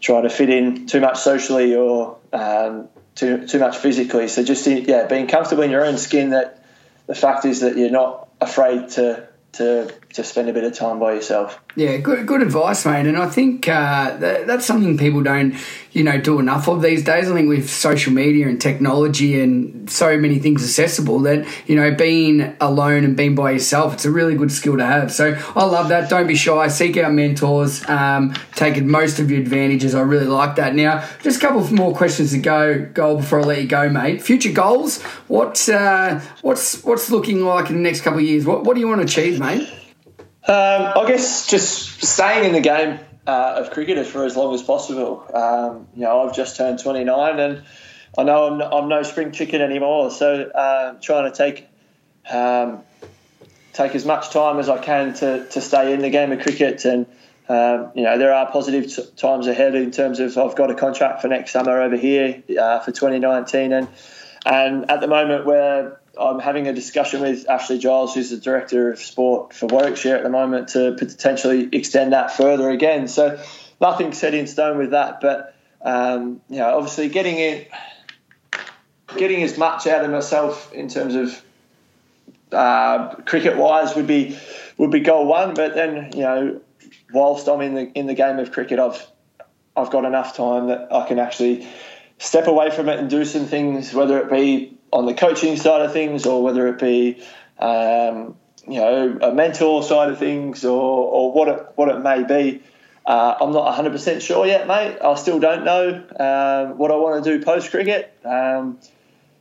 trying 0.00 0.22
to 0.22 0.30
fit 0.30 0.48
in 0.50 0.86
too 0.86 1.00
much 1.00 1.18
socially 1.18 1.74
or 1.74 2.18
um, 2.32 2.88
too 3.14 3.46
too 3.46 3.58
much 3.58 3.76
physically. 3.76 4.28
So 4.28 4.42
just 4.42 4.66
yeah, 4.66 5.06
being 5.06 5.26
comfortable 5.26 5.62
in 5.62 5.70
your 5.70 5.84
own 5.84 5.98
skin. 5.98 6.30
That 6.30 6.64
the 7.06 7.14
fact 7.14 7.44
is 7.44 7.60
that 7.60 7.76
you're 7.76 7.90
not 7.90 8.28
afraid 8.40 8.88
to 8.90 9.28
to 9.52 9.92
to 10.14 10.24
spend 10.24 10.48
a 10.48 10.52
bit 10.52 10.64
of 10.64 10.72
time 10.72 10.98
by 10.98 11.12
yourself. 11.12 11.60
Yeah, 11.76 11.98
good 11.98 12.26
good 12.26 12.42
advice, 12.42 12.86
mate. 12.86 13.06
And 13.06 13.16
I 13.16 13.28
think 13.28 13.68
uh, 13.68 14.16
that, 14.16 14.46
that's 14.46 14.64
something 14.64 14.96
people 14.96 15.22
don't, 15.22 15.54
you 15.92 16.02
know, 16.02 16.18
do 16.18 16.40
enough 16.40 16.66
of 16.66 16.82
these 16.82 17.04
days. 17.04 17.30
I 17.30 17.34
think 17.34 17.48
with 17.48 17.68
social 17.68 18.12
media 18.12 18.48
and 18.48 18.60
technology 18.60 19.40
and 19.40 19.88
so 19.90 20.16
many 20.18 20.38
things 20.38 20.64
accessible, 20.64 21.20
that 21.20 21.46
you 21.66 21.76
know, 21.76 21.94
being 21.94 22.56
alone 22.60 23.04
and 23.04 23.16
being 23.16 23.34
by 23.34 23.50
yourself, 23.52 23.94
it's 23.94 24.06
a 24.06 24.10
really 24.10 24.34
good 24.34 24.50
skill 24.50 24.78
to 24.78 24.86
have. 24.86 25.12
So 25.12 25.38
I 25.54 25.64
love 25.64 25.88
that. 25.90 26.08
Don't 26.08 26.26
be 26.26 26.34
shy. 26.34 26.68
Seek 26.68 26.96
out 26.96 27.12
mentors. 27.12 27.86
Um, 27.88 28.34
take 28.54 28.82
most 28.82 29.18
of 29.18 29.30
your 29.30 29.40
advantages. 29.40 29.94
I 29.94 30.00
really 30.00 30.26
like 30.26 30.56
that. 30.56 30.74
Now, 30.74 31.06
just 31.22 31.38
a 31.38 31.40
couple 31.40 31.62
more 31.74 31.94
questions 31.94 32.32
to 32.32 32.38
go. 32.38 32.86
Goal 32.94 33.18
before 33.18 33.40
I 33.40 33.44
let 33.44 33.62
you 33.62 33.68
go, 33.68 33.90
mate. 33.90 34.22
Future 34.22 34.52
goals. 34.52 35.02
What 35.28 35.68
uh, 35.68 36.20
what's 36.40 36.82
what's 36.82 37.10
looking 37.10 37.44
like 37.44 37.68
in 37.68 37.76
the 37.76 37.82
next 37.82 38.00
couple 38.00 38.20
of 38.20 38.24
years? 38.24 38.46
What 38.46 38.64
what 38.64 38.74
do 38.74 38.80
you 38.80 38.88
want 38.88 39.00
to 39.00 39.04
achieve, 39.04 39.38
mate? 39.38 39.77
Um, 40.48 40.92
I 40.96 41.04
guess 41.06 41.46
just 41.46 42.02
staying 42.02 42.46
in 42.46 42.52
the 42.52 42.60
game 42.60 42.98
uh, 43.26 43.56
of 43.58 43.70
cricket 43.70 44.06
for 44.06 44.24
as 44.24 44.34
long 44.34 44.54
as 44.54 44.62
possible. 44.62 45.26
Um, 45.34 45.86
you 45.94 46.02
know, 46.02 46.26
I've 46.26 46.34
just 46.34 46.56
turned 46.56 46.78
29 46.78 47.38
and 47.38 47.62
I 48.16 48.22
know 48.22 48.46
I'm, 48.46 48.62
I'm 48.62 48.88
no 48.88 49.02
spring 49.02 49.32
chicken 49.32 49.60
anymore. 49.60 50.10
So 50.10 50.44
uh, 50.44 50.94
trying 51.02 51.30
to 51.30 51.36
take 51.36 51.66
um, 52.30 52.82
take 53.74 53.94
as 53.94 54.06
much 54.06 54.30
time 54.30 54.58
as 54.58 54.68
I 54.68 54.78
can 54.78 55.12
to, 55.14 55.46
to 55.50 55.60
stay 55.60 55.92
in 55.92 56.00
the 56.00 56.10
game 56.10 56.32
of 56.32 56.40
cricket. 56.40 56.84
And, 56.86 57.06
um, 57.48 57.92
you 57.94 58.02
know, 58.02 58.18
there 58.18 58.32
are 58.32 58.50
positive 58.50 58.90
t- 58.94 59.04
times 59.16 59.46
ahead 59.46 59.74
in 59.74 59.90
terms 59.90 60.18
of 60.18 60.36
I've 60.36 60.56
got 60.56 60.70
a 60.70 60.74
contract 60.74 61.20
for 61.20 61.28
next 61.28 61.52
summer 61.52 61.80
over 61.80 61.96
here 61.96 62.42
uh, 62.58 62.80
for 62.80 62.90
2019. 62.90 63.72
And, 63.72 63.88
and 64.46 64.90
at 64.90 65.00
the 65.00 65.08
moment, 65.08 65.44
where 65.44 65.97
I'm 66.18 66.40
having 66.40 66.66
a 66.66 66.72
discussion 66.72 67.20
with 67.20 67.48
Ashley 67.48 67.78
Giles, 67.78 68.14
who's 68.14 68.30
the 68.30 68.36
director 68.36 68.92
of 68.92 68.98
sport 68.98 69.54
for 69.54 69.66
Warwickshire 69.66 70.16
at 70.16 70.22
the 70.22 70.30
moment, 70.30 70.68
to 70.68 70.94
potentially 70.98 71.68
extend 71.72 72.12
that 72.12 72.36
further 72.36 72.70
again. 72.70 73.08
So 73.08 73.42
nothing 73.80 74.12
set 74.12 74.34
in 74.34 74.46
stone 74.46 74.78
with 74.78 74.90
that, 74.90 75.20
but 75.20 75.54
um, 75.82 76.40
you 76.48 76.58
know, 76.58 76.76
obviously 76.76 77.08
getting 77.08 77.38
it, 77.38 77.70
getting 79.16 79.42
as 79.42 79.56
much 79.56 79.86
out 79.86 80.04
of 80.04 80.10
myself 80.10 80.72
in 80.72 80.88
terms 80.88 81.14
of 81.14 81.42
uh, 82.52 83.14
cricket 83.26 83.56
wise 83.56 83.94
would 83.94 84.06
be 84.06 84.38
would 84.76 84.90
be 84.90 85.00
goal 85.00 85.26
one. 85.26 85.54
But 85.54 85.74
then 85.74 86.10
you 86.14 86.22
know, 86.22 86.60
whilst 87.12 87.48
I'm 87.48 87.60
in 87.60 87.74
the 87.74 87.92
in 87.92 88.06
the 88.06 88.14
game 88.14 88.38
of 88.38 88.52
cricket, 88.52 88.78
I've 88.78 89.06
I've 89.76 89.90
got 89.90 90.04
enough 90.04 90.36
time 90.36 90.68
that 90.68 90.92
I 90.92 91.06
can 91.06 91.18
actually 91.18 91.66
step 92.18 92.48
away 92.48 92.70
from 92.70 92.88
it 92.88 92.98
and 92.98 93.08
do 93.08 93.24
some 93.24 93.46
things, 93.46 93.94
whether 93.94 94.18
it 94.18 94.30
be 94.30 94.77
on 94.92 95.06
the 95.06 95.14
coaching 95.14 95.56
side 95.56 95.82
of 95.82 95.92
things 95.92 96.26
or 96.26 96.42
whether 96.42 96.68
it 96.68 96.78
be 96.78 97.22
um, 97.58 98.36
you 98.66 98.80
know 98.80 99.18
a 99.22 99.32
mentor 99.32 99.82
side 99.82 100.10
of 100.10 100.18
things 100.18 100.64
or, 100.64 100.80
or 100.80 101.32
what 101.32 101.48
it 101.48 101.66
what 101.76 101.88
it 101.88 102.00
may 102.00 102.24
be. 102.24 102.62
Uh, 103.06 103.34
I'm 103.40 103.52
not 103.52 103.74
100% 103.74 104.20
sure 104.20 104.46
yet, 104.46 104.68
mate. 104.68 104.98
I 105.02 105.14
still 105.14 105.40
don't 105.40 105.64
know 105.64 105.94
um, 105.94 106.76
what 106.76 106.90
I 106.90 106.96
want 106.96 107.24
to 107.24 107.38
do 107.38 107.42
post 107.42 107.70
cricket. 107.70 108.14
Um, 108.22 108.78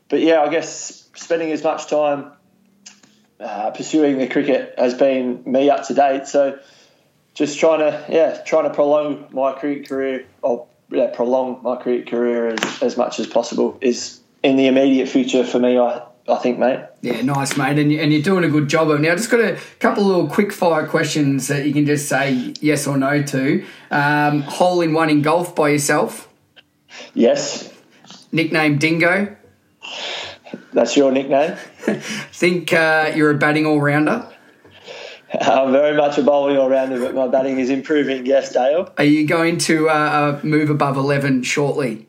but 0.08 0.22
yeah, 0.22 0.40
I 0.40 0.48
guess 0.48 1.10
spending 1.16 1.52
as 1.52 1.62
much 1.62 1.88
time 1.88 2.32
uh, 3.42 3.72
pursuing 3.72 4.20
the 4.20 4.28
cricket 4.28 4.74
has 4.78 4.94
been 4.94 5.44
me 5.46 5.70
up 5.70 5.86
to 5.88 5.94
date. 5.94 6.28
So 6.28 6.60
just 7.34 7.60
trying 7.60 7.80
to 7.80 8.06
yeah 8.10 8.42
trying 8.46 8.64
to 8.64 8.74
prolong 8.74 9.28
my 9.32 9.54
cricket 9.54 9.90
career 9.90 10.26
or 10.42 10.68
yeah, 10.90 11.08
prolong 11.14 11.62
my 11.62 11.76
cricket 11.76 12.08
career 12.08 12.48
as, 12.48 12.82
as 12.82 12.98
much 12.98 13.20
as 13.20 13.28
possible 13.28 13.78
is 13.82 14.20
in 14.44 14.56
the 14.56 14.68
immediate 14.68 15.10
future 15.10 15.44
for 15.44 15.60
me. 15.60 15.78
I 15.78 16.02
I 16.30 16.36
think, 16.36 16.60
mate. 16.60 16.82
Yeah, 17.02 17.22
nice, 17.22 17.56
mate, 17.56 17.80
and, 17.80 17.92
and 17.92 18.12
you're 18.12 18.22
doing 18.22 18.44
a 18.44 18.50
good 18.50 18.68
job 18.68 18.90
of. 18.90 19.00
Now, 19.00 19.14
I 19.14 19.16
just 19.16 19.32
got 19.32 19.40
a 19.40 19.58
couple 19.80 20.04
of 20.04 20.08
little 20.08 20.28
quick 20.28 20.52
fire 20.52 20.86
questions 20.86 21.48
that 21.48 21.66
you 21.66 21.74
can 21.74 21.86
just 21.86 22.10
say 22.10 22.54
yes 22.60 22.86
or 22.86 22.98
no 22.98 23.24
to. 23.24 23.66
Um, 23.92 24.42
hole 24.42 24.82
in 24.82 24.94
one 24.94 25.10
in 25.10 25.22
golf 25.22 25.56
by 25.56 25.70
yourself. 25.70 26.28
Yes. 27.14 27.74
Nickname 28.34 28.78
Dingo. 28.78 29.38
That's 30.74 30.98
your 30.98 31.14
nickname. 31.14 31.56
Think 31.88 32.74
uh, 32.74 33.14
you're 33.16 33.32
a 33.32 33.38
batting 33.38 33.66
all 33.66 33.80
rounder. 33.80 34.30
I'm 35.34 35.72
very 35.72 35.96
much 35.96 36.18
a 36.18 36.24
bowling 36.24 36.58
all 36.58 36.70
rounder, 36.70 37.00
but 37.00 37.16
my 37.16 37.28
batting 37.28 37.60
is 37.60 37.70
improving. 37.70 38.26
Yes, 38.26 38.52
Dale. 38.52 38.94
Are 38.98 39.04
you 39.04 39.26
going 39.28 39.58
to 39.60 39.90
uh, 39.90 39.94
uh 39.94 40.40
move 40.44 40.70
above 40.70 40.98
11 40.98 41.44
shortly? 41.44 42.08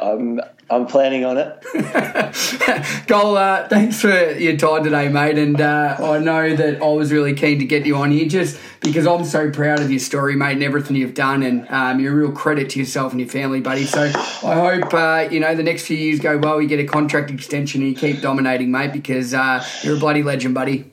Um, 0.00 0.40
I'm 0.70 0.86
planning 0.86 1.24
on 1.24 1.38
it. 1.38 1.64
Goal, 3.06 3.38
uh, 3.38 3.66
thanks 3.68 4.00
for 4.00 4.32
your 4.32 4.56
time 4.56 4.84
today, 4.84 5.08
mate. 5.08 5.38
And 5.38 5.58
uh, 5.58 5.96
I 5.98 6.18
know 6.18 6.54
that 6.54 6.82
I 6.82 6.86
was 6.88 7.10
really 7.10 7.32
keen 7.32 7.58
to 7.60 7.64
get 7.64 7.86
you 7.86 7.96
on 7.96 8.10
here 8.10 8.28
just 8.28 8.60
because 8.80 9.06
I'm 9.06 9.24
so 9.24 9.50
proud 9.50 9.80
of 9.80 9.90
your 9.90 10.00
story, 10.00 10.36
mate, 10.36 10.52
and 10.52 10.62
everything 10.62 10.96
you've 10.96 11.14
done. 11.14 11.42
And 11.42 11.66
um, 11.70 12.00
you're 12.00 12.12
a 12.12 12.16
real 12.16 12.32
credit 12.32 12.68
to 12.70 12.78
yourself 12.78 13.12
and 13.12 13.20
your 13.20 13.30
family, 13.30 13.60
buddy. 13.60 13.86
So 13.86 14.02
I 14.02 14.80
hope, 14.80 14.92
uh, 14.92 15.28
you 15.30 15.40
know, 15.40 15.54
the 15.54 15.62
next 15.62 15.86
few 15.86 15.96
years 15.96 16.20
go 16.20 16.36
well. 16.36 16.60
You 16.60 16.68
get 16.68 16.80
a 16.80 16.84
contract 16.84 17.30
extension 17.30 17.80
and 17.80 17.90
you 17.90 17.96
keep 17.96 18.20
dominating, 18.20 18.70
mate, 18.70 18.92
because 18.92 19.32
uh, 19.32 19.64
you're 19.82 19.96
a 19.96 19.98
bloody 19.98 20.22
legend, 20.22 20.54
buddy. 20.54 20.92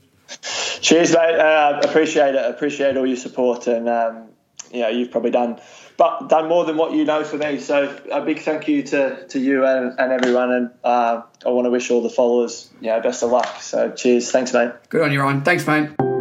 Cheers, 0.80 1.12
mate. 1.12 1.36
Uh, 1.36 1.82
appreciate 1.84 2.34
it. 2.34 2.46
Appreciate 2.46 2.96
all 2.96 3.06
your 3.06 3.18
support. 3.18 3.68
And, 3.68 3.90
um, 3.90 4.30
you 4.72 4.80
know, 4.82 4.90
you've 4.90 5.12
probably 5.12 5.32
done– 5.32 5.60
but 5.98 6.28
done 6.28 6.50
more 6.50 6.66
than 6.66 6.78
what 6.78 6.94
you 6.94 7.06
know 7.06 7.24
for 7.24 7.38
me. 7.38 7.60
So 7.60 7.98
a 8.12 8.22
big 8.22 8.40
thank 8.40 8.68
you 8.68 8.84
to, 8.84 9.28
to 9.28 9.40
you 9.40 9.66
and, 9.66 10.00
and 10.00 10.12
everyone. 10.12 10.52
And 10.52 10.70
uh, 10.84 11.22
I 11.46 11.50
want 11.50 11.66
to 11.66 11.72
wish 11.72 11.92
all 11.92 12.02
the 12.02 12.10
followers, 12.10 12.70
know, 12.90 13.02
best 13.02 13.24
of 13.24 13.32
luck. 13.32 13.62
So 13.62 13.92
cheers. 13.92 14.32
Thanks, 14.32 14.54
mate. 14.54 14.72
Good 14.90 15.02
on 15.02 15.12
you, 15.12 15.22
Ryan. 15.22 15.42
Thanks, 15.42 15.66
mate. 15.68 16.15